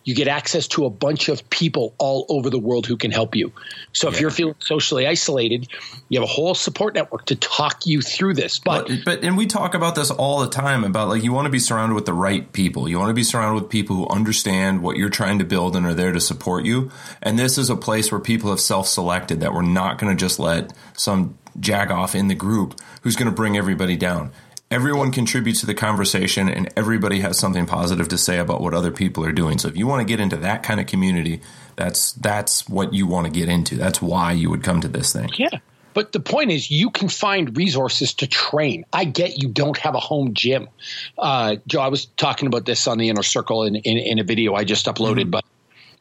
you 0.09 0.15
get 0.15 0.27
access 0.27 0.67
to 0.69 0.87
a 0.87 0.91
bunch 0.91 1.29
of 1.29 1.51
people 1.51 1.95
all 1.99 2.25
over 2.31 2.49
the 2.49 2.59
world 2.59 2.87
who 2.87 2.97
can 2.97 3.11
help 3.11 3.37
you. 3.37 3.53
So 3.93 4.09
if 4.09 4.15
yeah. 4.15 4.21
you're 4.23 4.31
feeling 4.31 4.55
socially 4.59 5.07
isolated, 5.07 5.69
you 6.09 6.19
have 6.19 6.27
a 6.27 6.33
whole 6.33 6.55
support 6.55 6.95
network 6.95 7.27
to 7.27 7.37
talk 7.37 7.85
you 7.85 8.01
through 8.01 8.33
this. 8.33 8.59
But, 8.59 8.89
but, 8.89 9.05
but 9.05 9.23
and 9.23 9.37
we 9.37 9.45
talk 9.45 9.75
about 9.75 9.97
this 9.97 10.11
all 10.11 10.41
the 10.41 10.49
time 10.49 10.83
about 10.83 11.09
like 11.09 11.23
you 11.23 11.35
want 11.35 11.45
to 11.45 11.51
be 11.51 11.59
surrounded 11.59 11.95
with 11.95 12.07
the 12.07 12.15
right 12.15 12.51
people. 12.55 12.89
You 12.89 12.99
want 12.99 13.11
to 13.11 13.15
be 13.15 13.23
surrounded 13.23 13.61
with 13.61 13.71
people 13.71 13.97
who 13.97 14.09
understand 14.09 14.83
what 14.83 14.97
you're 14.97 15.11
trying 15.11 15.41
to 15.41 15.45
build 15.45 15.77
and 15.77 15.85
are 15.85 15.93
there 15.93 16.13
to 16.13 16.21
support 16.23 16.65
you. 16.65 16.91
And 17.21 17.39
this 17.39 17.59
is 17.59 17.69
a 17.69 17.77
place 17.77 18.11
where 18.11 18.19
people 18.19 18.49
have 18.49 18.61
self-selected 18.61 19.41
that 19.41 19.53
we're 19.53 19.61
not 19.61 19.99
going 19.99 20.17
to 20.17 20.19
just 20.19 20.39
let 20.39 20.73
some 20.95 21.37
jag 21.61 21.91
off 21.91 22.15
in 22.15 22.29
the 22.29 22.35
group 22.35 22.81
who's 23.03 23.15
going 23.15 23.29
to 23.29 23.35
bring 23.35 23.59
everybody 23.59 23.99
down 23.99 24.33
everyone 24.71 25.11
contributes 25.11 25.61
to 25.61 25.67
the 25.67 25.75
conversation 25.75 26.49
and 26.49 26.69
everybody 26.77 27.21
has 27.21 27.39
something 27.39 27.67
positive 27.67 28.09
to 28.09 28.19
say 28.19 28.39
about 28.39 28.61
what 28.61 28.75
other 28.75 28.91
people 28.91 29.25
are 29.25 29.33
doing. 29.33 29.59
So 29.59 29.69
if 29.69 29.77
you 29.77 29.87
want 29.87 30.01
to 30.01 30.05
get 30.05 30.21
into 30.21 30.37
that 30.39 30.63
kind 30.63 30.81
of 30.81 30.87
community, 30.87 31.41
that's 31.77 32.13
that's 32.13 32.69
what 32.69 32.93
you 32.93 33.07
want 33.07 33.27
to 33.27 33.33
get 33.33 33.49
into. 33.49 33.77
That's 33.77 34.03
why 34.03 34.33
you 34.33 34.51
would 34.51 34.63
come 34.63 34.81
to 34.81 34.89
this 34.89 35.13
thing. 35.13 35.31
Yeah. 35.37 35.51
But 35.95 36.13
the 36.13 36.21
point 36.21 36.53
is, 36.53 36.71
you 36.71 36.91
can 36.91 37.09
find 37.09 37.57
resources 37.57 38.15
to 38.15 38.27
train. 38.27 38.85
I 38.93 39.05
get 39.05 39.43
you 39.43 39.49
don't 39.49 39.77
have 39.79 39.95
a 39.95 40.01
home 40.01 40.35
gym. 40.35 40.69
Uh, 41.17 41.57
Joe, 41.67 41.81
I 41.81 41.89
was 41.89 42.05
talking 42.05 42.47
about 42.47 42.67
this 42.67 42.87
on 42.87 42.99
the 42.99 43.09
inner 43.09 43.23
circle 43.23 43.65
in, 43.65 43.75
in, 43.75 43.99
in 43.99 44.19
a 44.19 44.25
video 44.25 44.55
I 44.55 44.65
just 44.65 44.87
uploaded, 44.87 45.23
mm-hmm. 45.23 45.31
but 45.31 45.45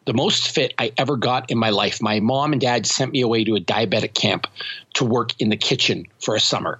the 0.05 0.13
most 0.13 0.49
fit 0.49 0.73
I 0.77 0.91
ever 0.97 1.17
got 1.17 1.51
in 1.51 1.57
my 1.57 1.71
life, 1.71 2.01
my 2.01 2.19
mom 2.19 2.51
and 2.51 2.61
dad 2.61 2.85
sent 2.85 3.11
me 3.11 3.21
away 3.21 3.43
to 3.45 3.55
a 3.55 3.59
diabetic 3.59 4.13
camp 4.13 4.47
to 4.95 5.05
work 5.05 5.31
in 5.39 5.49
the 5.49 5.57
kitchen 5.57 6.05
for 6.19 6.35
a 6.35 6.39
summer. 6.39 6.79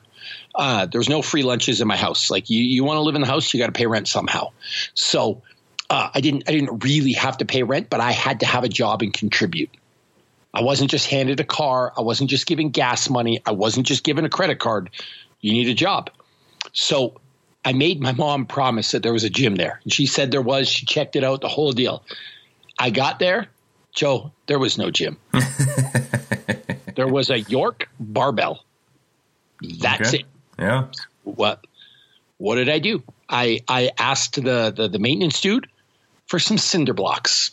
Uh, 0.58 0.88
there's 0.88 1.08
no 1.08 1.22
free 1.22 1.43
lunches 1.43 1.82
in 1.82 1.88
my 1.88 1.96
house. 1.96 2.32
Like 2.32 2.50
you, 2.50 2.62
you 2.62 2.84
want 2.84 2.98
to 2.98 3.02
live 3.02 3.15
in 3.15 3.22
the 3.22 3.28
house, 3.28 3.54
you 3.54 3.60
got 3.60 3.67
to 3.67 3.72
pay 3.72 3.86
rent 3.86 4.08
somehow. 4.08 4.50
So 4.96 5.43
uh, 5.89 6.10
I 6.13 6.20
didn't, 6.20 6.43
I 6.48 6.52
didn't 6.52 6.84
really 6.84 7.13
have 7.13 7.38
to 7.38 7.46
pay 7.46 7.63
rent, 7.63 7.89
but 7.89 8.00
I 8.00 8.12
had 8.12 8.39
to 8.39 8.48
have 8.48 8.63
a 8.63 8.70
job 8.70 9.04
and 9.04 9.13
contribute. 9.13 9.70
I 10.54 10.63
wasn't 10.63 10.89
just 10.89 11.08
handed 11.08 11.39
a 11.39 11.43
car. 11.43 11.93
I 11.96 12.02
wasn't 12.02 12.32
just 12.32 12.48
given 12.48 12.70
gas 12.70 13.10
money. 13.10 13.39
I 13.46 13.52
wasn't 13.52 13.86
just 13.86 14.04
given 14.04 14.26
a 14.26 14.30
credit 14.30 14.58
card. 14.58 14.89
You 15.41 15.54
need 15.54 15.67
a 15.67 15.76
job. 15.76 16.10
So 16.74 17.20
I 17.63 17.74
made 17.74 18.02
my 18.02 18.13
mom 18.13 18.48
promise 18.48 18.91
that 18.91 19.04
there 19.04 19.13
was 19.13 19.24
a 19.24 19.30
gym 19.30 19.56
there. 19.56 19.80
And 19.84 19.93
she 19.93 20.08
said 20.08 20.32
there 20.32 20.41
was. 20.41 20.67
She 20.67 20.86
checked 20.88 21.15
it 21.15 21.24
out, 21.24 21.41
the 21.41 21.48
whole 21.48 21.74
deal. 21.74 22.04
I 22.80 22.89
got 22.89 23.20
there, 23.20 23.50
Joe, 23.93 24.32
there 24.48 24.60
was 24.60 24.78
no 24.78 24.89
gym. 24.89 25.17
there 26.96 27.08
was 27.08 27.30
a 27.30 27.39
York 27.39 27.89
barbell. 28.00 28.63
That's 29.62 30.10
okay. 30.10 30.20
it. 30.20 30.26
Yeah. 30.58 30.88
What 31.24 31.65
what 32.38 32.56
did 32.56 32.70
I 32.70 32.80
do? 32.80 33.04
I 33.30 33.62
I 33.67 33.91
asked 33.98 34.36
the, 34.36 34.72
the 34.76 34.88
the 34.88 35.00
maintenance 35.00 35.41
dude 35.41 35.67
for 36.28 36.39
some 36.39 36.58
cinder 36.58 36.93
blocks. 36.93 37.52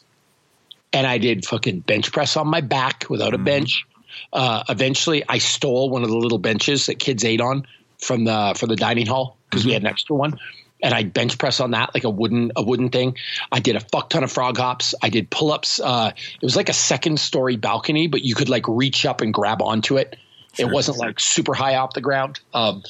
And 0.92 1.06
I 1.06 1.18
did 1.18 1.44
fucking 1.44 1.80
bench 1.80 2.12
press 2.12 2.36
on 2.36 2.46
my 2.46 2.60
back 2.60 3.06
without 3.10 3.34
a 3.34 3.36
mm-hmm. 3.36 3.44
bench. 3.44 3.84
Uh, 4.32 4.62
eventually 4.68 5.24
I 5.28 5.38
stole 5.38 5.90
one 5.90 6.04
of 6.04 6.08
the 6.08 6.16
little 6.16 6.38
benches 6.38 6.86
that 6.86 7.00
kids 7.00 7.24
ate 7.24 7.40
on 7.40 7.66
from 7.98 8.24
the 8.24 8.54
from 8.56 8.68
the 8.68 8.76
dining 8.76 9.06
hall 9.06 9.36
because 9.50 9.62
mm-hmm. 9.62 9.70
we 9.70 9.72
had 9.74 9.82
an 9.82 9.88
extra 9.88 10.14
one 10.14 10.38
and 10.82 10.94
I 10.94 11.02
bench 11.02 11.38
press 11.38 11.60
on 11.60 11.72
that 11.72 11.94
like 11.94 12.04
a 12.04 12.10
wooden 12.10 12.52
a 12.54 12.62
wooden 12.62 12.90
thing. 12.90 13.16
I 13.50 13.58
did 13.58 13.74
a 13.74 13.80
fuck 13.80 14.10
ton 14.10 14.22
of 14.22 14.30
frog 14.30 14.58
hops. 14.58 14.94
I 15.02 15.08
did 15.08 15.30
pull 15.30 15.50
ups. 15.50 15.80
Uh, 15.80 16.12
it 16.14 16.44
was 16.44 16.56
like 16.56 16.68
a 16.68 16.74
second 16.74 17.18
story 17.18 17.56
balcony, 17.56 18.06
but 18.06 18.22
you 18.22 18.34
could 18.34 18.48
like 18.48 18.68
reach 18.68 19.06
up 19.06 19.20
and 19.20 19.32
grab 19.32 19.62
onto 19.62 19.96
it 19.96 20.16
Sure. 20.54 20.68
It 20.68 20.72
wasn't 20.72 20.98
like 20.98 21.20
super 21.20 21.54
high 21.54 21.76
off 21.76 21.94
the 21.94 22.00
ground. 22.00 22.40
Um, 22.52 22.82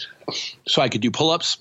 so 0.66 0.82
I 0.82 0.88
could 0.88 1.00
do 1.00 1.10
pull 1.10 1.30
ups. 1.30 1.58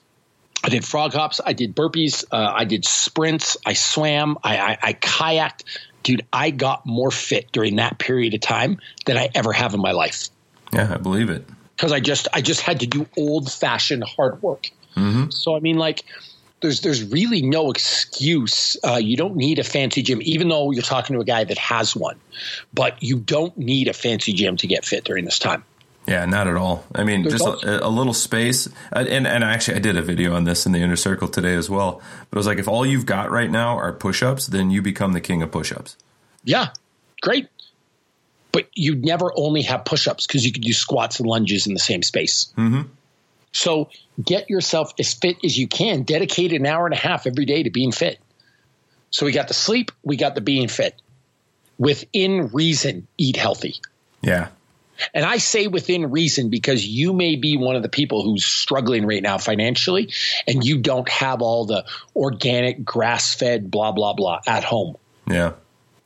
I 0.64 0.70
did 0.70 0.86
frog 0.86 1.14
hops. 1.14 1.42
I 1.46 1.54
did 1.54 1.76
burpees. 1.76 2.24
Uh, 2.32 2.54
I 2.56 2.64
did 2.64 2.86
sprints. 2.86 3.58
I 3.66 3.74
swam. 3.74 4.38
I, 4.44 4.58
I, 4.58 4.78
I 4.82 4.94
kayaked. 4.94 5.64
Dude, 6.04 6.26
I 6.32 6.52
got 6.52 6.86
more 6.86 7.12
fit 7.12 7.52
during 7.52 7.78
that 7.78 7.98
period 8.00 8.34
of 8.34 8.42
time 8.42 8.80
than 9.06 9.18
I 9.18 9.30
ever 9.36 9.52
have 9.54 9.74
in 9.74 9.82
my 9.82 9.92
life. 9.92 10.30
Yeah, 10.72 10.94
I 10.94 10.98
believe 10.98 11.30
it. 11.30 11.46
Because 11.76 11.92
I 11.92 12.00
just 12.00 12.28
I 12.34 12.42
just 12.42 12.62
had 12.62 12.80
to 12.82 12.88
do 12.88 13.06
old 13.18 13.52
fashioned 13.52 14.04
hard 14.04 14.42
work. 14.42 14.70
Mm-hmm. 14.96 15.32
So 15.32 15.56
I 15.56 15.60
mean, 15.60 15.78
like, 15.78 16.04
there's 16.62 16.82
there's 16.82 17.04
really 17.04 17.42
no 17.42 17.72
excuse. 17.72 18.78
Uh, 18.86 18.96
you 18.96 19.18
don't 19.18 19.36
need 19.36 19.60
a 19.60 19.64
fancy 19.64 20.02
gym, 20.02 20.20
even 20.22 20.50
though 20.50 20.72
you're 20.72 20.84
talking 20.84 21.16
to 21.16 21.22
a 21.22 21.26
guy 21.26 21.44
that 21.44 21.58
has 21.58 21.96
one. 21.96 22.20
But 22.74 23.02
you 23.04 23.18
don't 23.18 23.58
need 23.58 23.88
a 23.88 23.94
fancy 23.94 24.34
gym 24.34 24.56
to 24.58 24.68
get 24.68 24.86
fit 24.86 25.04
during 25.04 25.26
this 25.26 25.40
time. 25.40 25.64
Yeah, 26.06 26.26
not 26.26 26.48
at 26.48 26.56
all. 26.56 26.86
I 26.94 27.04
mean, 27.04 27.24
There's 27.24 27.42
just 27.42 27.64
a, 27.64 27.86
a, 27.86 27.88
little 27.88 28.14
space. 28.14 28.68
And, 28.92 29.26
and 29.26 29.44
actually, 29.44 29.78
I 29.78 29.80
did 29.80 29.96
a 29.98 30.02
video 30.02 30.36
on 30.36 30.44
this 30.44 30.66
in 30.66 30.74
the 30.74 30.80
inner 30.80 30.98
circle 30.98 31.28
today 31.28 31.56
as 31.56 31.70
well. 31.70 32.02
But 32.30 32.38
it 32.38 32.40
was 32.40 32.48
like, 32.48 32.58
if 32.58 32.68
all 32.68 32.86
you've 32.86 33.06
got 33.06 33.32
right 33.32 33.50
now 33.50 33.78
are 33.78 33.94
push 33.94 34.22
ups, 34.22 34.48
then 34.48 34.70
you 34.70 34.82
become 34.82 35.14
the 35.14 35.22
king 35.22 35.42
of 35.42 35.52
push 35.52 35.72
ups. 35.72 35.96
Yeah, 36.44 36.70
great. 37.22 37.48
But 38.52 38.68
you 38.74 38.96
never 38.96 39.32
only 39.36 39.62
have 39.64 39.86
push 39.86 40.08
ups 40.08 40.28
because 40.28 40.46
you 40.46 40.52
could 40.52 40.64
do 40.64 40.74
squats 40.74 41.20
and 41.20 41.28
lunges 41.28 41.68
in 41.68 41.74
the 41.74 41.80
same 41.80 42.04
space. 42.04 42.54
Mm-hmm. 42.58 42.82
So 43.54 43.90
get 44.22 44.50
yourself 44.50 44.94
as 45.00 45.14
fit 45.14 45.38
as 45.44 45.58
you 45.58 45.68
can. 45.68 46.04
Dedicate 46.04 46.52
an 46.54 46.66
hour 46.66 46.86
and 46.86 46.94
a 46.94 46.98
half 46.98 47.26
every 47.26 47.46
day 47.46 47.64
to 47.64 47.70
being 47.70 47.92
fit. 47.92 48.20
So 49.12 49.26
we 49.26 49.32
got 49.32 49.48
the 49.48 49.54
sleep, 49.54 49.92
we 50.04 50.18
got 50.18 50.36
the 50.36 50.42
being 50.42 50.68
fit. 50.68 51.00
Within 51.78 52.50
reason, 52.50 53.08
eat 53.18 53.36
healthy. 53.36 53.76
Yeah. 54.22 54.50
And 55.14 55.26
I 55.26 55.38
say 55.38 55.68
within 55.68 56.12
reason 56.12 56.50
because 56.50 56.86
you 56.86 57.14
may 57.14 57.36
be 57.36 57.58
one 57.58 57.76
of 57.76 57.84
the 57.84 57.90
people 57.90 58.24
who's 58.24 58.46
struggling 58.46 59.06
right 59.06 59.22
now 59.22 59.38
financially 59.38 60.12
and 60.48 60.64
you 60.64 60.80
don't 60.80 61.10
have 61.10 61.42
all 61.42 61.66
the 61.66 61.86
organic, 62.16 62.84
grass 62.84 63.34
fed, 63.34 63.72
blah, 63.72 63.92
blah, 63.92 64.14
blah 64.14 64.42
at 64.46 64.64
home. 64.64 64.96
Yeah. 65.28 65.54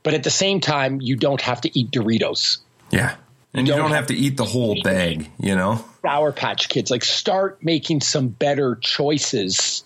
But 0.04 0.14
at 0.14 0.24
the 0.24 0.30
same 0.30 0.62
time, 0.62 1.02
you 1.02 1.16
don't 1.16 1.42
have 1.42 1.62
to 1.62 1.80
eat 1.80 1.92
Doritos. 1.92 2.60
Yeah. 2.92 3.16
And 3.54 3.68
you 3.68 3.74
don't, 3.74 3.78
you 3.78 3.84
don't 3.84 3.92
have, 3.92 4.08
have, 4.08 4.08
to 4.08 4.16
eat 4.16 4.38
the 4.38 4.46
whole 4.46 4.82
bag, 4.82 5.30
you 5.40 5.56
know? 5.56 5.84
Sour 6.02 6.32
Patch 6.32 6.70
Kids. 6.70 6.92
Like, 6.92 7.04
start 7.04 7.64
making 7.64 8.02
some 8.02 8.28
better 8.28 8.76
choices 8.76 9.84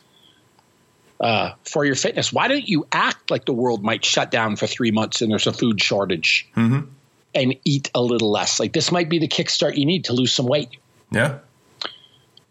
uh, 1.20 1.54
for 1.64 1.86
your 1.86 1.96
fitness. 1.96 2.34
Why 2.34 2.50
don't 2.50 2.68
you 2.68 2.86
act 2.92 3.32
like 3.32 3.46
the 3.46 3.54
world 3.54 3.84
might 3.84 4.04
shut 4.04 4.30
down 4.30 4.58
for 4.58 4.68
three 4.68 4.92
months 4.92 5.22
and 5.22 5.32
there's 5.32 5.48
a 5.48 5.54
food 5.54 5.82
shortage? 5.82 6.48
Mm-hmm 6.56 6.90
and 7.34 7.56
eat 7.66 7.90
a 7.96 8.02
little 8.02 8.32
less. 8.32 8.60
Like 8.60 8.74
this 8.74 8.92
might 8.92 9.10
be 9.10 9.20
the 9.20 9.28
kickstart 9.28 9.78
you 9.78 9.86
need 9.86 10.06
to 10.06 10.14
lose 10.14 10.34
some 10.34 10.48
weight. 10.48 10.70
Yeah. 11.12 11.40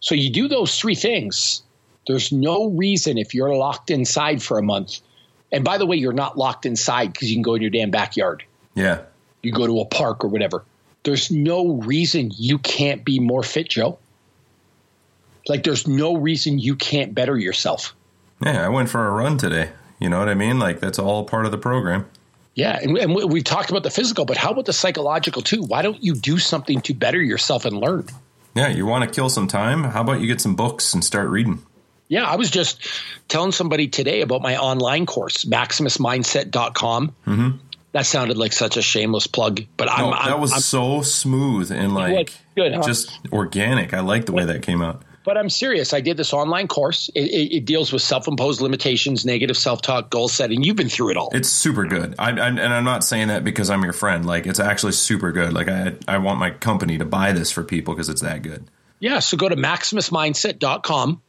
So 0.00 0.14
you 0.14 0.30
do 0.30 0.48
those 0.48 0.78
three 0.78 0.94
things. 0.94 1.62
There's 2.06 2.32
no 2.32 2.66
reason 2.70 3.18
if 3.18 3.34
you're 3.34 3.54
locked 3.54 3.90
inside 3.90 4.42
for 4.42 4.58
a 4.58 4.62
month. 4.62 5.00
And 5.52 5.64
by 5.64 5.78
the 5.78 5.86
way, 5.86 5.96
you're 5.96 6.12
not 6.12 6.38
locked 6.38 6.64
inside 6.64 7.12
because 7.12 7.30
you 7.30 7.36
can 7.36 7.42
go 7.42 7.54
in 7.54 7.62
your 7.62 7.70
damn 7.70 7.90
backyard. 7.90 8.44
Yeah. 8.74 9.02
You 9.42 9.52
go 9.52 9.66
to 9.66 9.80
a 9.80 9.84
park 9.84 10.24
or 10.24 10.28
whatever. 10.28 10.64
There's 11.02 11.30
no 11.30 11.74
reason 11.74 12.30
you 12.36 12.58
can't 12.58 13.04
be 13.04 13.20
more 13.20 13.42
fit, 13.42 13.68
Joe. 13.68 13.98
Like 15.48 15.64
there's 15.64 15.88
no 15.88 16.16
reason 16.16 16.58
you 16.58 16.76
can't 16.76 17.14
better 17.14 17.36
yourself. 17.36 17.94
Yeah, 18.42 18.64
I 18.64 18.68
went 18.68 18.88
for 18.88 19.06
a 19.06 19.10
run 19.10 19.36
today. 19.38 19.70
You 19.98 20.08
know 20.08 20.18
what 20.18 20.28
I 20.28 20.34
mean? 20.34 20.58
Like 20.58 20.80
that's 20.80 20.98
all 20.98 21.24
part 21.24 21.46
of 21.46 21.52
the 21.52 21.58
program. 21.58 22.06
Yeah, 22.54 22.78
and, 22.80 22.96
and 22.98 23.14
we 23.14 23.42
talked 23.42 23.70
about 23.70 23.84
the 23.84 23.90
physical, 23.90 24.24
but 24.24 24.36
how 24.36 24.50
about 24.50 24.66
the 24.66 24.72
psychological 24.72 25.42
too? 25.42 25.62
Why 25.62 25.82
don't 25.82 26.02
you 26.02 26.14
do 26.14 26.38
something 26.38 26.80
to 26.82 26.94
better 26.94 27.20
yourself 27.20 27.64
and 27.64 27.78
learn? 27.78 28.06
Yeah, 28.54 28.68
you 28.68 28.86
want 28.86 29.04
to 29.04 29.10
kill 29.14 29.28
some 29.28 29.46
time? 29.46 29.84
How 29.84 30.00
about 30.00 30.20
you 30.20 30.26
get 30.26 30.40
some 30.40 30.56
books 30.56 30.92
and 30.92 31.04
start 31.04 31.28
reading? 31.30 31.62
Yeah, 32.08 32.24
I 32.24 32.34
was 32.34 32.50
just 32.50 32.84
telling 33.28 33.52
somebody 33.52 33.86
today 33.86 34.22
about 34.22 34.42
my 34.42 34.56
online 34.56 35.06
course, 35.06 35.44
maximusmindset.com. 35.44 37.14
Mm-hmm. 37.26 37.50
That 37.92 38.06
sounded 38.06 38.36
like 38.36 38.52
such 38.52 38.76
a 38.76 38.82
shameless 38.82 39.28
plug, 39.28 39.62
but 39.76 39.86
no, 39.86 40.12
I'm, 40.12 40.28
that 40.28 40.40
was 40.40 40.52
I'm, 40.52 40.60
so 40.60 41.02
smooth 41.02 41.70
and 41.72 41.94
like 41.94 42.32
good, 42.56 42.74
huh? 42.74 42.82
just 42.82 43.16
organic. 43.32 43.94
I 43.94 44.00
like 44.00 44.26
the 44.26 44.32
way 44.32 44.44
that 44.44 44.62
came 44.62 44.82
out 44.82 45.02
but 45.24 45.36
I'm 45.36 45.50
serious. 45.50 45.92
I 45.92 46.00
did 46.00 46.16
this 46.16 46.32
online 46.32 46.66
course. 46.66 47.10
It, 47.14 47.30
it, 47.30 47.56
it 47.56 47.64
deals 47.64 47.92
with 47.92 48.02
self-imposed 48.02 48.60
limitations, 48.60 49.24
negative 49.24 49.56
self-talk, 49.56 50.10
goal 50.10 50.28
setting. 50.28 50.62
You've 50.62 50.76
been 50.76 50.88
through 50.88 51.10
it 51.10 51.16
all. 51.16 51.30
It's 51.32 51.48
super 51.48 51.84
good. 51.84 52.14
I, 52.18 52.30
I, 52.30 52.48
and 52.48 52.60
I'm 52.60 52.84
not 52.84 53.04
saying 53.04 53.28
that 53.28 53.44
because 53.44 53.70
I'm 53.70 53.82
your 53.82 53.92
friend. 53.92 54.24
Like 54.24 54.46
it's 54.46 54.60
actually 54.60 54.92
super 54.92 55.32
good. 55.32 55.52
Like 55.52 55.68
I, 55.68 55.94
I 56.08 56.18
want 56.18 56.38
my 56.38 56.50
company 56.50 56.98
to 56.98 57.04
buy 57.04 57.32
this 57.32 57.50
for 57.50 57.62
people 57.62 57.94
because 57.94 58.08
it's 58.08 58.22
that 58.22 58.42
good. 58.42 58.64
Yeah. 58.98 59.18
So 59.18 59.36
go 59.36 59.48
to 59.48 59.56
maximusmindset.com, 59.56 61.22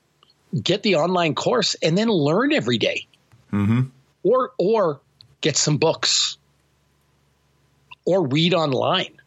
get 0.61 0.83
the 0.83 0.95
online 0.95 1.35
course, 1.35 1.75
and 1.75 1.97
then 1.97 2.09
learn 2.09 2.53
every 2.53 2.77
day. 2.77 3.07
Mm-hmm. 3.51 3.81
Or 4.23 4.51
or 4.57 5.01
get 5.41 5.57
some 5.57 5.77
books, 5.77 6.37
or 8.05 8.27
read 8.27 8.53
online 8.53 9.20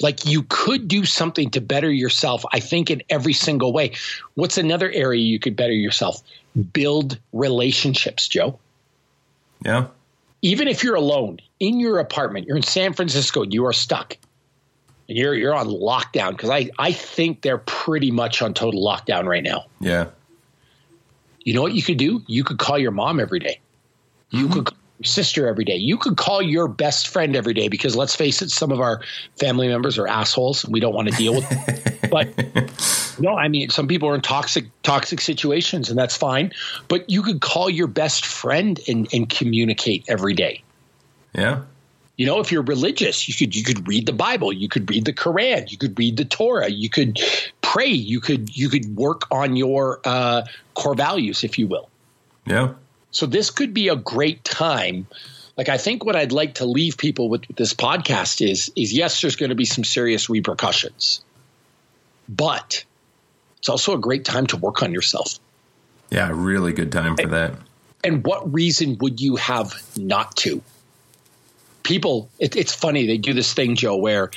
like 0.00 0.26
you 0.26 0.44
could 0.48 0.88
do 0.88 1.04
something 1.04 1.50
to 1.50 1.60
better 1.60 1.90
yourself 1.90 2.44
i 2.52 2.60
think 2.60 2.90
in 2.90 3.02
every 3.10 3.32
single 3.32 3.72
way. 3.72 3.92
What's 4.34 4.58
another 4.58 4.90
area 4.90 5.20
you 5.20 5.38
could 5.38 5.56
better 5.56 5.72
yourself? 5.72 6.22
Build 6.72 7.18
relationships 7.32 8.28
joe. 8.28 8.58
Yeah. 9.64 9.88
Even 10.42 10.68
if 10.68 10.84
you're 10.84 10.96
alone 10.96 11.40
in 11.60 11.80
your 11.80 11.98
apartment 11.98 12.46
you're 12.46 12.56
in 12.56 12.62
san 12.62 12.92
francisco 12.92 13.42
and 13.42 13.52
you 13.52 13.66
are 13.66 13.72
stuck 13.72 14.16
and 15.08 15.16
you're 15.16 15.34
you're 15.34 15.54
on 15.54 15.68
lockdown 15.68 16.30
because 16.32 16.50
i 16.50 16.70
i 16.78 16.92
think 16.92 17.42
they're 17.42 17.58
pretty 17.58 18.10
much 18.10 18.42
on 18.42 18.54
total 18.54 18.84
lockdown 18.84 19.24
right 19.24 19.42
now. 19.42 19.66
Yeah. 19.80 20.08
You 21.44 21.54
know 21.54 21.62
what 21.62 21.74
you 21.74 21.82
could 21.82 21.98
do? 21.98 22.22
You 22.26 22.42
could 22.42 22.58
call 22.58 22.76
your 22.76 22.90
mom 22.90 23.20
every 23.20 23.38
day. 23.38 23.60
You 24.30 24.48
mm-hmm. 24.48 24.62
could 24.62 24.75
sister 25.04 25.46
every 25.46 25.64
day. 25.64 25.76
You 25.76 25.98
could 25.98 26.16
call 26.16 26.40
your 26.40 26.68
best 26.68 27.08
friend 27.08 27.36
every 27.36 27.54
day 27.54 27.68
because 27.68 27.96
let's 27.96 28.14
face 28.14 28.42
it, 28.42 28.50
some 28.50 28.72
of 28.72 28.80
our 28.80 29.02
family 29.38 29.68
members 29.68 29.98
are 29.98 30.06
assholes 30.06 30.64
and 30.64 30.72
we 30.72 30.80
don't 30.80 30.94
want 30.94 31.08
to 31.08 31.16
deal 31.16 31.34
with 31.34 31.48
them. 31.48 32.08
but 32.10 33.20
no, 33.20 33.36
I 33.36 33.48
mean 33.48 33.70
some 33.70 33.88
people 33.88 34.08
are 34.08 34.14
in 34.14 34.22
toxic 34.22 34.66
toxic 34.82 35.20
situations 35.20 35.90
and 35.90 35.98
that's 35.98 36.16
fine. 36.16 36.52
But 36.88 37.08
you 37.10 37.22
could 37.22 37.40
call 37.40 37.68
your 37.68 37.86
best 37.86 38.24
friend 38.24 38.80
and, 38.88 39.08
and 39.12 39.28
communicate 39.28 40.04
every 40.08 40.34
day. 40.34 40.62
Yeah. 41.34 41.62
You 42.16 42.24
know, 42.24 42.40
if 42.40 42.50
you're 42.50 42.62
religious, 42.62 43.28
you 43.28 43.34
could 43.34 43.54
you 43.54 43.62
could 43.62 43.86
read 43.86 44.06
the 44.06 44.12
Bible, 44.12 44.50
you 44.50 44.68
could 44.68 44.88
read 44.88 45.04
the 45.04 45.12
Quran, 45.12 45.70
you 45.70 45.76
could 45.76 45.98
read 45.98 46.16
the 46.16 46.24
Torah, 46.24 46.70
you 46.70 46.88
could 46.88 47.20
pray, 47.60 47.88
you 47.88 48.20
could 48.20 48.56
you 48.56 48.70
could 48.70 48.96
work 48.96 49.22
on 49.30 49.54
your 49.54 50.00
uh, 50.04 50.42
core 50.74 50.94
values, 50.94 51.44
if 51.44 51.58
you 51.58 51.66
will. 51.66 51.90
Yeah. 52.46 52.72
So 53.16 53.24
this 53.24 53.48
could 53.48 53.72
be 53.72 53.88
a 53.88 53.96
great 53.96 54.44
time. 54.44 55.06
Like 55.56 55.70
I 55.70 55.78
think 55.78 56.04
what 56.04 56.16
I'd 56.16 56.32
like 56.32 56.56
to 56.56 56.66
leave 56.66 56.98
people 56.98 57.30
with, 57.30 57.48
with 57.48 57.56
this 57.56 57.72
podcast 57.72 58.46
is 58.46 58.70
is 58.76 58.92
yes, 58.92 59.22
there's 59.22 59.36
going 59.36 59.48
to 59.48 59.54
be 59.54 59.64
some 59.64 59.84
serious 59.84 60.28
repercussions, 60.28 61.24
but 62.28 62.84
it's 63.56 63.70
also 63.70 63.94
a 63.94 63.98
great 63.98 64.26
time 64.26 64.46
to 64.48 64.58
work 64.58 64.82
on 64.82 64.92
yourself. 64.92 65.38
Yeah, 66.10 66.30
really 66.30 66.74
good 66.74 66.92
time 66.92 67.16
for 67.16 67.22
and, 67.22 67.32
that. 67.32 67.54
And 68.04 68.22
what 68.22 68.52
reason 68.52 68.98
would 69.00 69.18
you 69.18 69.36
have 69.36 69.72
not 69.96 70.36
to? 70.36 70.60
People, 71.84 72.28
it, 72.38 72.54
it's 72.54 72.74
funny. 72.74 73.06
They 73.06 73.16
do 73.16 73.32
this 73.32 73.54
thing, 73.54 73.76
Joe, 73.76 73.96
where 73.96 74.30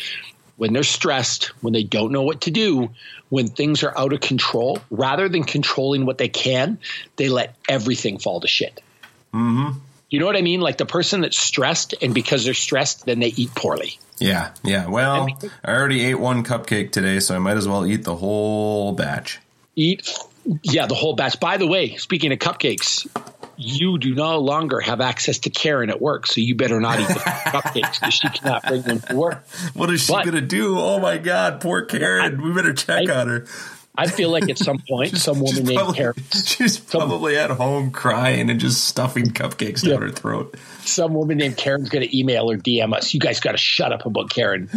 when 0.56 0.72
they're 0.72 0.84
stressed, 0.84 1.48
when 1.62 1.74
they 1.74 1.84
don't 1.84 2.13
know 2.13 2.24
what 2.24 2.39
to 2.42 2.52
do, 2.52 2.92
when 3.30 3.48
things 3.48 3.84
are 3.84 3.98
out 3.98 4.13
of 4.13 4.20
control, 4.20 4.80
rather 4.89 5.30
than 5.30 5.44
controlling 5.44 6.06
what 6.06 6.18
they 6.18 6.30
can, 6.30 6.80
they 7.15 7.30
let 7.30 7.56
everything 7.68 8.18
fall 8.20 8.42
to 8.42 8.48
shit. 8.48 8.82
Mm-hmm. 9.34 9.78
You 10.10 10.20
know 10.20 10.26
what 10.26 10.36
I 10.36 10.42
mean? 10.42 10.60
Like 10.60 10.78
the 10.78 10.88
person 10.88 11.22
that's 11.22 11.38
stressed, 11.38 11.94
and 12.02 12.13
because 12.13 12.44
they're 12.44 12.56
stressed, 12.56 13.06
then 13.06 13.20
they 13.20 13.28
eat 13.28 13.54
poorly. 13.54 14.00
Yeah, 14.18 14.52
yeah. 14.63 14.88
Well, 14.88 15.28
I 15.63 15.72
already 15.72 16.04
ate 16.04 16.15
one 16.15 16.44
cupcake 16.44 16.92
today, 16.92 17.20
so 17.20 17.36
I 17.36 17.39
might 17.39 17.58
as 17.58 17.68
well 17.68 17.86
eat 17.86 18.04
the 18.04 18.15
whole 18.15 18.92
batch. 18.94 19.39
Eat, 19.76 20.12
yeah, 20.63 20.88
the 20.88 20.96
whole 20.96 21.13
batch. 21.13 21.39
By 21.39 21.58
the 21.58 21.68
way, 21.68 21.96
speaking 21.98 22.32
of 22.34 22.39
cupcakes, 22.39 23.08
you 23.60 23.98
do 23.98 24.15
no 24.15 24.39
longer 24.39 24.80
have 24.80 25.02
access 25.02 25.39
to 25.39 25.50
Karen 25.50 25.90
at 25.90 26.02
work, 26.02 26.27
so 26.27 26.40
you 26.40 26.56
better 26.56 26.79
not 26.79 27.00
eat 27.00 27.08
the 27.08 27.13
cupcakes 27.13 28.00
because 28.00 28.13
she 28.13 28.29
cannot 28.29 28.63
bring 28.65 28.81
them 28.84 29.02
to 29.02 29.15
work. 29.15 29.46
What 29.73 29.90
is 29.90 30.06
she 30.06 30.13
going 30.13 30.31
to 30.31 30.42
do? 30.42 30.79
Oh 30.79 31.00
my 31.00 31.17
God, 31.17 31.60
poor 31.60 31.84
Karen. 31.84 32.40
I, 32.40 32.44
we 32.44 32.54
better 32.54 32.73
check 32.73 33.10
I, 33.10 33.19
on 33.19 33.27
her. 33.27 33.46
I 33.98 34.08
feel 34.08 34.29
like 34.29 34.50
at 34.50 34.58
some 34.58 34.79
point, 34.79 35.17
some 35.17 35.42
woman 35.42 35.65
named 35.65 35.77
probably, 35.77 35.98
Karen. 35.98 36.15
She's 36.46 36.79
probably 36.79 37.36
some, 37.36 37.52
at 37.52 37.58
home 37.58 37.92
crying 37.92 38.50
and 38.50 38.60
just 38.60 38.86
stuffing 38.86 39.25
cupcakes 39.25 39.84
yeah, 39.84 39.94
down 39.94 40.04
her 40.04 40.10
throat. 40.10 40.56
Some 40.86 41.13
woman 41.13 41.38
named 41.38 41.58
Karen's 41.58 41.90
going 41.90 42.08
to 42.08 42.17
email 42.17 42.50
or 42.50 42.58
DM 42.58 42.96
us. 42.96 43.13
You 43.13 43.19
guys 43.19 43.42
got 43.42 43.52
to 43.52 43.58
shut 43.58 43.92
up 43.92 44.06
about 44.06 44.29
Karen. 44.29 44.69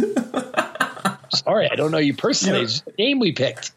Sorry, 1.33 1.69
I 1.71 1.75
don't 1.75 1.91
know 1.91 1.99
you 1.99 2.13
personally. 2.13 2.63
It's 2.63 2.81
the 2.81 2.93
name 2.99 3.19
we 3.19 3.31
picked. 3.31 3.71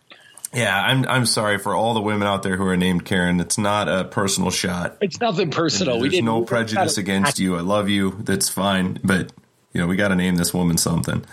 Yeah, 0.57 0.81
I'm 0.81 1.07
I'm 1.07 1.27
sorry 1.27 1.59
for 1.59 1.75
all 1.75 1.93
the 1.93 2.01
women 2.01 2.27
out 2.27 2.43
there 2.43 2.57
who 2.57 2.65
are 2.65 2.79
named 2.79 3.05
Karen. 3.05 3.41
It's 3.41 3.59
not 3.59 3.89
a 3.89 4.05
personal 4.05 4.51
shot. 4.51 4.97
It's 5.03 5.21
nothing 5.21 5.51
personal. 5.51 6.01
There's 6.01 6.23
no 6.23 6.45
prejudice 6.45 6.97
against 6.97 7.39
you. 7.39 7.57
I 7.57 7.61
love 7.61 7.91
you. 7.91 8.17
That's 8.21 8.49
fine. 8.49 8.99
But 9.05 9.33
you 9.75 9.83
know, 9.83 9.87
we 9.87 9.97
got 9.97 10.09
to 10.09 10.17
name 10.17 10.37
this 10.37 10.55
woman 10.55 10.79
something. 10.79 11.27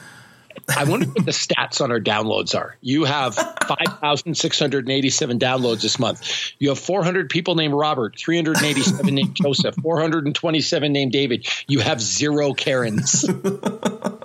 I 0.75 0.83
wonder 0.83 1.07
what 1.07 1.25
the 1.25 1.31
stats 1.31 1.81
on 1.81 1.91
our 1.91 1.99
downloads 1.99 2.53
are. 2.53 2.77
You 2.81 3.05
have 3.05 3.35
5,687 3.35 5.39
downloads 5.39 5.81
this 5.81 5.99
month. 5.99 6.51
You 6.59 6.69
have 6.69 6.79
400 6.79 7.29
people 7.29 7.55
named 7.55 7.73
Robert, 7.73 8.15
387 8.17 9.15
named 9.15 9.35
Joseph, 9.35 9.75
427 9.81 10.91
named 10.91 11.11
David. 11.11 11.47
You 11.67 11.79
have 11.79 12.01
zero 12.01 12.53
Karens. 12.53 13.25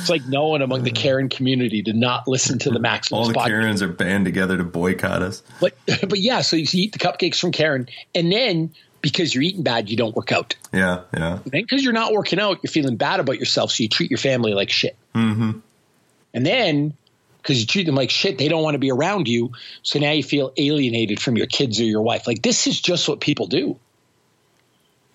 It's 0.00 0.10
like 0.10 0.26
no 0.26 0.48
one 0.48 0.62
among 0.62 0.82
the 0.82 0.90
Karen 0.90 1.28
community 1.28 1.82
did 1.82 1.96
not 1.96 2.26
listen 2.26 2.58
to 2.60 2.70
the 2.70 2.78
Maximus 2.78 3.18
All 3.18 3.28
the 3.28 3.34
podcast. 3.34 3.46
Karens 3.46 3.82
are 3.82 3.88
band 3.88 4.24
together 4.24 4.56
to 4.56 4.64
boycott 4.64 5.22
us. 5.22 5.42
But 5.60 5.74
but 5.86 6.18
yeah, 6.18 6.40
so 6.40 6.56
you 6.56 6.66
eat 6.72 6.92
the 6.92 6.98
cupcakes 6.98 7.38
from 7.38 7.52
Karen, 7.52 7.88
and 8.14 8.32
then 8.32 8.74
because 9.02 9.34
you're 9.34 9.42
eating 9.42 9.62
bad, 9.62 9.88
you 9.88 9.96
don't 9.96 10.14
work 10.14 10.32
out. 10.32 10.56
Yeah, 10.72 11.02
yeah. 11.14 11.38
Then 11.44 11.62
because 11.62 11.84
you're 11.84 11.92
not 11.92 12.12
working 12.12 12.38
out, 12.40 12.60
you're 12.62 12.70
feeling 12.70 12.96
bad 12.96 13.20
about 13.20 13.38
yourself, 13.38 13.72
so 13.72 13.82
you 13.82 13.88
treat 13.88 14.10
your 14.10 14.18
family 14.18 14.54
like 14.54 14.70
shit. 14.70 14.96
Mm-hmm. 15.14 15.58
And 16.34 16.46
then 16.46 16.94
because 17.42 17.60
you 17.60 17.66
treat 17.66 17.86
them 17.86 17.94
like 17.94 18.10
shit, 18.10 18.38
they 18.38 18.48
don't 18.48 18.62
want 18.62 18.74
to 18.74 18.78
be 18.78 18.90
around 18.90 19.28
you. 19.28 19.52
So 19.82 19.98
now 19.98 20.12
you 20.12 20.22
feel 20.22 20.52
alienated 20.56 21.20
from 21.20 21.36
your 21.36 21.46
kids 21.46 21.80
or 21.80 21.84
your 21.84 22.02
wife. 22.02 22.26
Like 22.26 22.42
this 22.42 22.66
is 22.66 22.80
just 22.80 23.08
what 23.08 23.20
people 23.20 23.46
do. 23.46 23.78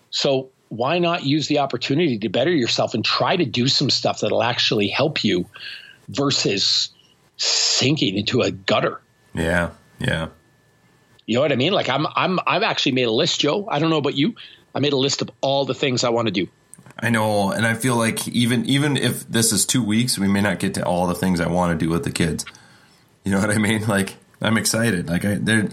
So 0.10 0.50
why 0.70 1.00
not 1.00 1.24
use 1.24 1.48
the 1.48 1.60
opportunity 1.60 2.18
to 2.20 2.30
better 2.30 2.52
yourself 2.52 2.94
and 2.94 3.04
try 3.04 3.36
to 3.36 3.46
do 3.46 3.68
some 3.68 3.90
stuff 3.90 4.22
that'll 4.22 4.44
actually 4.44 4.88
help 4.88 5.24
you 5.24 5.46
versus 6.10 6.90
sinking 7.38 8.18
into 8.18 8.42
a 8.42 8.52
gutter? 8.52 9.02
Yeah, 9.34 9.72
yeah. 10.00 10.30
You 11.26 11.36
know 11.36 11.42
what 11.42 11.52
I 11.52 11.56
mean? 11.56 11.74
Like 11.74 11.90
I'm 11.90 12.06
I'm 12.16 12.40
I've 12.46 12.64
actually 12.64 12.94
made 12.94 13.08
a 13.08 13.12
list, 13.12 13.40
Joe. 13.40 13.68
I 13.70 13.80
don't 13.80 13.90
know 13.90 13.98
about 13.98 14.16
you. 14.16 14.36
I 14.74 14.80
made 14.80 14.94
a 14.94 14.98
list 14.98 15.22
of 15.22 15.32
all 15.42 15.66
the 15.66 15.74
things 15.74 16.04
I 16.04 16.10
want 16.10 16.28
to 16.28 16.32
do. 16.32 16.48
I 17.00 17.10
know, 17.10 17.52
and 17.52 17.66
I 17.66 17.74
feel 17.74 17.96
like 17.96 18.28
even 18.28 18.66
even 18.66 18.96
if 18.96 19.28
this 19.28 19.52
is 19.52 19.66
two 19.66 19.84
weeks, 19.84 20.18
we 20.20 20.28
may 20.28 20.42
not 20.42 20.60
get 20.60 20.74
to 20.76 20.86
all 20.86 21.08
the 21.08 21.16
things 21.16 21.40
I 21.40 21.48
want 21.48 21.78
to 21.78 21.86
do 21.86 21.92
with 21.92 22.04
the 22.04 22.12
kids. 22.12 22.46
You 23.24 23.32
know 23.32 23.40
what 23.40 23.50
I 23.50 23.58
mean? 23.58 23.86
Like 23.88 24.16
I'm 24.42 24.58
excited. 24.58 25.10
Like 25.10 25.26
I 25.26 25.36
there, 25.36 25.70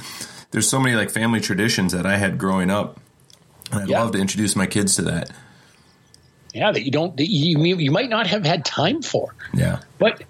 there's 0.53 0.69
so 0.69 0.81
many 0.81 0.97
like 0.97 1.11
family 1.11 1.41
traditions 1.41 1.93
that 1.93 2.07
I 2.07 2.17
had 2.17 2.39
growing 2.39 2.71
up. 2.71 3.01
And 3.73 3.83
I'd 3.83 3.89
Yeah. 3.89 4.01
love 4.03 4.13
to 4.13 4.19
introduce 4.19 4.55
my 4.55 4.67
kids 4.67 4.95
to 4.97 5.03
that. 5.03 5.31
Yeah, 6.55 6.71
that 6.71 6.85
you 6.85 6.91
don't 6.91 7.17
that 7.17 7.29
you 7.29 7.59
you 7.65 7.91
might 7.91 8.11
not 8.11 8.27
have 8.27 8.45
had 8.45 8.65
time 8.65 9.01
for. 9.03 9.35
Yeah, 9.55 9.79
But 9.99 10.23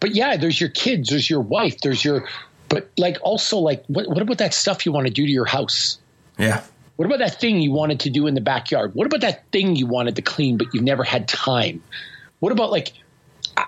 but 0.00 0.14
yeah, 0.14 0.36
there's 0.36 0.60
your 0.60 0.70
kids, 0.70 1.08
there's 1.10 1.30
your 1.30 1.40
wife, 1.40 1.80
there's 1.80 2.04
your 2.04 2.26
but 2.68 2.90
like 2.98 3.16
also 3.22 3.58
like 3.58 3.84
what 3.86 4.08
what 4.08 4.20
about 4.20 4.38
that 4.38 4.52
stuff 4.54 4.84
you 4.84 4.90
want 4.92 5.06
to 5.06 5.12
do 5.12 5.24
to 5.24 5.30
your 5.30 5.44
house? 5.46 5.98
yeah, 6.36 6.62
What 6.96 7.06
about 7.06 7.20
that 7.20 7.40
thing 7.40 7.60
you 7.60 7.70
wanted 7.70 8.00
to 8.00 8.10
do 8.10 8.26
in 8.26 8.34
the 8.34 8.40
backyard? 8.40 8.94
What 8.94 9.06
about 9.06 9.20
that 9.20 9.44
thing 9.52 9.76
you 9.76 9.86
wanted 9.86 10.16
to 10.16 10.22
clean 10.22 10.56
but 10.58 10.66
you've 10.74 10.82
never 10.84 11.04
had 11.04 11.28
time? 11.28 11.82
What 12.40 12.50
about 12.52 12.72
like 12.72 12.92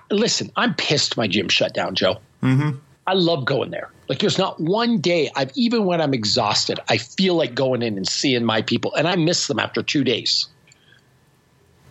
listen, 0.09 0.51
I'm 0.57 0.73
pissed 0.73 1.15
my 1.17 1.27
gym 1.27 1.47
shut 1.47 1.73
down, 1.73 1.95
Joe. 1.95 2.17
mm-hmm. 2.43 2.77
I 3.07 3.13
love 3.13 3.45
going 3.45 3.71
there. 3.71 3.89
Like 4.07 4.19
there's 4.19 4.37
not 4.37 4.59
one 4.59 4.99
day 4.99 5.29
I've 5.35 5.51
even 5.55 5.85
when 5.85 6.01
I'm 6.01 6.13
exhausted, 6.13 6.79
I 6.89 6.97
feel 6.97 7.35
like 7.35 7.55
going 7.55 7.81
in 7.81 7.97
and 7.97 8.07
seeing 8.07 8.43
my 8.45 8.61
people 8.61 8.93
and 8.95 9.07
I 9.07 9.15
miss 9.15 9.47
them 9.47 9.59
after 9.59 9.81
2 9.81 10.03
days. 10.03 10.47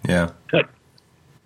yeah, 0.09 0.31
But 0.53 0.69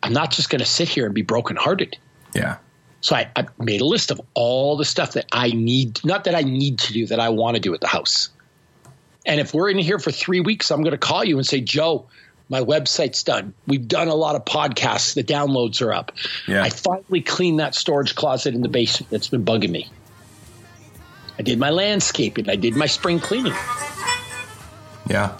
I'm 0.02 0.12
not 0.12 0.30
just 0.30 0.50
going 0.50 0.60
to 0.60 0.66
sit 0.66 0.88
here 0.88 1.06
and 1.06 1.14
be 1.14 1.22
brokenhearted. 1.22 1.96
yeah, 2.34 2.56
So 3.00 3.16
I, 3.16 3.30
I 3.36 3.46
made 3.58 3.80
a 3.80 3.86
list 3.86 4.10
of 4.10 4.20
all 4.34 4.76
the 4.76 4.84
stuff 4.84 5.12
that 5.12 5.26
I 5.32 5.48
need, 5.50 6.04
not 6.04 6.24
that 6.24 6.34
I 6.34 6.42
need 6.42 6.78
to 6.80 6.92
do, 6.92 7.06
that 7.06 7.20
I 7.20 7.28
want 7.30 7.54
to 7.54 7.60
do 7.60 7.72
at 7.72 7.80
the 7.80 7.86
house. 7.86 8.28
And 9.26 9.40
if 9.40 9.54
we're 9.54 9.70
in 9.70 9.78
here 9.78 9.98
for 9.98 10.10
three 10.10 10.40
weeks, 10.40 10.70
I'm 10.70 10.82
going 10.82 10.92
to 10.92 10.98
call 10.98 11.24
you 11.24 11.38
and 11.38 11.46
say, 11.46 11.60
Joe, 11.60 12.06
my 12.48 12.60
website's 12.60 13.22
done. 13.22 13.54
We've 13.66 13.86
done 13.86 14.08
a 14.08 14.14
lot 14.14 14.36
of 14.36 14.44
podcasts. 14.44 15.14
The 15.14 15.24
downloads 15.24 15.80
are 15.82 15.92
up. 15.92 16.12
Yeah. 16.46 16.62
I 16.62 16.70
finally 16.70 17.22
cleaned 17.22 17.60
that 17.60 17.74
storage 17.74 18.14
closet 18.14 18.54
in 18.54 18.62
the 18.62 18.68
basement 18.68 19.10
that's 19.10 19.28
been 19.28 19.44
bugging 19.44 19.70
me. 19.70 19.88
I 21.38 21.42
did 21.42 21.58
my 21.58 21.70
landscaping. 21.70 22.48
I 22.48 22.56
did 22.56 22.76
my 22.76 22.86
spring 22.86 23.18
cleaning. 23.18 23.54
yeah. 25.08 25.38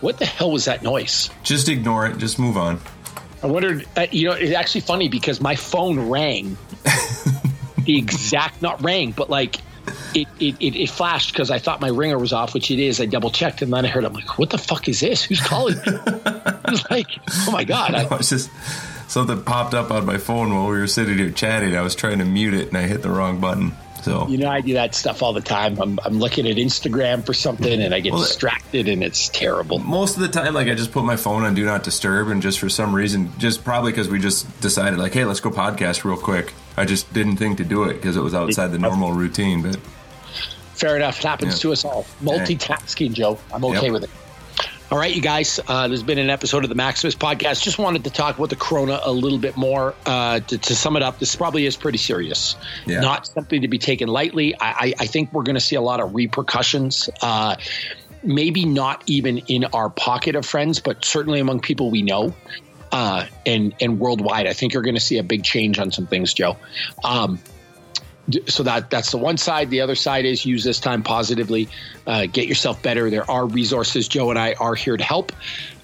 What 0.00 0.18
the 0.18 0.26
hell 0.26 0.50
was 0.50 0.64
that 0.64 0.82
noise? 0.82 1.30
Just 1.42 1.68
ignore 1.68 2.06
it. 2.06 2.18
Just 2.18 2.38
move 2.38 2.56
on. 2.56 2.80
I 3.42 3.46
wondered, 3.46 3.86
uh, 3.96 4.06
you 4.10 4.28
know, 4.28 4.34
it's 4.34 4.54
actually 4.54 4.82
funny 4.82 5.08
because 5.08 5.40
my 5.40 5.56
phone 5.56 6.08
rang. 6.08 6.56
the 7.84 7.98
exact, 7.98 8.62
not 8.62 8.82
rang, 8.82 9.10
but 9.10 9.28
like 9.28 9.56
it, 10.14 10.28
it, 10.40 10.54
it, 10.60 10.76
it 10.76 10.90
flashed 10.90 11.32
because 11.32 11.50
I 11.50 11.58
thought 11.58 11.80
my 11.80 11.88
ringer 11.88 12.18
was 12.18 12.32
off, 12.32 12.54
which 12.54 12.70
it 12.70 12.78
is. 12.78 13.00
I 13.00 13.06
double 13.06 13.30
checked 13.30 13.62
and 13.62 13.72
then 13.72 13.84
I 13.84 13.88
heard, 13.88 14.04
I'm 14.04 14.12
like, 14.12 14.38
what 14.38 14.50
the 14.50 14.58
fuck 14.58 14.88
is 14.88 15.00
this? 15.00 15.22
Who's 15.24 15.40
calling 15.40 15.76
me? 15.76 15.82
I 16.26 16.70
was 16.70 16.84
like, 16.90 17.08
oh 17.46 17.50
my 17.52 17.64
God. 17.64 17.94
I 17.94 18.04
I, 18.04 18.16
was 18.16 18.30
just 18.30 18.50
something 19.08 19.42
popped 19.42 19.74
up 19.74 19.90
on 19.90 20.06
my 20.06 20.18
phone 20.18 20.54
while 20.54 20.68
we 20.68 20.78
were 20.78 20.86
sitting 20.86 21.18
here 21.18 21.30
chatting. 21.30 21.76
I 21.76 21.82
was 21.82 21.94
trying 21.94 22.18
to 22.18 22.24
mute 22.24 22.54
it 22.54 22.68
and 22.68 22.76
I 22.78 22.82
hit 22.82 23.02
the 23.02 23.10
wrong 23.10 23.40
button. 23.40 23.72
So 24.02 24.26
you 24.26 24.36
know, 24.36 24.50
I 24.50 24.62
do 24.62 24.72
that 24.72 24.96
stuff 24.96 25.22
all 25.22 25.32
the 25.32 25.40
time. 25.40 25.80
I'm, 25.80 26.00
I'm 26.04 26.18
looking 26.18 26.48
at 26.48 26.56
Instagram 26.56 27.24
for 27.24 27.32
something 27.34 27.80
and 27.80 27.94
I 27.94 28.00
get 28.00 28.12
Well, 28.12 28.22
distracted 28.22 28.88
and 28.88 29.00
it's 29.04 29.28
terrible. 29.28 29.78
most 29.78 30.16
of 30.16 30.22
the 30.22 30.28
time, 30.28 30.54
like 30.54 30.66
I 30.66 30.74
just 30.74 30.90
put 30.90 31.04
my 31.04 31.14
phone 31.14 31.44
on 31.44 31.54
do 31.54 31.64
not 31.64 31.84
disturb, 31.84 32.26
and 32.28 32.42
just 32.42 32.58
for 32.58 32.68
some 32.68 32.92
reason, 32.96 33.30
just 33.38 33.62
probably 33.62 33.92
because 33.92 34.08
we 34.08 34.18
just 34.18 34.60
decided, 34.60 34.98
like, 34.98 35.14
hey, 35.14 35.24
let's 35.24 35.38
go 35.38 35.50
podcast 35.50 36.02
real 36.02 36.16
quick. 36.16 36.52
I 36.76 36.84
just 36.84 37.12
didn't 37.14 37.36
think 37.36 37.58
to 37.58 37.64
do 37.64 37.84
it 37.84 37.94
because 37.94 38.16
it 38.16 38.22
was 38.22 38.34
outside 38.34 38.72
the 38.72 38.78
normal 38.80 39.12
routine. 39.12 39.62
But 39.62 39.78
Fair 40.82 40.96
enough. 40.96 41.18
It 41.20 41.24
happens 41.24 41.60
to 41.60 41.72
us 41.72 41.84
all. 41.84 42.04
Multitasking, 42.22 43.12
Joe. 43.12 43.38
I'm 43.54 43.64
okay 43.64 43.84
Yep. 43.84 43.92
with 43.92 44.04
it. 44.04 44.10
All 44.90 44.98
right, 44.98 45.14
you 45.14 45.22
guys. 45.22 45.58
Uh, 45.66 45.88
there's 45.88 46.02
been 46.02 46.18
an 46.18 46.28
episode 46.28 46.64
of 46.64 46.68
the 46.68 46.74
Maximus 46.74 47.14
podcast. 47.14 47.62
Just 47.62 47.78
wanted 47.78 48.04
to 48.04 48.10
talk 48.10 48.36
about 48.36 48.50
the 48.50 48.56
Corona 48.56 49.00
a 49.04 49.12
little 49.12 49.38
bit 49.38 49.56
more. 49.56 49.94
Uh, 50.04 50.40
to, 50.40 50.58
to 50.58 50.74
sum 50.74 50.96
it 50.96 51.02
up, 51.02 51.18
this 51.18 51.34
probably 51.34 51.64
is 51.64 51.76
pretty 51.76 51.96
serious. 51.96 52.56
Yeah. 52.84 53.00
Not 53.00 53.26
something 53.26 53.62
to 53.62 53.68
be 53.68 53.78
taken 53.78 54.08
lightly. 54.08 54.54
I, 54.54 54.70
I, 54.70 54.94
I 55.00 55.06
think 55.06 55.32
we're 55.32 55.44
going 55.44 55.54
to 55.54 55.60
see 55.62 55.76
a 55.76 55.80
lot 55.80 56.00
of 56.00 56.14
repercussions. 56.14 57.08
Uh, 57.22 57.56
maybe 58.22 58.66
not 58.66 59.02
even 59.06 59.38
in 59.38 59.64
our 59.66 59.88
pocket 59.88 60.36
of 60.36 60.44
friends, 60.44 60.80
but 60.80 61.04
certainly 61.04 61.40
among 61.40 61.60
people 61.60 61.90
we 61.90 62.02
know. 62.02 62.34
Uh, 62.90 63.24
and 63.46 63.74
and 63.80 63.98
worldwide, 63.98 64.46
I 64.46 64.52
think 64.52 64.74
you're 64.74 64.82
going 64.82 64.96
to 64.96 65.00
see 65.00 65.16
a 65.16 65.22
big 65.22 65.42
change 65.44 65.78
on 65.78 65.90
some 65.90 66.06
things, 66.06 66.34
Joe. 66.34 66.58
Um, 67.02 67.38
so 68.46 68.62
that 68.62 68.90
that's 68.90 69.10
the 69.10 69.18
one 69.18 69.36
side. 69.36 69.70
The 69.70 69.80
other 69.80 69.94
side 69.94 70.24
is 70.24 70.44
use 70.44 70.64
this 70.64 70.80
time 70.80 71.02
positively, 71.02 71.68
uh, 72.06 72.26
get 72.26 72.48
yourself 72.48 72.82
better. 72.82 73.10
There 73.10 73.28
are 73.30 73.46
resources. 73.46 74.08
Joe 74.08 74.30
and 74.30 74.38
I 74.38 74.54
are 74.54 74.74
here 74.74 74.96
to 74.96 75.04
help. 75.04 75.32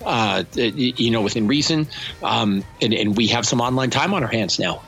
Uh, 0.05 0.45
you 0.55 1.11
know, 1.11 1.23
within 1.23 1.49
reason, 1.49 1.87
um, 2.23 2.65
and, 2.81 2.95
and 2.95 3.17
we 3.17 3.27
have 3.27 3.45
some 3.47 3.61
online 3.61 3.91
time 3.91 4.15
on 4.15 4.23
our 4.23 4.29
hands 4.31 4.59
now. 4.59 4.83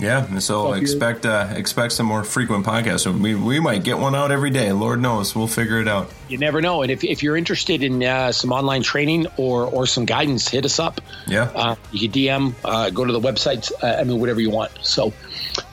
Yeah, 0.00 0.26
and 0.26 0.42
so 0.42 0.70
Well, 0.70 0.74
expect 0.74 1.26
uh, 1.26 1.48
expect 1.54 1.92
some 1.92 2.06
more 2.06 2.24
frequent 2.24 2.64
podcasts. 2.64 3.00
So 3.00 3.12
we 3.12 3.34
we 3.34 3.60
might 3.60 3.84
get 3.84 3.98
one 3.98 4.14
out 4.14 4.30
every 4.30 4.50
day. 4.50 4.72
Lord 4.72 5.00
knows, 5.00 5.36
we'll 5.36 5.46
figure 5.46 5.78
it 5.80 5.88
out. 5.88 6.10
You 6.28 6.38
never 6.38 6.60
know. 6.60 6.82
And 6.82 6.90
if, 6.90 7.04
if 7.04 7.22
you're 7.22 7.36
interested 7.36 7.82
in 7.82 8.02
uh, 8.02 8.32
some 8.32 8.52
online 8.52 8.82
training 8.82 9.26
or 9.36 9.64
or 9.64 9.86
some 9.86 10.06
guidance, 10.06 10.48
hit 10.48 10.64
us 10.64 10.78
up. 10.78 11.00
Yeah. 11.26 11.50
Uh, 11.54 11.76
you 11.92 12.08
can 12.08 12.12
DM, 12.12 12.54
uh, 12.64 12.90
go 12.90 13.04
to 13.04 13.12
the 13.12 13.20
website. 13.20 13.70
Uh, 13.82 14.00
I 14.00 14.04
mean, 14.04 14.20
whatever 14.20 14.40
you 14.40 14.50
want. 14.50 14.72
So, 14.82 15.10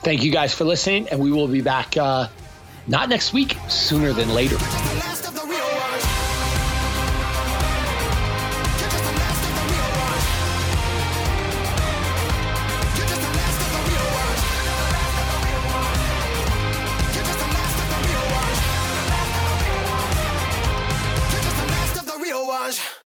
thank 0.02 0.22
you 0.22 0.30
guys 0.30 0.54
for 0.54 0.64
listening, 0.64 1.08
and 1.08 1.20
we 1.20 1.32
will 1.32 1.48
be 1.48 1.62
back 1.62 1.96
uh, 1.96 2.28
not 2.86 3.08
next 3.08 3.32
week, 3.32 3.56
sooner 3.68 4.12
than 4.12 4.34
later. 4.34 4.56